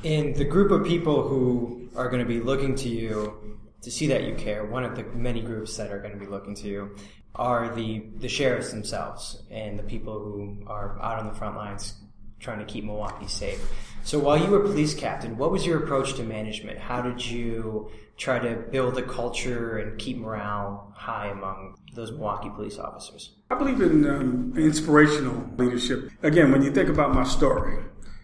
In 0.03 0.33
the 0.33 0.45
group 0.45 0.73
of 0.73 0.85
people 0.85 1.29
who 1.29 1.89
are 1.95 2.09
going 2.09 2.23
to 2.23 2.29
be 2.29 2.41
looking 2.41 2.75
to 2.75 2.89
you 2.89 3.57
to 3.83 3.91
see 3.91 4.09
that 4.09 4.25
you 4.25 4.35
care, 4.35 4.65
one 4.65 4.83
of 4.83 4.97
the 4.97 5.05
many 5.15 5.43
groups 5.43 5.77
that 5.77 5.93
are 5.93 6.01
going 6.01 6.13
to 6.13 6.19
be 6.19 6.27
looking 6.27 6.57
to 6.57 6.67
you 6.67 6.97
are 7.37 7.73
the, 7.77 8.03
the 8.17 8.29
sheriffs 8.29 8.73
themselves 8.73 9.45
and 9.49 9.79
the 9.79 9.85
people 9.85 10.19
who 10.19 10.59
are 10.67 11.01
out 11.01 11.21
on 11.21 11.29
the 11.29 11.35
front 11.35 11.57
lines 11.57 12.01
trying 12.41 12.59
to 12.59 12.65
keep 12.65 12.85
Milwaukee 12.85 13.29
safe. 13.29 13.61
So 14.05 14.19
while 14.19 14.37
you 14.37 14.51
were 14.51 14.61
police 14.61 14.95
captain, 14.95 15.39
what 15.39 15.51
was 15.51 15.65
your 15.65 15.83
approach 15.83 16.15
to 16.15 16.23
management? 16.23 16.79
How 16.79 17.01
did 17.01 17.25
you 17.25 17.91
try 18.19 18.39
to 18.39 18.57
build 18.71 18.99
a 18.99 19.03
culture 19.03 19.79
and 19.79 19.99
keep 19.99 20.19
morale 20.19 20.93
high 20.95 21.29
among 21.29 21.77
those 21.95 22.11
Milwaukee 22.11 22.51
police 22.51 22.79
officers? 22.79 23.33
I 23.51 23.55
believe 23.55 23.81
in 23.81 24.09
um, 24.09 24.53
inspirational 24.57 25.49
leadership. 25.57 26.11
Again, 26.23 26.53
when 26.53 26.63
you 26.63 26.71
think 26.71 26.91
about 26.91 27.15
my 27.15 27.25
story, 27.25 27.83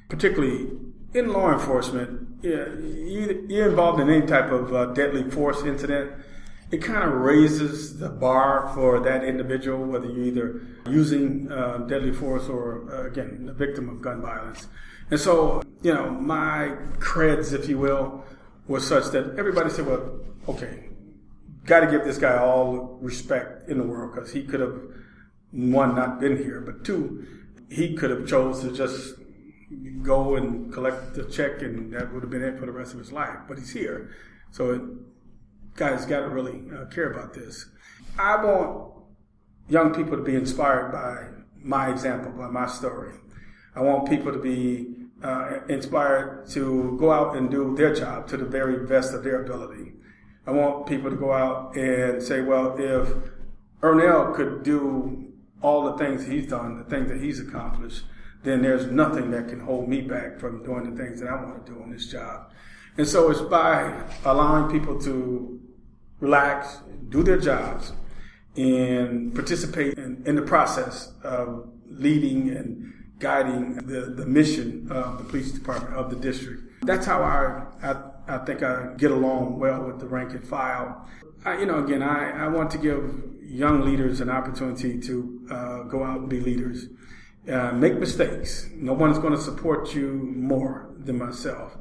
particularly 0.08 0.70
in 1.14 1.32
law 1.32 1.52
enforcement, 1.52 2.28
yeah, 2.42 2.66
you, 2.78 3.46
you're 3.48 3.70
involved 3.70 4.00
in 4.00 4.10
any 4.10 4.26
type 4.26 4.50
of 4.52 4.74
uh, 4.74 4.86
deadly 4.86 5.28
force 5.30 5.62
incident 5.62 6.12
it 6.70 6.78
kind 6.78 7.02
of 7.02 7.12
raises 7.14 7.98
the 7.98 8.08
bar 8.08 8.70
for 8.74 9.00
that 9.00 9.24
individual, 9.24 9.84
whether 9.84 10.06
you're 10.06 10.24
either 10.24 10.60
using 10.88 11.50
uh, 11.50 11.78
deadly 11.78 12.12
force 12.12 12.48
or, 12.48 12.88
uh, 12.92 13.06
again, 13.06 13.46
the 13.46 13.52
victim 13.52 13.88
of 13.88 14.00
gun 14.00 14.22
violence. 14.22 14.68
And 15.10 15.18
so, 15.18 15.62
you 15.82 15.92
know, 15.92 16.10
my 16.10 16.76
creds, 16.98 17.52
if 17.52 17.68
you 17.68 17.78
will, 17.78 18.24
was 18.68 18.86
such 18.86 19.06
that 19.12 19.36
everybody 19.36 19.68
said, 19.70 19.86
well, 19.86 20.20
okay, 20.48 20.90
got 21.64 21.80
to 21.80 21.90
give 21.90 22.04
this 22.04 22.18
guy 22.18 22.38
all 22.38 22.98
respect 23.00 23.68
in 23.68 23.78
the 23.78 23.84
world 23.84 24.14
because 24.14 24.32
he 24.32 24.44
could 24.44 24.60
have, 24.60 24.80
one, 25.50 25.96
not 25.96 26.20
been 26.20 26.36
here, 26.36 26.60
but 26.60 26.84
two, 26.84 27.26
he 27.68 27.94
could 27.96 28.10
have 28.10 28.28
chose 28.28 28.60
to 28.60 28.70
just 28.70 29.14
go 30.02 30.36
and 30.36 30.72
collect 30.72 31.14
the 31.14 31.24
check 31.24 31.62
and 31.62 31.92
that 31.92 32.12
would 32.12 32.22
have 32.22 32.30
been 32.30 32.42
it 32.42 32.58
for 32.58 32.66
the 32.66 32.72
rest 32.72 32.92
of 32.92 33.00
his 33.00 33.10
life. 33.10 33.38
But 33.48 33.58
he's 33.58 33.72
here. 33.72 34.10
So 34.52 34.70
it, 34.70 34.82
guys 35.76 36.06
got 36.06 36.20
to 36.20 36.28
really 36.28 36.62
uh, 36.74 36.86
care 36.86 37.10
about 37.10 37.34
this. 37.34 37.66
I 38.18 38.42
want 38.44 38.92
young 39.68 39.94
people 39.94 40.16
to 40.16 40.22
be 40.22 40.34
inspired 40.34 40.92
by 40.92 41.28
my 41.62 41.90
example, 41.90 42.32
by 42.32 42.48
my 42.48 42.66
story. 42.66 43.14
I 43.74 43.82
want 43.82 44.08
people 44.08 44.32
to 44.32 44.38
be 44.38 44.94
uh, 45.22 45.60
inspired 45.68 46.48
to 46.50 46.96
go 46.98 47.12
out 47.12 47.36
and 47.36 47.50
do 47.50 47.74
their 47.76 47.94
job 47.94 48.26
to 48.28 48.36
the 48.36 48.44
very 48.44 48.86
best 48.86 49.14
of 49.14 49.22
their 49.22 49.44
ability. 49.44 49.92
I 50.46 50.52
want 50.52 50.86
people 50.86 51.10
to 51.10 51.16
go 51.16 51.32
out 51.32 51.76
and 51.76 52.22
say, 52.22 52.40
well, 52.40 52.74
if 52.78 53.14
Earnell 53.82 54.34
could 54.34 54.62
do 54.62 55.32
all 55.62 55.84
the 55.84 55.98
things 55.98 56.26
he's 56.26 56.48
done, 56.48 56.78
the 56.78 56.84
things 56.84 57.08
that 57.08 57.20
he's 57.20 57.38
accomplished, 57.40 58.04
then 58.42 58.62
there's 58.62 58.86
nothing 58.86 59.30
that 59.30 59.48
can 59.48 59.60
hold 59.60 59.88
me 59.88 60.00
back 60.00 60.40
from 60.40 60.62
doing 60.64 60.94
the 60.94 61.02
things 61.02 61.20
that 61.20 61.28
I 61.28 61.34
want 61.34 61.66
to 61.66 61.72
do 61.72 61.80
on 61.82 61.90
this 61.90 62.10
job. 62.10 62.50
And 63.00 63.08
so 63.08 63.30
it's 63.30 63.40
by 63.40 63.98
allowing 64.26 64.70
people 64.70 65.00
to 65.00 65.58
relax, 66.18 66.80
do 67.08 67.22
their 67.22 67.38
jobs, 67.38 67.94
and 68.58 69.34
participate 69.34 69.94
in, 69.96 70.22
in 70.26 70.36
the 70.36 70.42
process 70.42 71.10
of 71.22 71.72
leading 71.86 72.50
and 72.50 72.92
guiding 73.18 73.76
the, 73.76 74.12
the 74.14 74.26
mission 74.26 74.86
of 74.90 75.16
the 75.16 75.24
police 75.24 75.50
department 75.50 75.94
of 75.94 76.10
the 76.10 76.16
district. 76.16 76.60
That's 76.82 77.06
how 77.06 77.22
I, 77.22 77.64
I, 77.82 78.02
I 78.28 78.44
think 78.44 78.62
I 78.62 78.92
get 78.98 79.12
along 79.12 79.58
well 79.58 79.82
with 79.84 79.98
the 79.98 80.06
rank 80.06 80.32
and 80.32 80.46
file. 80.46 81.08
I, 81.46 81.58
you 81.60 81.64
know, 81.64 81.82
again, 81.82 82.02
I, 82.02 82.44
I 82.44 82.48
want 82.48 82.70
to 82.72 82.76
give 82.76 83.18
young 83.42 83.80
leaders 83.80 84.20
an 84.20 84.28
opportunity 84.28 85.00
to 85.00 85.46
uh, 85.50 85.82
go 85.84 86.04
out 86.04 86.18
and 86.18 86.28
be 86.28 86.40
leaders. 86.40 86.88
Uh, 87.50 87.72
make 87.72 87.94
mistakes. 87.94 88.68
No 88.74 88.92
one's 88.92 89.18
going 89.18 89.32
to 89.34 89.40
support 89.40 89.94
you 89.94 90.34
more 90.36 90.90
than 90.98 91.16
myself. 91.16 91.78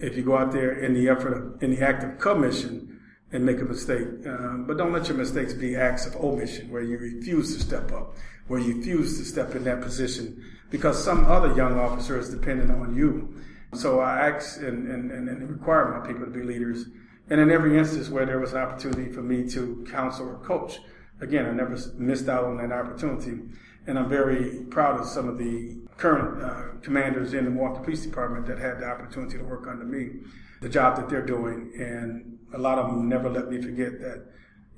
If 0.00 0.16
you 0.16 0.22
go 0.22 0.36
out 0.36 0.52
there 0.52 0.72
in 0.72 0.94
the 0.94 1.08
effort 1.08 1.32
of, 1.32 1.62
in 1.62 1.70
the 1.70 1.82
act 1.82 2.04
of 2.04 2.18
commission, 2.18 2.90
and 3.32 3.44
make 3.44 3.60
a 3.60 3.64
mistake. 3.64 4.08
Um, 4.26 4.64
but 4.66 4.76
don't 4.76 4.92
let 4.92 5.08
your 5.08 5.16
mistakes 5.16 5.52
be 5.52 5.76
acts 5.76 6.06
of 6.06 6.16
omission 6.16 6.70
where 6.70 6.82
you 6.82 6.98
refuse 6.98 7.54
to 7.54 7.62
step 7.62 7.92
up, 7.92 8.16
where 8.48 8.60
you 8.60 8.76
refuse 8.76 9.18
to 9.18 9.24
step 9.24 9.54
in 9.54 9.64
that 9.64 9.80
position 9.80 10.42
because 10.70 11.02
some 11.02 11.26
other 11.26 11.54
young 11.54 11.78
officer 11.78 12.18
is 12.18 12.30
dependent 12.30 12.70
on 12.70 12.94
you. 12.94 13.34
So 13.74 14.00
I 14.00 14.28
ask 14.30 14.60
and, 14.60 14.90
and, 14.90 15.10
and 15.10 15.50
require 15.50 15.98
my 15.98 16.06
people 16.06 16.24
to 16.24 16.30
be 16.30 16.42
leaders. 16.42 16.86
And 17.28 17.40
in 17.40 17.50
every 17.50 17.78
instance 17.78 18.08
where 18.08 18.26
there 18.26 18.40
was 18.40 18.52
an 18.52 18.58
opportunity 18.58 19.12
for 19.12 19.22
me 19.22 19.48
to 19.50 19.86
counsel 19.90 20.28
or 20.28 20.38
coach, 20.38 20.80
again, 21.20 21.46
I 21.46 21.52
never 21.52 21.76
missed 21.96 22.28
out 22.28 22.44
on 22.44 22.56
that 22.56 22.72
opportunity. 22.72 23.38
And 23.86 23.98
I'm 23.98 24.08
very 24.08 24.64
proud 24.70 25.00
of 25.00 25.06
some 25.06 25.28
of 25.28 25.38
the 25.38 25.80
current 26.00 26.42
uh, 26.42 26.80
commanders 26.82 27.34
in 27.34 27.44
the 27.44 27.50
Milwaukee 27.50 27.84
Police 27.84 28.04
Department 28.04 28.46
that 28.46 28.58
had 28.58 28.80
the 28.80 28.86
opportunity 28.86 29.36
to 29.38 29.44
work 29.44 29.68
under 29.68 29.84
me, 29.84 30.22
the 30.62 30.68
job 30.68 30.96
that 30.96 31.08
they're 31.08 31.24
doing. 31.24 31.72
And 31.78 32.38
a 32.54 32.58
lot 32.58 32.78
of 32.78 32.86
them 32.86 33.08
never 33.08 33.28
let 33.28 33.48
me 33.48 33.60
forget 33.60 34.00
that 34.00 34.26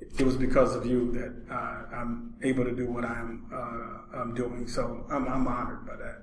it 0.01 0.21
was 0.23 0.35
because 0.35 0.75
of 0.75 0.85
you 0.85 1.11
that 1.13 1.53
uh, 1.53 1.95
I'm 1.95 2.35
able 2.43 2.65
to 2.65 2.75
do 2.75 2.91
what 2.91 3.05
I'm, 3.05 3.45
uh, 3.53 4.19
I'm 4.19 4.33
doing. 4.35 4.67
So 4.67 5.05
I'm, 5.09 5.27
I'm 5.27 5.47
honored 5.47 5.87
by 5.87 5.95
that. 5.95 6.17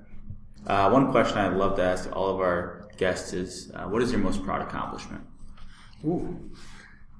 Uh, 0.67 0.91
one 0.91 1.11
question 1.11 1.39
I'd 1.39 1.55
love 1.55 1.77
to 1.77 1.83
ask 1.83 2.15
all 2.15 2.29
of 2.29 2.39
our 2.41 2.89
guests 2.99 3.33
is 3.33 3.73
uh, 3.75 3.85
what 3.85 4.03
is 4.03 4.13
your 4.13 4.21
most 4.21 4.45
proud 4.45 4.61
accomplishment? 4.61 5.25
Ooh. 6.05 6.51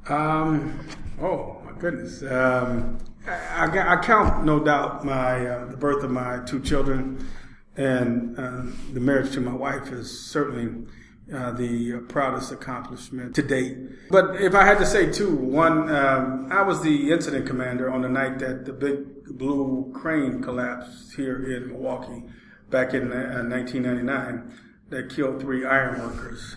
Um, 0.09 0.79
oh, 1.21 1.63
my 1.65 1.73
goodness. 1.79 2.23
Um, 2.23 2.99
I, 3.27 3.67
I, 3.67 3.95
I, 3.95 4.03
count, 4.03 4.45
no 4.45 4.61
doubt, 4.61 5.05
my 5.05 5.47
uh, 5.47 5.67
the 5.67 5.77
birth 5.77 6.05
of 6.05 6.11
my 6.11 6.41
two 6.45 6.61
children 6.61 7.27
and 7.77 8.39
uh, 8.39 8.63
the 8.93 9.01
marriage 9.01 9.33
to 9.35 9.41
my 9.41 9.55
wife 9.55 9.93
is 9.93 10.27
certainly 10.27 10.87
uh, 11.33 11.53
the 11.53 12.01
proudest 12.09 12.51
accomplishment 12.53 13.35
to 13.37 13.43
date. 13.43 13.77
But 14.11 14.41
if 14.41 14.55
I 14.55 14.65
had 14.65 14.79
to 14.79 14.87
say 14.87 15.11
two, 15.11 15.35
one, 15.35 15.89
um, 15.89 16.49
I 16.51 16.63
was 16.63 16.83
the 16.83 17.13
incident 17.13 17.47
commander 17.47 17.91
on 17.91 18.03
the 18.03 18.09
night 18.09 18.39
that 18.41 18.65
the 18.65 18.73
big 18.73 19.25
blue 19.39 19.93
crane 19.95 20.43
collapsed 20.43 21.15
here 21.15 21.37
in 21.53 21.69
Milwaukee 21.69 22.25
back 22.69 22.95
in 22.95 23.13
uh, 23.13 23.45
1999 23.45 24.53
that 24.89 25.11
killed 25.11 25.41
three 25.41 25.65
iron 25.65 26.01
workers. 26.01 26.57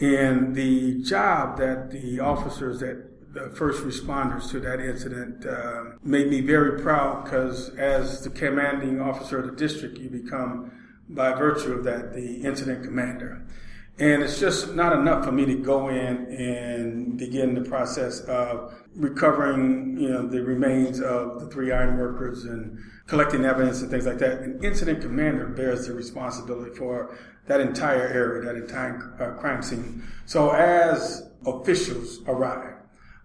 And 0.00 0.54
the 0.54 1.02
job 1.02 1.58
that 1.58 1.90
the 1.90 2.20
officers 2.20 2.80
that 2.80 3.11
the 3.32 3.50
first 3.50 3.82
responders 3.82 4.50
to 4.50 4.60
that 4.60 4.80
incident 4.80 5.46
uh, 5.46 5.84
made 6.02 6.28
me 6.28 6.40
very 6.40 6.80
proud 6.82 7.24
because 7.24 7.70
as 7.76 8.22
the 8.22 8.30
commanding 8.30 9.00
officer 9.00 9.38
of 9.38 9.46
the 9.46 9.56
district, 9.56 9.98
you 9.98 10.10
become, 10.10 10.70
by 11.08 11.32
virtue 11.32 11.72
of 11.72 11.84
that, 11.84 12.12
the 12.12 12.42
incident 12.42 12.84
commander. 12.84 13.42
And 13.98 14.22
it's 14.22 14.40
just 14.40 14.74
not 14.74 14.92
enough 14.94 15.24
for 15.24 15.32
me 15.32 15.44
to 15.46 15.54
go 15.54 15.88
in 15.88 16.26
and 16.26 17.18
begin 17.18 17.54
the 17.54 17.60
process 17.60 18.20
of 18.20 18.74
recovering, 18.96 19.96
you 19.98 20.08
know, 20.08 20.26
the 20.26 20.42
remains 20.42 21.00
of 21.00 21.40
the 21.40 21.46
three 21.48 21.72
iron 21.72 21.98
workers 21.98 22.44
and 22.44 22.78
collecting 23.06 23.44
evidence 23.44 23.82
and 23.82 23.90
things 23.90 24.06
like 24.06 24.18
that. 24.18 24.40
An 24.40 24.60
incident 24.62 25.02
commander 25.02 25.46
bears 25.46 25.86
the 25.86 25.94
responsibility 25.94 26.74
for 26.74 27.16
that 27.46 27.60
entire 27.60 28.08
area, 28.08 28.42
that 28.42 28.56
entire 28.56 29.14
uh, 29.20 29.38
crime 29.40 29.62
scene. 29.62 30.02
So 30.24 30.50
as 30.50 31.30
officials 31.46 32.20
arrive, 32.26 32.71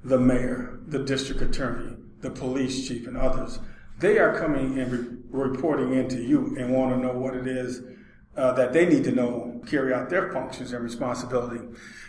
the 0.03 0.19
mayor, 0.19 0.79
the 0.87 0.99
district 0.99 1.41
attorney, 1.41 1.95
the 2.21 2.29
police 2.29 2.87
chief, 2.87 3.07
and 3.07 3.17
others, 3.17 3.59
they 3.99 4.19
are 4.19 4.37
coming 4.37 4.79
and 4.79 4.91
re- 4.91 5.17
reporting 5.29 5.93
into 5.93 6.21
you 6.21 6.55
and 6.57 6.73
want 6.73 6.91
to 6.93 6.97
know 6.97 7.13
what 7.13 7.35
it 7.35 7.47
is 7.47 7.81
uh, 8.35 8.53
that 8.53 8.71
they 8.71 8.85
need 8.85 9.03
to 9.03 9.11
know, 9.11 9.59
carry 9.65 9.93
out 9.93 10.09
their 10.09 10.31
functions 10.31 10.71
and 10.71 10.83
responsibility. 10.83 11.59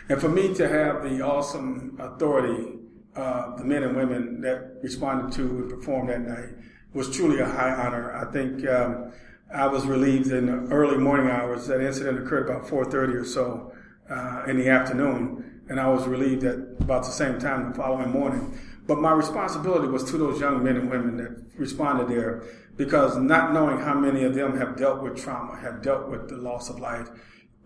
And 0.07 0.21
for 0.21 0.29
me 0.29 0.53
to 0.53 0.67
have 0.67 1.03
the 1.03 1.21
awesome 1.21 1.97
authority, 1.99 2.77
uh, 3.15 3.55
the 3.55 3.63
men 3.63 3.83
and 3.83 3.95
women 3.95 4.41
that 4.41 4.75
responded 4.83 5.33
to 5.33 5.41
and 5.41 5.69
performed 5.69 6.09
that 6.09 6.21
night 6.21 6.49
was 6.93 7.09
truly 7.09 7.39
a 7.39 7.45
high 7.45 7.73
honor. 7.73 8.15
I 8.15 8.31
think 8.31 8.67
um, 8.67 9.11
I 9.53 9.67
was 9.67 9.85
relieved 9.85 10.31
in 10.31 10.45
the 10.45 10.73
early 10.73 10.97
morning 10.97 11.29
hours. 11.29 11.67
That 11.67 11.81
incident 11.81 12.19
occurred 12.19 12.47
about 12.49 12.67
4:30 12.67 13.13
or 13.15 13.25
so 13.25 13.73
uh, 14.09 14.43
in 14.47 14.57
the 14.57 14.69
afternoon, 14.69 15.48
and 15.69 15.79
I 15.79 15.87
was 15.87 16.07
relieved 16.07 16.43
at 16.43 16.55
about 16.79 17.03
the 17.03 17.11
same 17.11 17.39
time 17.39 17.71
the 17.71 17.77
following 17.77 18.09
morning. 18.09 18.59
But 18.87 18.99
my 18.99 19.11
responsibility 19.11 19.87
was 19.87 20.03
to 20.05 20.17
those 20.17 20.41
young 20.41 20.63
men 20.63 20.75
and 20.75 20.89
women 20.89 21.17
that 21.17 21.43
responded 21.57 22.09
there 22.09 22.43
because 22.75 23.17
not 23.17 23.53
knowing 23.53 23.79
how 23.79 23.93
many 23.93 24.23
of 24.23 24.33
them 24.33 24.57
have 24.57 24.75
dealt 24.75 25.03
with 25.03 25.21
trauma, 25.21 25.55
have 25.57 25.81
dealt 25.81 26.09
with 26.09 26.27
the 26.27 26.37
loss 26.37 26.69
of 26.69 26.79
life, 26.79 27.09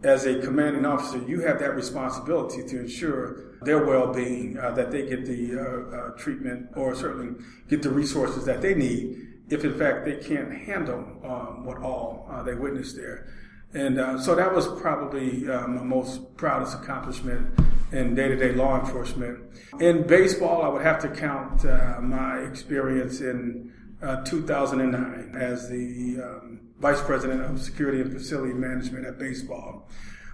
as 0.04 0.26
a 0.26 0.40
commanding 0.42 0.86
officer, 0.86 1.18
you 1.20 1.40
have 1.42 1.60
that 1.60 1.76
responsibility 1.76 2.62
to 2.68 2.80
ensure 2.82 3.56
their 3.62 3.86
well-being, 3.86 4.58
uh, 4.58 4.72
that 4.72 4.92
they 4.92 5.08
get 5.08 5.26
the 5.26 5.58
uh, 5.58 5.96
uh, 5.96 6.10
treatment 6.18 6.68
or 6.76 6.94
certainly 6.94 7.42
get 7.70 7.82
the 7.82 7.90
resources 7.90 8.44
that 8.46 8.62
they 8.62 8.74
need 8.76 9.28
if 9.50 9.64
in 9.64 9.78
fact 9.78 10.06
they 10.06 10.16
can't 10.16 10.52
handle 10.52 11.00
um, 11.24 11.64
what 11.66 11.78
all 11.78 12.28
uh, 12.32 12.44
they 12.44 12.56
witnessed 12.56 12.96
there. 12.96 13.28
And 13.74 14.00
uh, 14.00 14.20
so 14.20 14.36
that 14.36 14.54
was 14.54 14.68
probably 14.80 15.50
um, 15.50 15.76
my 15.76 15.84
most 15.84 16.36
proudest 16.38 16.76
accomplishment 16.76 17.60
in 17.92 18.16
day-to-day 18.16 18.54
law 18.54 18.80
enforcement. 18.80 19.40
In 19.80 20.06
baseball, 20.06 20.62
I 20.62 20.68
would 20.68 20.84
have 20.84 21.02
to 21.02 21.10
count 21.10 21.66
uh, 21.66 22.00
my 22.02 22.40
experience 22.40 23.22
in 23.22 23.74
uh, 24.02 24.24
2009 24.24 25.36
as 25.36 25.70
the 25.70 26.20
um, 26.22 26.60
vice 26.80 27.02
president 27.02 27.42
of 27.42 27.62
security 27.62 28.02
and 28.02 28.12
facility 28.12 28.54
management 28.54 29.06
at 29.06 29.18
baseball 29.18 29.90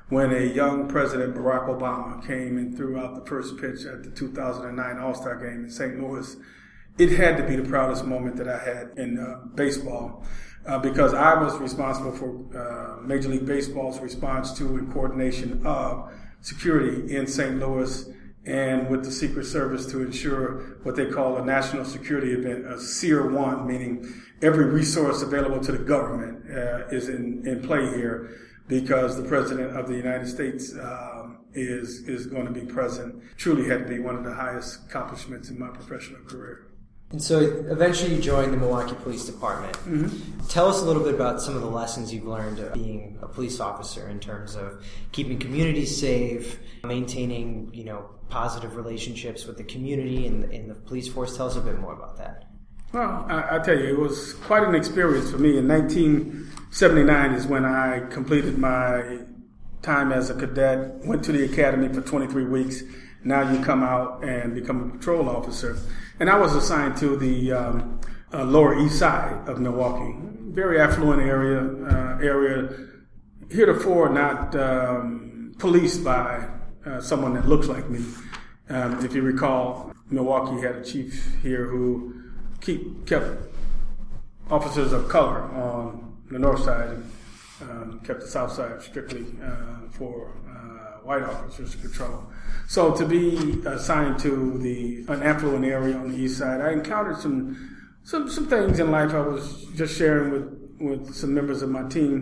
when 0.10 0.34
a 0.34 0.42
young 0.42 0.88
president 0.88 1.36
Barack 1.36 1.70
Obama 1.70 2.26
came 2.26 2.58
and 2.58 2.76
threw 2.76 3.00
out 3.00 3.14
the 3.14 3.30
first 3.30 3.58
pitch 3.58 3.86
at 3.86 4.04
the 4.04 4.10
2009 4.10 4.98
All-Star 4.98 5.36
game 5.36 5.66
in 5.66 5.70
St. 5.70 6.02
Louis. 6.02 6.36
It 6.98 7.12
had 7.12 7.38
to 7.38 7.44
be 7.44 7.56
the 7.56 7.70
proudest 7.70 8.04
moment 8.06 8.36
that 8.38 8.48
I 8.48 8.58
had 8.58 8.92
in 8.98 9.20
uh, 9.20 9.46
baseball 9.54 10.26
uh, 10.70 10.78
because 10.78 11.16
I 11.16 11.34
was 11.42 11.58
responsible 11.58 12.12
for 12.12 12.30
uh, 12.56 13.02
Major 13.02 13.30
League 13.30 13.46
Baseball's 13.46 14.00
response 14.00 14.54
to 14.60 14.78
and 14.78 14.94
coordination 14.94 15.66
of 15.66 16.12
security 16.42 17.16
in 17.16 17.26
St. 17.26 17.60
Louis 17.60 18.08
and 18.46 18.88
with 18.88 19.04
the 19.04 19.12
Secret 19.12 19.46
Service 19.46 19.88
to 19.88 20.02
ensure 20.02 20.78
what 20.84 20.96
they 20.96 21.08
call 21.08 21.38
a 21.38 21.46
national 21.46 21.86
security 21.86 22.34
event, 22.34 22.66
a 22.68 22.80
SEAR 22.80 23.32
1, 23.32 23.66
meaning 23.66 24.14
every 24.44 24.66
resource 24.66 25.24
available 25.24 25.60
to 25.60 25.72
the 25.72 25.80
government 25.80 26.46
uh, 26.52 26.88
is 26.90 27.10
in, 27.10 27.46
in 27.48 27.62
play 27.64 27.88
here 27.96 28.38
because 28.68 29.18
the 29.18 29.28
President 29.28 29.76
of 29.76 29.88
the 29.88 29.96
United 29.96 30.28
States 30.28 30.74
um, 30.76 31.40
is, 31.54 32.08
is 32.08 32.28
going 32.28 32.46
to 32.46 32.52
be 32.52 32.62
present. 32.62 33.16
Truly 33.38 33.68
had 33.68 33.80
to 33.80 33.86
be 33.86 34.00
one 34.00 34.16
of 34.16 34.24
the 34.24 34.34
highest 34.34 34.86
accomplishments 34.86 35.50
in 35.50 35.58
my 35.58 35.70
professional 35.70 36.22
career. 36.22 36.69
And 37.12 37.22
so 37.22 37.40
eventually 37.40 38.14
you 38.14 38.22
joined 38.22 38.54
the 38.54 38.58
Milwaukee 38.58 38.94
Police 39.02 39.26
Department. 39.26 39.74
Mm-hmm. 39.80 40.48
Tell 40.48 40.68
us 40.68 40.82
a 40.82 40.86
little 40.86 41.04
bit 41.04 41.16
about 41.16 41.42
some 41.42 41.56
of 41.56 41.62
the 41.62 41.70
lessons 41.70 42.14
you've 42.14 42.28
learned 42.28 42.74
being 42.74 43.18
a 43.22 43.28
police 43.28 43.60
officer 43.60 44.08
in 44.10 44.20
terms 44.20 44.56
of 44.56 44.84
keeping 45.12 45.40
communities 45.40 46.00
safe, 46.00 46.60
maintaining, 46.84 47.74
you 47.74 47.84
know, 47.84 48.10
positive 48.30 48.76
relationships 48.76 49.48
with 49.48 49.58
the 49.58 49.64
community 49.64 50.28
and, 50.28 50.44
and 50.54 50.70
the 50.70 50.76
police 50.76 51.08
force. 51.08 51.36
Tell 51.36 51.48
us 51.48 51.56
a 51.56 51.62
bit 51.62 51.80
more 51.80 51.94
about 51.94 52.18
that. 52.18 52.46
Well, 52.94 53.26
I, 53.28 53.56
I, 53.56 53.60
tell 53.60 53.78
you, 53.78 53.88
it 53.88 54.00
was 54.00 54.34
quite 54.34 54.64
an 54.64 54.76
experience 54.76 55.32
for 55.32 55.38
me. 55.38 55.58
In 55.58 55.68
1979 55.68 57.34
is 57.34 57.48
when 57.48 57.66
I 57.66 58.02
completed 58.10 58.58
my 58.58 59.20
time 59.82 60.12
as 60.12 60.30
a 60.30 60.36
cadet, 60.36 61.06
went 61.06 61.24
to 61.26 61.32
the 61.32 61.44
academy 61.44 61.92
for 61.94 62.02
23 62.02 62.46
weeks. 62.46 62.84
Now 63.24 63.52
you 63.52 63.64
come 63.64 63.84
out 63.84 64.24
and 64.24 64.56
become 64.56 64.90
a 64.90 64.98
patrol 64.98 65.30
officer. 65.30 65.78
And 66.20 66.30
I 66.30 66.38
was 66.38 66.56
assigned 66.56 66.98
to 66.98 67.18
the 67.18 67.52
um, 67.52 68.02
uh, 68.34 68.44
Lower 68.44 68.80
East 68.80 69.00
Side 69.00 69.48
of 69.48 69.60
Milwaukee, 69.60 70.16
very 70.52 70.80
affluent 70.80 71.22
area, 71.22 71.62
uh, 71.62 72.20
area 72.22 72.70
heretofore 73.50 74.10
not 74.10 74.56
um, 74.56 75.54
policed 75.58 76.04
by 76.04 76.48
uh, 76.86 77.02
someone 77.02 77.34
that 77.34 77.48
looks 77.48 77.68
like 77.68 77.90
me. 77.90 78.06
Um, 78.70 79.04
if 79.04 79.14
you 79.14 79.22
recall, 79.22 79.92
Milwaukee 80.10 80.62
had 80.62 80.76
a 80.76 80.84
chief 80.84 81.36
here 81.42 81.66
who 81.66 82.14
keep, 82.62 83.06
kept 83.06 83.26
officers 84.50 84.94
of 84.94 85.10
color 85.10 85.42
on 85.42 86.18
the 86.32 86.40
north 86.40 86.64
side 86.64 86.90
and 86.90 87.12
um, 87.62 88.00
kept 88.04 88.22
the 88.22 88.28
south 88.28 88.52
side 88.52 88.82
strictly 88.82 89.26
uh, 89.44 89.90
for 89.92 90.32
white 91.10 91.24
officers 91.24 91.72
to 91.72 91.78
patrol. 91.80 92.24
So 92.68 92.96
to 92.96 93.04
be 93.04 93.64
assigned 93.66 94.20
to 94.20 94.60
the 94.60 95.06
an 95.12 95.24
affluent 95.24 95.66
area 95.66 95.98
on 95.98 96.12
the 96.12 96.18
east 96.18 96.38
side, 96.38 96.62
I 96.62 96.72
encountered 96.72 97.18
some 97.18 97.36
some 98.04 98.30
some 98.30 98.48
things 98.48 98.80
in 98.80 98.92
life. 98.92 99.16
I 99.16 99.22
was 99.22 99.66
just 99.76 99.98
sharing 99.98 100.30
with 100.32 100.48
with 100.80 101.16
some 101.16 101.34
members 101.34 101.64
of 101.64 101.70
my 101.70 101.90
team. 101.90 102.14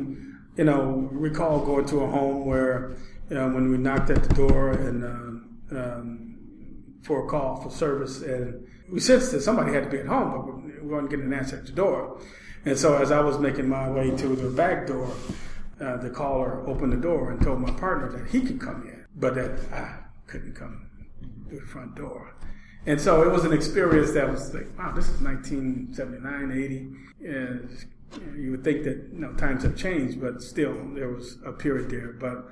You 0.56 0.64
know, 0.64 1.10
recall 1.12 1.66
going 1.66 1.86
to 1.88 1.98
a 2.00 2.08
home 2.08 2.46
where 2.46 2.96
you 3.30 3.36
know, 3.36 3.50
when 3.50 3.70
we 3.70 3.78
knocked 3.78 4.10
at 4.10 4.24
the 4.24 4.34
door 4.34 4.72
and 4.72 5.04
uh, 5.04 5.78
um, 5.78 6.36
for 7.04 7.26
a 7.26 7.30
call 7.30 7.62
for 7.62 7.70
service, 7.70 8.22
and 8.22 8.66
we 8.90 9.02
sensed 9.02 9.34
that 9.34 9.42
somebody 9.42 9.74
had 9.74 9.84
to 9.84 9.90
be 9.90 10.00
at 10.00 10.08
home, 10.08 10.30
but 10.32 10.64
we 10.64 10.88
weren't 10.88 11.10
getting 11.10 11.26
an 11.26 11.34
answer 11.34 11.58
at 11.58 11.66
the 11.66 11.74
door. 11.74 12.22
And 12.64 12.78
so, 12.78 12.96
as 12.96 13.12
I 13.12 13.20
was 13.20 13.38
making 13.38 13.68
my 13.68 13.90
way 13.90 14.16
to 14.16 14.28
the 14.30 14.50
back 14.50 14.88
door, 14.88 15.14
uh, 15.80 15.98
the 15.98 16.10
caller 16.10 16.68
opened 16.68 16.92
the 16.94 16.98
door 16.98 17.32
and 17.32 17.42
told 17.42 17.60
my 17.60 17.72
partner 17.72 18.10
that 18.18 18.30
he 18.30 18.42
could 18.42 18.60
come 18.60 18.84
in, 18.88 19.06
but 19.16 19.36
that 19.36 19.60
I 19.74 20.00
couldn't 20.26 20.56
come 20.56 20.90
through 21.48 21.60
the 21.60 21.66
front 21.66 21.96
door. 21.96 22.36
And 22.86 23.00
so 23.00 23.22
it 23.22 23.32
was 23.32 23.44
an 23.44 23.54
experience 23.54 24.14
that 24.14 24.30
was 24.30 24.54
like, 24.54 24.68
wow, 24.78 24.94
this 24.94 25.10
is 25.10 25.22
1979, 25.22 26.52
80. 26.52 27.30
And 27.30 27.86
You 28.38 28.52
would 28.52 28.64
think 28.64 28.84
that 28.84 29.10
you 29.14 29.20
know 29.20 29.34
times 29.34 29.64
have 29.64 29.76
changed, 29.76 30.22
but 30.22 30.42
still 30.42 30.74
there 30.94 31.10
was 31.10 31.38
a 31.46 31.52
period 31.52 31.90
there. 31.90 32.14
But 32.14 32.46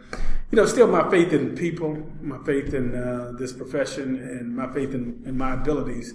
you 0.51 0.57
know, 0.57 0.65
still 0.65 0.88
my 0.88 1.09
faith 1.09 1.31
in 1.31 1.55
people, 1.55 1.97
my 2.21 2.38
faith 2.43 2.73
in 2.73 2.93
uh, 2.93 3.31
this 3.39 3.53
profession, 3.53 4.17
and 4.17 4.55
my 4.55 4.71
faith 4.73 4.93
in, 4.93 5.23
in, 5.25 5.38
my 5.38 5.53
abilities 5.53 6.13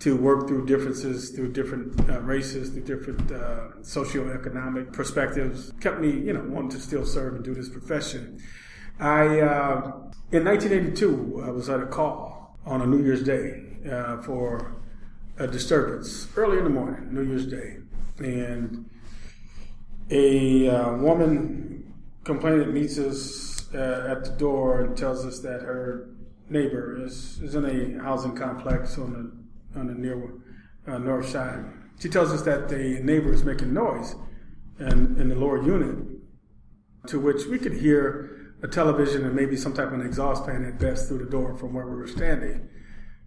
to 0.00 0.16
work 0.16 0.46
through 0.46 0.66
differences, 0.66 1.30
through 1.30 1.52
different 1.52 2.08
uh, 2.10 2.20
races, 2.20 2.70
through 2.70 2.82
different 2.82 3.32
uh, 3.32 3.68
socioeconomic 3.80 4.92
perspectives, 4.92 5.72
kept 5.80 6.00
me, 6.00 6.10
you 6.10 6.32
know, 6.32 6.44
wanting 6.48 6.70
to 6.70 6.80
still 6.80 7.06
serve 7.06 7.34
and 7.34 7.44
do 7.44 7.54
this 7.54 7.68
profession. 7.68 8.40
I 8.98 9.40
uh, 9.40 9.92
in 10.32 10.44
1982 10.44 11.42
I 11.44 11.50
was 11.50 11.68
at 11.68 11.80
a 11.80 11.86
call 11.86 12.58
on 12.64 12.82
a 12.82 12.86
New 12.86 13.02
Year's 13.02 13.22
Day 13.22 13.62
uh, 13.90 14.20
for 14.22 14.76
a 15.38 15.46
disturbance 15.46 16.28
early 16.36 16.58
in 16.58 16.64
the 16.64 16.70
morning, 16.70 17.12
New 17.14 17.22
Year's 17.22 17.46
Day, 17.46 17.78
and 18.18 18.88
a 20.10 20.68
uh, 20.68 20.96
woman 20.96 21.94
complainant 22.24 22.72
meets 22.72 22.98
us 22.98 23.72
uh, 23.74 24.08
at 24.10 24.24
the 24.24 24.30
door 24.30 24.82
and 24.82 24.96
tells 24.96 25.24
us 25.24 25.40
that 25.40 25.62
her 25.62 26.08
neighbor 26.48 27.04
is, 27.04 27.40
is 27.42 27.54
in 27.54 27.64
a 27.64 28.02
housing 28.02 28.34
complex 28.34 28.98
on 28.98 29.12
the 29.12 29.35
on 29.76 29.86
the 29.88 29.94
near 29.94 30.32
uh, 30.86 30.98
north 30.98 31.28
side. 31.28 31.64
She 31.98 32.08
tells 32.08 32.30
us 32.30 32.42
that 32.42 32.68
the 32.68 33.00
neighbor 33.02 33.32
is 33.32 33.44
making 33.44 33.72
noise 33.72 34.14
in, 34.78 35.16
in 35.18 35.28
the 35.28 35.34
lower 35.34 35.62
unit, 35.62 35.96
to 37.06 37.18
which 37.18 37.46
we 37.46 37.58
could 37.58 37.74
hear 37.74 38.54
a 38.62 38.68
television 38.68 39.24
and 39.24 39.34
maybe 39.34 39.56
some 39.56 39.72
type 39.72 39.88
of 39.88 39.94
an 39.94 40.00
exhaust 40.00 40.44
fan 40.46 40.64
at 40.64 40.78
best 40.78 41.08
through 41.08 41.18
the 41.18 41.30
door 41.30 41.56
from 41.56 41.74
where 41.74 41.86
we 41.86 41.96
were 41.96 42.06
standing. 42.06 42.68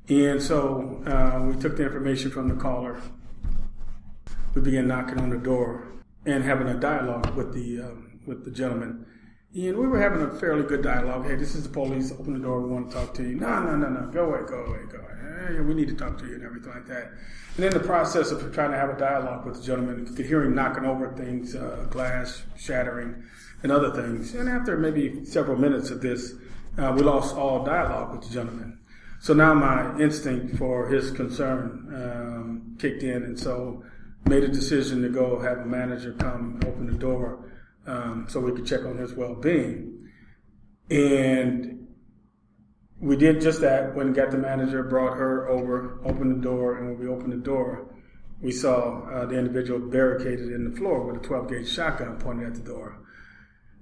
And 0.07 0.41
so 0.41 1.03
uh, 1.05 1.45
we 1.45 1.59
took 1.59 1.77
the 1.77 1.83
information 1.83 2.31
from 2.31 2.47
the 2.47 2.55
caller. 2.55 2.99
We 4.55 4.61
began 4.61 4.87
knocking 4.87 5.19
on 5.19 5.29
the 5.29 5.37
door 5.37 5.87
and 6.25 6.43
having 6.43 6.67
a 6.67 6.79
dialogue 6.79 7.35
with 7.35 7.53
the 7.53 7.81
um, 7.81 8.19
with 8.25 8.43
the 8.43 8.51
gentleman. 8.51 9.05
And 9.55 9.77
we 9.77 9.87
were 9.87 9.99
having 9.99 10.21
a 10.21 10.29
fairly 10.29 10.61
good 10.61 10.83
dialogue. 10.83 11.25
Hey, 11.25 11.35
this 11.35 11.55
is 11.55 11.63
the 11.63 11.69
police. 11.69 12.11
Open 12.11 12.33
the 12.33 12.39
door. 12.39 12.61
We 12.61 12.69
want 12.69 12.91
to 12.91 12.95
talk 12.95 13.15
to 13.15 13.23
you. 13.23 13.35
No, 13.35 13.63
no, 13.63 13.75
no, 13.75 13.89
no. 13.89 14.07
Go 14.11 14.25
away. 14.25 14.41
Go 14.47 14.63
away. 14.65 14.81
Go 14.91 14.99
away. 14.99 15.47
Hey, 15.47 15.59
we 15.61 15.73
need 15.73 15.87
to 15.87 15.95
talk 15.95 16.19
to 16.19 16.27
you 16.27 16.35
and 16.35 16.43
everything 16.43 16.71
like 16.71 16.85
that. 16.87 17.13
And 17.55 17.65
in 17.65 17.73
the 17.73 17.79
process 17.79 18.29
of 18.29 18.53
trying 18.53 18.71
to 18.71 18.77
have 18.77 18.91
a 18.91 18.97
dialogue 18.97 19.47
with 19.47 19.55
the 19.55 19.63
gentleman, 19.63 20.05
you 20.05 20.13
could 20.13 20.27
hear 20.27 20.43
him 20.43 20.53
knocking 20.53 20.85
over 20.85 21.11
things, 21.15 21.55
uh, 21.55 21.87
glass 21.89 22.43
shattering, 22.57 23.23
and 23.63 23.71
other 23.71 23.91
things. 23.91 24.35
And 24.35 24.47
after 24.47 24.77
maybe 24.77 25.25
several 25.25 25.57
minutes 25.57 25.89
of 25.89 26.01
this, 26.01 26.33
uh, 26.77 26.93
we 26.95 27.01
lost 27.01 27.35
all 27.35 27.65
dialogue 27.65 28.11
with 28.11 28.27
the 28.27 28.33
gentleman. 28.33 28.77
So 29.19 29.33
now 29.33 29.55
my 29.55 29.99
instinct 29.99 30.57
for 30.57 30.87
his 30.89 31.09
concern 31.09 31.91
um, 31.91 32.77
kicked 32.79 33.01
in, 33.01 33.23
and 33.23 33.37
so 33.37 33.83
made 34.25 34.43
a 34.43 34.47
decision 34.47 35.01
to 35.01 35.09
go 35.09 35.39
have 35.39 35.57
a 35.57 35.65
manager 35.65 36.13
come 36.13 36.59
open 36.65 36.85
the 36.85 36.97
door 36.97 37.49
um, 37.89 38.25
so 38.29 38.39
we 38.39 38.51
could 38.51 38.65
check 38.65 38.85
on 38.85 38.97
his 38.97 39.13
well-being. 39.13 40.07
And 40.89 41.87
we 42.99 43.15
did 43.15 43.41
just 43.41 43.61
that. 43.61 43.95
When 43.95 44.13
got 44.13 44.31
the 44.31 44.37
manager, 44.37 44.83
brought 44.83 45.17
her 45.17 45.49
over, 45.49 45.99
opened 46.05 46.37
the 46.37 46.41
door, 46.41 46.77
and 46.77 46.89
when 46.89 46.99
we 46.99 47.07
opened 47.07 47.31
the 47.31 47.37
door, 47.37 47.93
we 48.41 48.51
saw 48.51 49.03
uh, 49.09 49.25
the 49.25 49.37
individual 49.37 49.79
barricaded 49.79 50.51
in 50.51 50.69
the 50.69 50.77
floor 50.77 51.05
with 51.05 51.17
a 51.17 51.27
12 51.27 51.49
gauge 51.49 51.69
shotgun 51.69 52.17
pointed 52.19 52.47
at 52.47 52.53
the 52.55 52.61
door. 52.61 53.01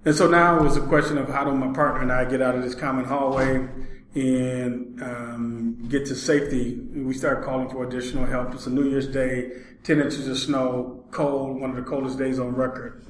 And 0.06 0.16
so 0.16 0.28
now 0.30 0.58
it 0.58 0.64
was 0.64 0.78
a 0.78 0.82
question 0.82 1.18
of 1.18 1.28
how 1.28 1.44
do 1.44 1.52
my 1.52 1.74
partner 1.74 2.02
and 2.02 2.12
I 2.12 2.26
get 2.26 2.42
out 2.42 2.56
of 2.56 2.64
this 2.64 2.76
common 2.76 3.06
hallway 3.06 3.68
and 4.16 5.02
um, 5.02 5.88
get 5.90 6.06
to 6.08 6.16
safety. 6.16 6.80
We 6.96 7.14
started 7.14 7.44
calling 7.44 7.70
for 7.70 7.86
additional 7.86 8.26
help. 8.26 8.54
It's 8.54 8.68
a 8.68 8.70
New 8.70 8.90
Year's 8.90 9.08
Day, 9.08 9.52
10 9.84 10.00
inches 10.00 10.28
of 10.28 10.38
snow, 10.38 11.06
cold, 11.12 11.60
one 11.60 11.72
of 11.72 11.76
the 11.76 11.84
coldest 11.84 12.18
days 12.18 12.40
on 12.40 12.56
record. 12.56 13.06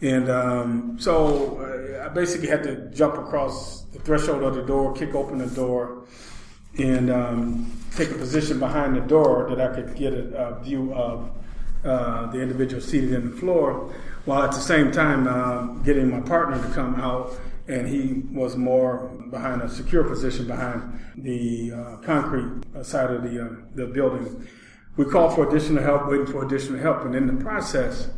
And 0.00 0.30
um, 0.30 0.96
so 1.00 1.58
uh, 1.58 2.06
I 2.06 2.08
basically 2.08 2.48
had 2.48 2.62
to 2.64 2.90
jump 2.90 3.14
across 3.14 3.82
the 3.92 3.98
threshold 3.98 4.42
of 4.42 4.54
the 4.54 4.62
door, 4.62 4.94
kick 4.94 5.14
open 5.14 5.38
the 5.38 5.46
door, 5.46 6.04
and 6.78 7.10
um, 7.10 7.72
take 7.96 8.10
a 8.10 8.14
position 8.14 8.60
behind 8.60 8.96
the 8.96 9.00
door 9.00 9.48
that 9.50 9.60
I 9.60 9.74
could 9.74 9.96
get 9.96 10.12
a, 10.12 10.36
a 10.36 10.62
view 10.62 10.94
of 10.94 11.30
uh, 11.84 12.30
the 12.30 12.40
individual 12.40 12.80
seated 12.80 13.12
in 13.12 13.30
the 13.30 13.36
floor, 13.36 13.92
while 14.24 14.42
at 14.42 14.52
the 14.52 14.60
same 14.60 14.92
time 14.92 15.26
uh, 15.26 15.66
getting 15.82 16.10
my 16.10 16.20
partner 16.20 16.62
to 16.62 16.74
come 16.74 16.96
out 16.96 17.32
and 17.68 17.86
he 17.86 18.22
was 18.32 18.56
more 18.56 19.08
behind 19.30 19.60
a 19.60 19.68
secure 19.68 20.02
position 20.02 20.46
behind 20.46 20.98
the 21.18 21.72
uh, 21.72 21.96
concrete 21.98 22.62
side 22.82 23.10
of 23.10 23.22
the, 23.22 23.44
uh, 23.44 23.48
the 23.74 23.86
building. 23.86 24.48
We 24.96 25.04
called 25.04 25.34
for 25.34 25.46
additional 25.48 25.82
help, 25.82 26.08
waiting 26.08 26.26
for 26.26 26.44
additional 26.44 26.80
help, 26.80 27.04
and 27.04 27.14
in 27.14 27.26
the 27.26 27.44
process 27.44 28.08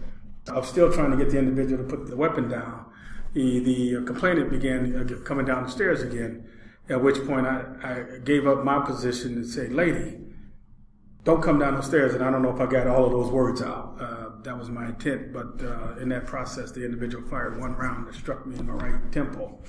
of 0.51 0.67
still 0.67 0.93
trying 0.93 1.11
to 1.11 1.17
get 1.17 1.31
the 1.31 1.39
individual 1.39 1.83
to 1.83 1.89
put 1.89 2.07
the 2.09 2.17
weapon 2.17 2.49
down, 2.49 2.87
the, 3.33 3.61
the 3.61 4.05
complainant 4.05 4.51
began 4.51 4.97
uh, 4.97 5.25
coming 5.25 5.47
down 5.47 5.65
the 5.65 5.71
stairs 5.71 6.03
again, 6.03 6.49
at 6.89 7.03
which 7.03 7.25
point 7.27 7.47
I, 7.47 7.65
I 7.83 8.19
gave 8.19 8.47
up 8.47 8.65
my 8.65 8.85
position 8.85 9.35
and 9.35 9.47
said, 9.47 9.73
Lady, 9.73 10.19
don't 11.23 11.43
come 11.43 11.59
down 11.59 11.77
the 11.77 11.83
stairs. 11.83 12.15
And 12.15 12.25
I 12.25 12.31
don't 12.31 12.43
know 12.43 12.55
if 12.55 12.61
I 12.61 12.67
got 12.67 12.87
all 12.87 13.05
of 13.05 13.13
those 13.13 13.31
words 13.31 13.63
out. 13.63 13.97
Uh, 14.01 14.31
that 14.43 14.59
was 14.59 14.71
my 14.71 14.87
intent. 14.87 15.33
But 15.33 15.63
uh, 15.63 15.97
in 16.01 16.09
that 16.09 16.27
process, 16.27 16.73
the 16.73 16.85
individual 16.85 17.23
fired 17.29 17.61
one 17.61 17.75
round 17.75 18.09
that 18.09 18.15
struck 18.15 18.47
me 18.47 18.59
in 18.59 18.67
my 18.67 18.73
right 18.73 19.13
temple. 19.13 19.63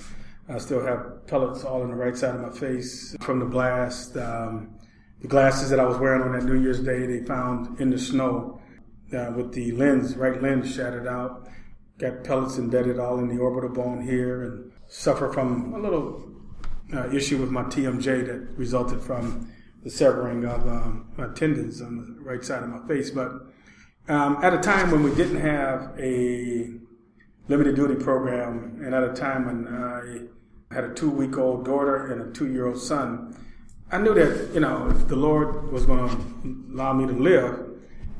I 0.50 0.58
still 0.58 0.84
have 0.84 1.28
pellets 1.28 1.64
all 1.64 1.82
on 1.82 1.90
the 1.90 1.96
right 1.96 2.18
side 2.18 2.36
of 2.36 2.42
my 2.42 2.50
face 2.50 3.16
from 3.22 3.40
the 3.40 3.46
blast. 3.46 4.18
Um, 4.18 4.76
the 5.22 5.28
glasses 5.28 5.70
that 5.70 5.80
I 5.80 5.86
was 5.86 5.98
wearing 5.98 6.24
on 6.24 6.32
that 6.34 6.46
New 6.46 6.60
Year's 6.60 6.80
Day, 6.80 7.06
they 7.06 7.24
found 7.26 7.80
in 7.80 7.92
the 7.92 8.00
snow 8.00 8.60
uh, 9.14 9.32
with 9.36 9.54
the 9.54 9.72
lens, 9.72 10.16
right 10.16 10.42
lens 10.42 10.74
shattered 10.74 11.08
out. 11.08 11.48
Got 11.98 12.24
pellets 12.24 12.58
embedded 12.58 13.00
all 13.00 13.20
in 13.20 13.28
the 13.28 13.38
orbital 13.38 13.70
bone 13.70 14.02
here 14.02 14.44
and 14.44 14.72
suffer 14.88 15.32
from 15.32 15.74
a 15.74 15.80
little 15.80 16.32
uh, 16.94 17.10
issue 17.12 17.38
with 17.38 17.52
my 17.52 17.64
TMJ 17.64 18.26
that 18.26 18.58
resulted 18.58 19.02
from 19.02 19.52
the 19.84 19.90
severing 19.90 20.46
of 20.46 20.68
um, 20.68 21.12
my 21.18 21.28
tendons 21.34 21.82
on 21.82 21.98
the 21.98 22.24
right 22.24 22.44
side 22.44 22.64
of 22.64 22.70
my 22.70 22.86
face. 22.88 23.10
But 23.10 23.32
um, 24.08 24.38
at 24.44 24.54
a 24.54 24.60
time 24.60 24.92
when 24.92 25.04
we 25.04 25.14
didn't 25.16 25.42
have 25.42 25.94
a 26.00 26.72
limited 27.48 27.76
duty 27.76 27.96
program, 27.96 28.82
and 28.84 28.94
at 28.94 29.04
a 29.04 29.14
time 29.14 29.46
when 29.46 29.68
I 29.68 30.74
had 30.74 30.84
a 30.84 30.94
two 30.94 31.10
week 31.10 31.38
old 31.38 31.66
daughter 31.66 32.12
and 32.12 32.22
a 32.22 32.32
two 32.34 32.52
year 32.52 32.68
old 32.68 32.80
son, 32.80 33.36
I 33.92 33.98
knew 33.98 34.14
that, 34.14 34.54
you 34.54 34.62
know, 34.62 34.90
if 34.90 35.08
the 35.08 35.16
Lord 35.16 35.72
was 35.72 35.86
going 35.86 36.10
to 36.10 36.74
allow 36.74 36.94
me 36.94 37.08
to 37.08 37.14
live, 37.14 37.71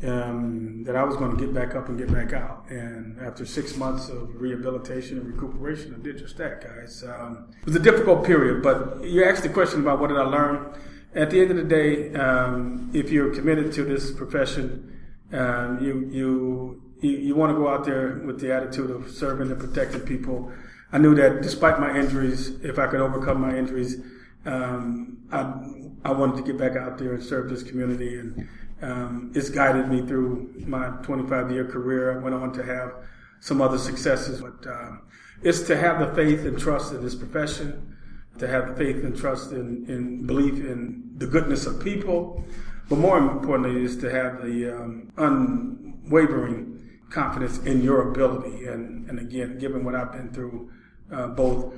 um, 0.04 0.84
that 0.84 0.96
I 0.96 1.04
was 1.04 1.16
going 1.16 1.36
to 1.36 1.38
get 1.38 1.54
back 1.54 1.76
up 1.76 1.90
and 1.90 1.98
get 1.98 2.12
back 2.12 2.34
out. 2.34 2.66
And 2.70 3.20
after 3.20 3.46
six 3.46 3.76
months 3.76 4.10
of 4.10 4.42
rehabilitation 4.42 5.18
and 5.18 5.28
recuperation, 5.28 5.96
I 5.98 6.02
did 6.04 6.18
just 6.18 6.38
that, 6.38 6.62
guys. 6.62 7.04
Um, 7.04 7.50
it 7.60 7.66
was 7.66 7.76
a 7.76 7.80
difficult 7.80 8.26
period, 8.26 8.64
but 8.64 9.04
you 9.04 9.24
asked 9.24 9.44
the 9.44 9.50
question 9.50 9.82
about 9.82 10.00
what 10.00 10.08
did 10.08 10.18
I 10.18 10.24
learn 10.24 10.74
at 11.14 11.30
the 11.30 11.42
end 11.42 11.52
of 11.52 11.58
the 11.58 11.64
day, 11.64 12.14
um, 12.14 12.90
if 12.94 13.12
you're 13.12 13.34
committed 13.34 13.74
to 13.74 13.84
this 13.84 14.12
profession, 14.12 14.98
um, 15.34 15.84
you, 15.84 16.08
you, 16.10 16.82
you, 17.02 17.18
you 17.18 17.36
want 17.36 17.52
to 17.52 17.58
go 17.58 17.68
out 17.68 17.84
there 17.84 18.22
with 18.26 18.40
the 18.40 18.54
attitude 18.54 18.90
of 18.90 19.10
serving 19.12 19.52
and 19.52 19.60
protecting 19.60 20.02
people. 20.02 20.52
I 20.92 20.98
knew 20.98 21.14
that 21.16 21.42
despite 21.42 21.80
my 21.80 21.98
injuries, 21.98 22.50
if 22.64 22.80
I 22.80 22.88
could 22.88 23.02
overcome 23.02 23.42
my 23.42 23.58
injuries, 23.58 23.98
um, 24.46 25.18
I, 25.32 26.10
I 26.10 26.14
wanted 26.14 26.38
to 26.38 26.44
get 26.44 26.58
back 26.58 26.78
out 26.78 26.98
there 26.98 27.14
and 27.14 27.24
serve 27.24 27.50
this 27.50 27.64
community. 27.64 28.18
And 28.18 28.48
um, 28.82 29.32
it's 29.36 29.50
guided 29.50 29.88
me 29.90 30.06
through 30.06 30.54
my 30.66 30.90
25 31.04 31.52
year 31.52 31.66
career. 31.66 32.20
I 32.20 32.24
went 32.24 32.36
on 32.36 32.52
to 32.54 32.64
have 32.64 32.94
some 33.40 33.62
other 33.62 33.78
successes, 33.78 34.42
but 34.42 34.68
uh, 34.68 34.98
it's 35.44 35.62
to 35.64 35.78
have 35.78 36.00
the 36.00 36.14
faith 36.16 36.46
and 36.46 36.58
trust 36.58 36.94
in 36.94 37.04
this 37.04 37.16
profession 37.16 37.98
to 38.40 38.48
have 38.48 38.70
the 38.70 38.76
faith 38.76 39.04
and 39.04 39.16
trust 39.16 39.52
in, 39.52 39.86
in 39.88 40.26
belief 40.26 40.54
in 40.54 41.12
the 41.18 41.28
goodness 41.28 41.66
of 41.66 41.84
people, 41.84 42.44
but 42.90 42.98
more 42.98 43.18
importantly 43.18 43.84
is 43.84 43.98
to 43.98 44.10
have 44.10 44.42
the 44.42 44.76
um, 44.76 45.12
unwavering 45.18 47.00
confidence 47.10 47.60
in 47.60 47.84
your 47.84 48.10
ability. 48.10 48.66
And, 48.66 49.08
and 49.10 49.20
again, 49.20 49.60
given 49.60 49.84
what 49.84 49.96
I've 49.96 50.12
been 50.12 50.32
through, 50.34 50.72
uh, 51.12 51.28
both 51.28 51.74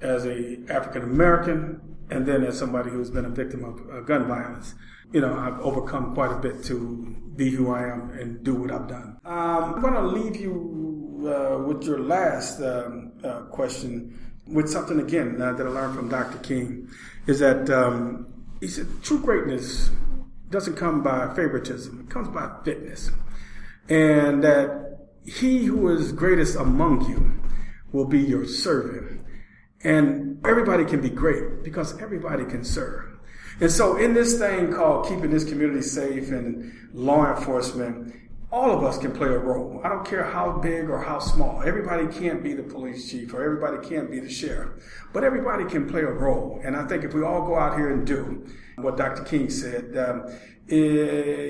as 0.00 0.24
a 0.26 0.58
African 0.68 1.02
American 1.02 1.80
and 2.10 2.24
then 2.24 2.42
as 2.44 2.58
somebody 2.58 2.90
who's 2.90 3.10
been 3.10 3.26
a 3.26 3.30
victim 3.30 3.64
of 3.64 3.80
uh, 3.90 4.00
gun 4.00 4.26
violence, 4.26 4.74
you 5.12 5.20
know, 5.20 5.36
I've 5.36 5.58
overcome 5.60 6.14
quite 6.14 6.32
a 6.32 6.38
bit 6.38 6.64
to 6.64 7.16
be 7.36 7.50
who 7.50 7.72
I 7.72 7.84
am 7.88 8.10
and 8.10 8.42
do 8.44 8.54
what 8.54 8.70
I've 8.70 8.88
done. 8.88 9.18
Um, 9.24 9.74
I'm 9.74 9.80
going 9.80 9.94
to 9.94 10.06
leave 10.06 10.36
you 10.36 11.24
uh, 11.26 11.58
with 11.58 11.82
your 11.84 12.00
last 12.00 12.60
um, 12.60 13.12
uh, 13.24 13.42
question 13.44 14.18
with 14.46 14.68
something 14.68 15.00
again 15.00 15.40
uh, 15.40 15.52
that 15.52 15.66
I 15.66 15.70
learned 15.70 15.94
from 15.94 16.08
Dr. 16.08 16.38
King 16.38 16.88
is 17.26 17.38
that 17.40 17.68
um, 17.70 18.26
he 18.60 18.68
said 18.68 18.86
true 19.02 19.20
greatness 19.20 19.90
doesn't 20.50 20.76
come 20.76 21.02
by 21.02 21.34
favoritism; 21.34 22.00
it 22.00 22.10
comes 22.10 22.28
by 22.28 22.50
fitness, 22.64 23.10
and 23.88 24.42
that 24.42 25.08
he 25.24 25.66
who 25.66 25.88
is 25.94 26.12
greatest 26.12 26.56
among 26.56 27.08
you 27.08 27.38
will 27.92 28.06
be 28.06 28.20
your 28.20 28.46
servant. 28.46 29.22
And 29.84 30.44
everybody 30.46 30.84
can 30.84 31.00
be 31.00 31.10
great 31.10 31.62
because 31.62 32.00
everybody 32.00 32.44
can 32.44 32.64
serve. 32.64 33.17
And 33.60 33.70
so, 33.70 33.96
in 33.96 34.14
this 34.14 34.38
thing 34.38 34.72
called 34.72 35.08
keeping 35.08 35.30
this 35.30 35.44
community 35.44 35.82
safe 35.82 36.30
and 36.30 36.72
law 36.92 37.34
enforcement, 37.34 38.14
all 38.50 38.70
of 38.70 38.82
us 38.82 38.98
can 38.98 39.12
play 39.12 39.28
a 39.28 39.38
role. 39.38 39.80
I 39.84 39.88
don't 39.88 40.06
care 40.06 40.24
how 40.24 40.52
big 40.58 40.88
or 40.88 41.02
how 41.02 41.18
small. 41.18 41.62
Everybody 41.62 42.06
can't 42.06 42.42
be 42.42 42.54
the 42.54 42.62
police 42.62 43.10
chief 43.10 43.34
or 43.34 43.42
everybody 43.42 43.86
can't 43.86 44.10
be 44.10 44.20
the 44.20 44.30
sheriff, 44.30 44.82
but 45.12 45.22
everybody 45.22 45.64
can 45.64 45.88
play 45.88 46.00
a 46.00 46.10
role. 46.10 46.60
And 46.64 46.76
I 46.76 46.86
think 46.86 47.04
if 47.04 47.12
we 47.12 47.22
all 47.22 47.46
go 47.46 47.58
out 47.58 47.76
here 47.76 47.90
and 47.90 48.06
do 48.06 48.46
what 48.76 48.96
Dr. 48.96 49.24
King 49.24 49.50
said, 49.50 49.96
um, 49.96 50.28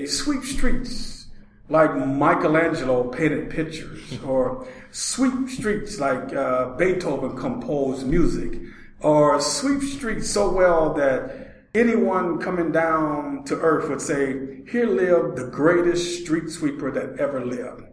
sweep 0.07 0.43
streets 0.43 1.27
like 1.69 1.95
Michelangelo 1.95 3.07
painted 3.09 3.49
pictures, 3.49 4.19
or 4.25 4.67
sweep 4.91 5.47
streets 5.49 5.99
like 5.99 6.33
uh, 6.33 6.75
Beethoven 6.75 7.37
composed 7.37 8.07
music, 8.07 8.59
or 8.99 9.39
sweep 9.39 9.83
streets 9.83 10.29
so 10.29 10.51
well 10.51 10.93
that 10.95 11.48
anyone 11.73 12.39
coming 12.39 12.71
down 12.71 13.43
to 13.45 13.55
earth 13.55 13.89
would 13.89 14.01
say, 14.01 14.61
Here 14.69 14.87
lived 14.87 15.37
the 15.37 15.47
greatest 15.47 16.21
street 16.21 16.49
sweeper 16.49 16.91
that 16.91 17.19
ever 17.19 17.45
lived. 17.45 17.83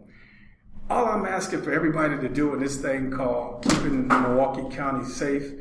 All 0.89 1.05
I'm 1.05 1.25
asking 1.25 1.63
for 1.63 1.71
everybody 1.71 2.17
to 2.17 2.29
do 2.29 2.53
in 2.53 2.61
this 2.61 2.77
thing 2.77 3.11
called 3.11 3.63
keeping 3.63 4.07
Milwaukee 4.07 4.73
County 4.73 5.05
safe 5.05 5.51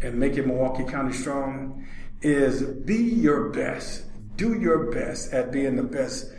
and 0.00 0.18
making 0.18 0.48
Milwaukee 0.48 0.84
County 0.84 1.12
strong 1.12 1.86
is 2.20 2.62
be 2.62 2.96
your 2.96 3.50
best. 3.50 4.04
Do 4.36 4.58
your 4.58 4.90
best 4.90 5.32
at 5.32 5.52
being 5.52 5.76
the 5.76 5.82
best 5.82 6.32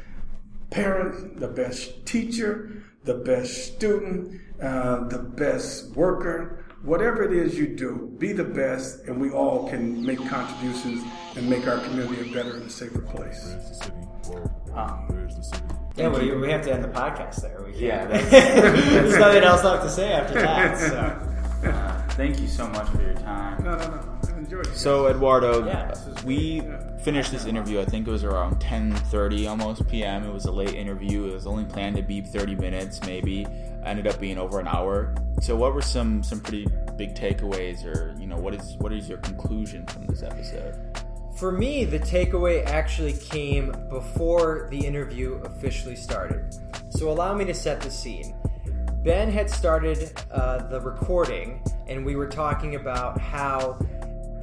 parent, 0.71 1.39
the 1.39 1.47
best 1.47 2.05
teacher, 2.05 2.84
the 3.03 3.13
best 3.13 3.75
student, 3.75 4.41
uh, 4.61 5.07
the 5.07 5.19
best 5.19 5.91
worker, 5.95 6.62
whatever 6.84 7.23
it 7.23 7.34
is 7.34 7.57
you 7.57 7.67
do, 7.67 8.13
be 8.17 8.34
the 8.34 8.43
best, 8.43 9.05
and 9.05 9.19
we 9.19 9.31
all 9.31 9.67
can 9.69 10.05
make 10.05 10.19
contributions 10.27 11.03
and 11.36 11.49
make 11.49 11.67
our 11.67 11.79
community 11.79 12.29
a 12.29 12.34
better 12.34 12.55
and 12.55 12.63
a 12.63 12.69
safer 12.69 13.01
place. 13.01 13.43
Bridge 13.45 13.67
the 13.67 13.73
city. 13.73 13.91
Whoa. 14.27 14.79
Um, 14.79 15.07
Bridge 15.07 15.36
the 15.36 15.43
city. 15.43 15.63
Yeah, 15.95 16.09
we, 16.09 16.36
we 16.36 16.49
have 16.51 16.63
to 16.63 16.73
end 16.73 16.84
the 16.84 16.88
podcast 16.89 17.41
there. 17.41 17.63
We 17.65 17.71
can't. 17.71 17.81
Yeah, 17.81 18.07
there's 18.29 19.17
nothing 19.17 19.43
else 19.43 19.63
left 19.63 19.84
to 19.84 19.89
say 19.89 20.11
after 20.13 20.34
that. 20.41 20.77
So. 20.77 21.67
uh, 21.69 22.07
thank 22.09 22.39
you 22.39 22.47
so 22.47 22.67
much 22.67 22.89
for 22.89 23.01
your 23.01 23.13
time. 23.13 23.63
No, 23.63 23.75
no, 23.77 23.88
no. 23.88 24.12
I 24.54 24.60
enjoyed 24.60 24.74
it. 24.74 24.78
So 24.78 25.08
Eduardo, 25.08 25.66
Yeah, 25.66 25.93
we 26.24 26.64
finished 27.04 27.32
this 27.32 27.45
interview. 27.45 27.80
I 27.82 27.86
think 27.86 28.08
it 28.08 28.12
was 28.12 28.24
around 28.24 28.60
10:30 28.60 29.49
almost 29.49 29.88
p.m. 29.88 30.24
It 30.24 30.34
was 30.34 30.45
a 30.45 30.51
late 30.51 30.74
interview. 30.74 31.26
It 31.26 31.34
was 31.34 31.47
only 31.47 31.66
planned 31.66 31.95
to 31.97 32.01
be 32.04 32.22
30 32.22 32.56
minutes, 32.56 33.01
maybe. 33.01 33.47
Ended 33.84 34.08
up 34.08 34.20
being 34.20 34.38
over 34.38 34.60
an 34.60 34.68
hour. 34.68 35.14
So 35.41 35.56
what 35.56 35.74
were 35.74 35.82
some 35.82 36.24
some 36.24 36.39
pretty 36.39 36.68
big 36.97 37.16
takeaways, 37.16 37.86
or 37.86 38.16
you 38.20 38.28
know, 38.28 38.38
what 38.38 38.54
is 38.54 38.76
what 38.78 38.93
is 38.93 39.10
your 39.10 39.18
conclusion 39.20 39.86
from 39.88 40.06
this 40.06 40.24
episode? 40.24 40.76
For 41.36 41.51
me, 41.51 41.84
the 41.84 41.99
takeaway 41.99 42.64
actually 42.66 43.14
came 43.14 43.74
before 43.89 44.68
the 44.70 44.78
interview 44.78 45.41
officially 45.45 45.95
started. 45.95 46.56
So 46.89 47.10
allow 47.10 47.34
me 47.34 47.43
to 47.45 47.56
set 47.56 47.82
the 47.82 47.89
scene. 47.89 48.36
Ben 49.04 49.30
had 49.30 49.49
started 49.49 50.14
uh, 50.32 50.70
the 50.70 50.80
recording, 50.80 51.62
and 51.88 52.06
we 52.06 52.16
were 52.16 52.28
talking 52.28 52.76
about 52.76 53.20
how 53.20 53.78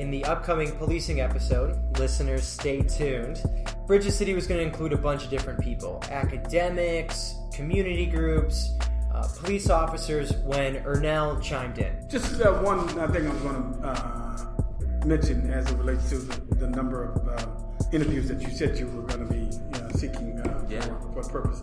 in 0.01 0.11
the 0.11 0.25
upcoming 0.25 0.73
policing 0.73 1.21
episode, 1.21 1.79
listeners 1.99 2.43
stay 2.45 2.81
tuned, 2.81 3.43
Bridges 3.87 4.17
City 4.17 4.33
was 4.33 4.47
going 4.47 4.59
to 4.59 4.65
include 4.67 4.95
a 4.95 4.97
bunch 4.97 5.25
of 5.25 5.31
different 5.31 5.61
people 5.61 6.03
academics, 6.11 7.35
community 7.53 8.07
groups, 8.07 8.71
uh, 9.13 9.29
police 9.39 9.69
officers, 9.69 10.33
when 10.45 10.77
Earnell 10.85 11.43
chimed 11.43 11.77
in. 11.79 11.93
Just 12.09 12.41
uh, 12.41 12.51
one 12.63 12.79
uh, 12.99 13.09
thing 13.09 13.29
I'm 13.29 13.43
going 13.43 13.75
to 13.83 13.87
uh, 13.89 15.05
mention 15.05 15.51
as 15.53 15.71
it 15.71 15.77
relates 15.77 16.09
to 16.09 16.17
the, 16.17 16.55
the 16.55 16.69
number 16.69 17.05
of 17.13 17.29
uh, 17.29 17.47
interviews 17.93 18.27
that 18.29 18.41
you 18.41 18.49
said 18.49 18.79
you 18.79 18.87
were 18.87 19.03
going 19.03 19.29
to 19.29 19.33
be 19.35 19.41
you 19.55 19.83
know, 19.83 19.89
seeking 19.97 20.41
uh, 20.41 20.65
Yeah. 20.71 20.81
for, 21.13 21.23
for 21.23 21.43
purpose. 21.43 21.61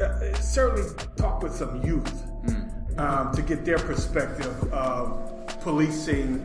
Uh, 0.00 0.32
certainly 0.34 0.88
talk 1.16 1.42
with 1.42 1.52
some 1.52 1.82
youth 1.84 2.22
um, 2.96 3.32
to 3.34 3.42
get 3.42 3.64
their 3.64 3.78
perspective 3.78 4.72
of 4.72 5.41
policing, 5.62 6.38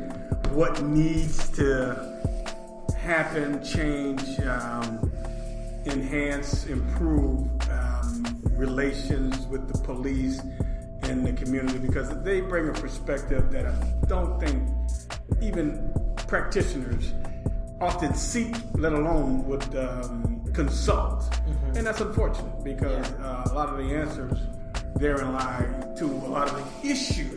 what 0.52 0.82
needs 0.84 1.50
to 1.50 2.86
happen, 2.98 3.64
change, 3.64 4.40
um, 4.42 5.12
enhance, 5.86 6.68
improve 6.68 7.50
um, 7.72 8.42
relations 8.52 9.48
with 9.48 9.68
the 9.68 9.78
police 9.80 10.40
and 11.04 11.26
the 11.26 11.34
community 11.34 11.80
because 11.80 12.10
they 12.24 12.42
bring 12.42 12.70
a 12.70 12.74
perspective 12.74 13.52
that 13.52 13.66
I 13.66 14.06
don't 14.08 14.40
think 14.40 14.62
even 15.42 15.92
practitioners 16.28 17.14
often 17.82 18.14
seek, 18.14 18.56
let 18.76 18.94
alone 18.94 19.46
would 19.48 19.76
um, 19.76 20.44
consult. 20.54 21.24
And 21.76 21.88
that's 21.88 22.02
unfortunate 22.02 22.64
because 22.64 23.12
uh, 23.14 23.48
a 23.50 23.54
lot 23.54 23.70
of 23.70 23.78
the 23.78 23.96
answers 23.96 24.38
therein 24.96 25.34
lie 25.34 25.66
to 25.98 26.06
a 26.06 26.30
lot 26.30 26.50
of 26.50 26.82
the 26.82 26.90
issues 26.90 27.37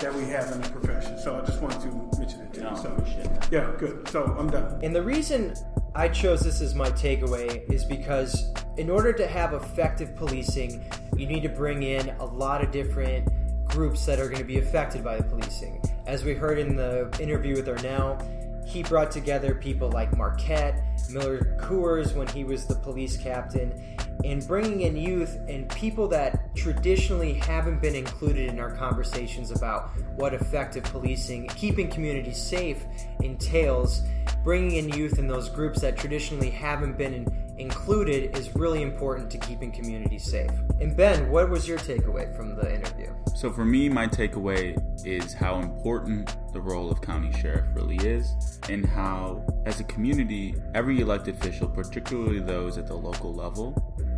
that 0.00 0.14
we 0.14 0.24
have 0.26 0.50
in 0.52 0.60
the 0.60 0.68
profession. 0.68 1.18
So 1.18 1.36
I 1.36 1.44
just 1.44 1.60
wanted 1.60 1.80
to 1.82 2.18
mention 2.18 2.40
it 2.42 2.52
to 2.54 2.60
No, 2.60 2.70
you. 2.70 2.76
So, 2.76 2.92
appreciate 2.92 3.24
that. 3.24 3.48
yeah, 3.50 3.72
good. 3.78 4.08
So 4.08 4.24
I'm 4.38 4.48
done. 4.50 4.78
And 4.82 4.94
the 4.94 5.02
reason 5.02 5.54
I 5.94 6.08
chose 6.08 6.40
this 6.40 6.60
as 6.60 6.74
my 6.74 6.90
takeaway 6.90 7.68
is 7.72 7.84
because 7.84 8.52
in 8.76 8.90
order 8.90 9.12
to 9.12 9.26
have 9.26 9.54
effective 9.54 10.14
policing, 10.14 10.84
you 11.16 11.26
need 11.26 11.42
to 11.42 11.48
bring 11.48 11.82
in 11.82 12.10
a 12.20 12.24
lot 12.24 12.62
of 12.62 12.70
different 12.70 13.28
groups 13.68 14.06
that 14.06 14.20
are 14.20 14.26
going 14.26 14.38
to 14.38 14.44
be 14.44 14.58
affected 14.58 15.02
by 15.02 15.16
the 15.16 15.24
policing. 15.24 15.82
As 16.06 16.24
we 16.24 16.32
heard 16.34 16.58
in 16.58 16.76
the 16.76 17.14
interview 17.20 17.56
with 17.56 17.66
Earnell, 17.66 18.22
he 18.68 18.82
brought 18.82 19.10
together 19.10 19.54
people 19.54 19.90
like 19.90 20.14
Marquette, 20.14 20.84
Miller 21.10 21.56
Coors 21.58 22.14
when 22.14 22.26
he 22.28 22.44
was 22.44 22.66
the 22.66 22.74
police 22.74 23.16
captain, 23.16 23.96
and 24.24 24.46
bringing 24.46 24.82
in 24.82 24.94
youth 24.94 25.38
and 25.48 25.66
people 25.70 26.06
that 26.08 26.54
traditionally 26.54 27.32
haven't 27.32 27.80
been 27.80 27.94
included 27.94 28.50
in 28.50 28.60
our 28.60 28.70
conversations 28.76 29.52
about 29.52 29.88
what 30.16 30.34
effective 30.34 30.84
policing, 30.84 31.46
keeping 31.48 31.88
communities 31.88 32.36
safe 32.36 32.84
entails. 33.22 34.02
Bringing 34.44 34.76
in 34.76 34.88
youth 34.90 35.18
in 35.18 35.26
those 35.26 35.48
groups 35.48 35.80
that 35.80 35.96
traditionally 35.96 36.50
haven't 36.50 36.98
been 36.98 37.14
in, 37.14 37.47
included 37.58 38.36
is 38.36 38.54
really 38.54 38.82
important 38.82 39.30
to 39.30 39.38
keeping 39.38 39.72
communities 39.72 40.24
safe. 40.24 40.50
And 40.80 40.96
Ben, 40.96 41.30
what 41.30 41.50
was 41.50 41.66
your 41.66 41.78
takeaway 41.78 42.34
from 42.36 42.54
the 42.54 42.74
interview? 42.74 43.12
So 43.34 43.50
for 43.50 43.64
me, 43.64 43.88
my 43.88 44.06
takeaway 44.06 44.76
is 45.06 45.32
how 45.32 45.60
important 45.60 46.36
the 46.52 46.60
role 46.60 46.90
of 46.90 47.00
county 47.00 47.32
sheriff 47.40 47.66
really 47.74 47.96
is, 47.96 48.60
and 48.68 48.86
how, 48.86 49.44
as 49.66 49.80
a 49.80 49.84
community, 49.84 50.54
every 50.74 51.00
elected 51.00 51.36
official, 51.36 51.68
particularly 51.68 52.40
those 52.40 52.78
at 52.78 52.86
the 52.86 52.94
local 52.94 53.34
level, 53.34 53.72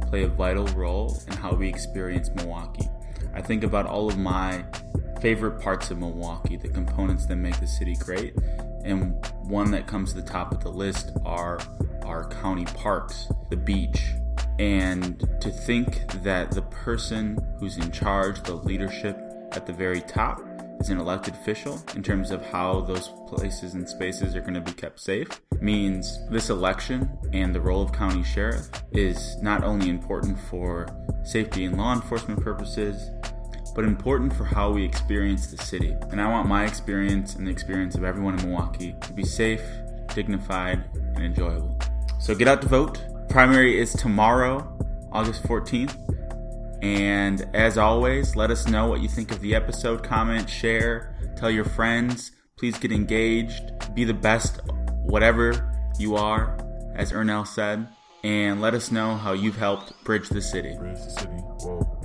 play 0.08 0.24
a 0.24 0.28
vital 0.28 0.66
role 0.68 1.16
in 1.26 1.32
how 1.34 1.52
we 1.52 1.68
experience 1.68 2.30
Milwaukee. 2.34 2.88
I 3.34 3.40
think 3.40 3.64
about 3.64 3.86
all 3.86 4.08
of 4.08 4.18
my 4.18 4.64
favorite 5.20 5.60
parts 5.60 5.90
of 5.90 5.98
Milwaukee, 5.98 6.56
the 6.56 6.68
components 6.68 7.26
that 7.26 7.36
make 7.36 7.58
the 7.60 7.66
city 7.66 7.94
great, 7.94 8.34
and 8.84 9.24
one 9.42 9.70
that 9.70 9.86
comes 9.86 10.12
to 10.12 10.20
the 10.20 10.26
top 10.26 10.52
of 10.52 10.62
the 10.62 10.70
list 10.70 11.12
are 11.24 11.58
our 12.10 12.28
county 12.28 12.64
parks, 12.64 13.28
the 13.48 13.56
beach, 13.56 14.12
and 14.58 15.20
to 15.40 15.50
think 15.50 16.06
that 16.22 16.50
the 16.50 16.62
person 16.62 17.38
who's 17.58 17.78
in 17.78 17.90
charge, 17.90 18.42
the 18.42 18.54
leadership 18.54 19.16
at 19.52 19.64
the 19.64 19.72
very 19.72 20.00
top, 20.00 20.42
is 20.80 20.90
an 20.90 20.98
elected 20.98 21.34
official 21.34 21.80
in 21.94 22.02
terms 22.02 22.30
of 22.30 22.44
how 22.46 22.80
those 22.80 23.12
places 23.26 23.74
and 23.74 23.88
spaces 23.88 24.34
are 24.34 24.40
going 24.40 24.54
to 24.54 24.60
be 24.60 24.72
kept 24.72 24.98
safe 24.98 25.28
means 25.60 26.26
this 26.30 26.50
election 26.50 27.08
and 27.32 27.54
the 27.54 27.60
role 27.60 27.82
of 27.82 27.92
county 27.92 28.24
sheriff 28.24 28.68
is 28.92 29.36
not 29.42 29.62
only 29.62 29.88
important 29.88 30.38
for 30.38 30.88
safety 31.22 31.64
and 31.64 31.76
law 31.76 31.92
enforcement 31.94 32.42
purposes, 32.42 33.10
but 33.74 33.84
important 33.84 34.32
for 34.32 34.44
how 34.44 34.70
we 34.70 34.84
experience 34.84 35.46
the 35.46 35.62
city. 35.62 35.94
And 36.10 36.20
I 36.20 36.28
want 36.28 36.48
my 36.48 36.64
experience 36.64 37.36
and 37.36 37.46
the 37.46 37.50
experience 37.50 37.94
of 37.94 38.02
everyone 38.02 38.38
in 38.38 38.48
Milwaukee 38.48 38.94
to 39.00 39.12
be 39.12 39.24
safe, 39.24 39.62
dignified, 40.14 40.84
and 41.14 41.24
enjoyable. 41.24 41.78
So 42.20 42.34
get 42.34 42.48
out 42.48 42.60
to 42.62 42.68
vote. 42.68 43.02
Primary 43.30 43.80
is 43.80 43.94
tomorrow, 43.94 44.78
August 45.10 45.42
14th. 45.44 45.96
And 46.82 47.48
as 47.54 47.78
always, 47.78 48.36
let 48.36 48.50
us 48.50 48.68
know 48.68 48.86
what 48.88 49.00
you 49.00 49.08
think 49.08 49.32
of 49.32 49.40
the 49.40 49.54
episode. 49.54 50.02
Comment, 50.02 50.48
share, 50.48 51.16
tell 51.36 51.50
your 51.50 51.64
friends. 51.64 52.32
Please 52.58 52.78
get 52.78 52.92
engaged. 52.92 53.72
Be 53.94 54.04
the 54.04 54.14
best, 54.14 54.60
whatever 55.04 55.72
you 55.98 56.16
are, 56.16 56.58
as 56.94 57.12
Earnell 57.12 57.46
said. 57.46 57.88
And 58.22 58.60
let 58.60 58.74
us 58.74 58.90
know 58.90 59.16
how 59.16 59.32
you've 59.32 59.56
helped 59.56 59.92
bridge 60.04 60.28
the 60.28 60.42
city. 60.42 60.76
Bridge 60.76 60.98
the 60.98 61.10
city. 61.10 61.32
Whoa. 61.32 61.99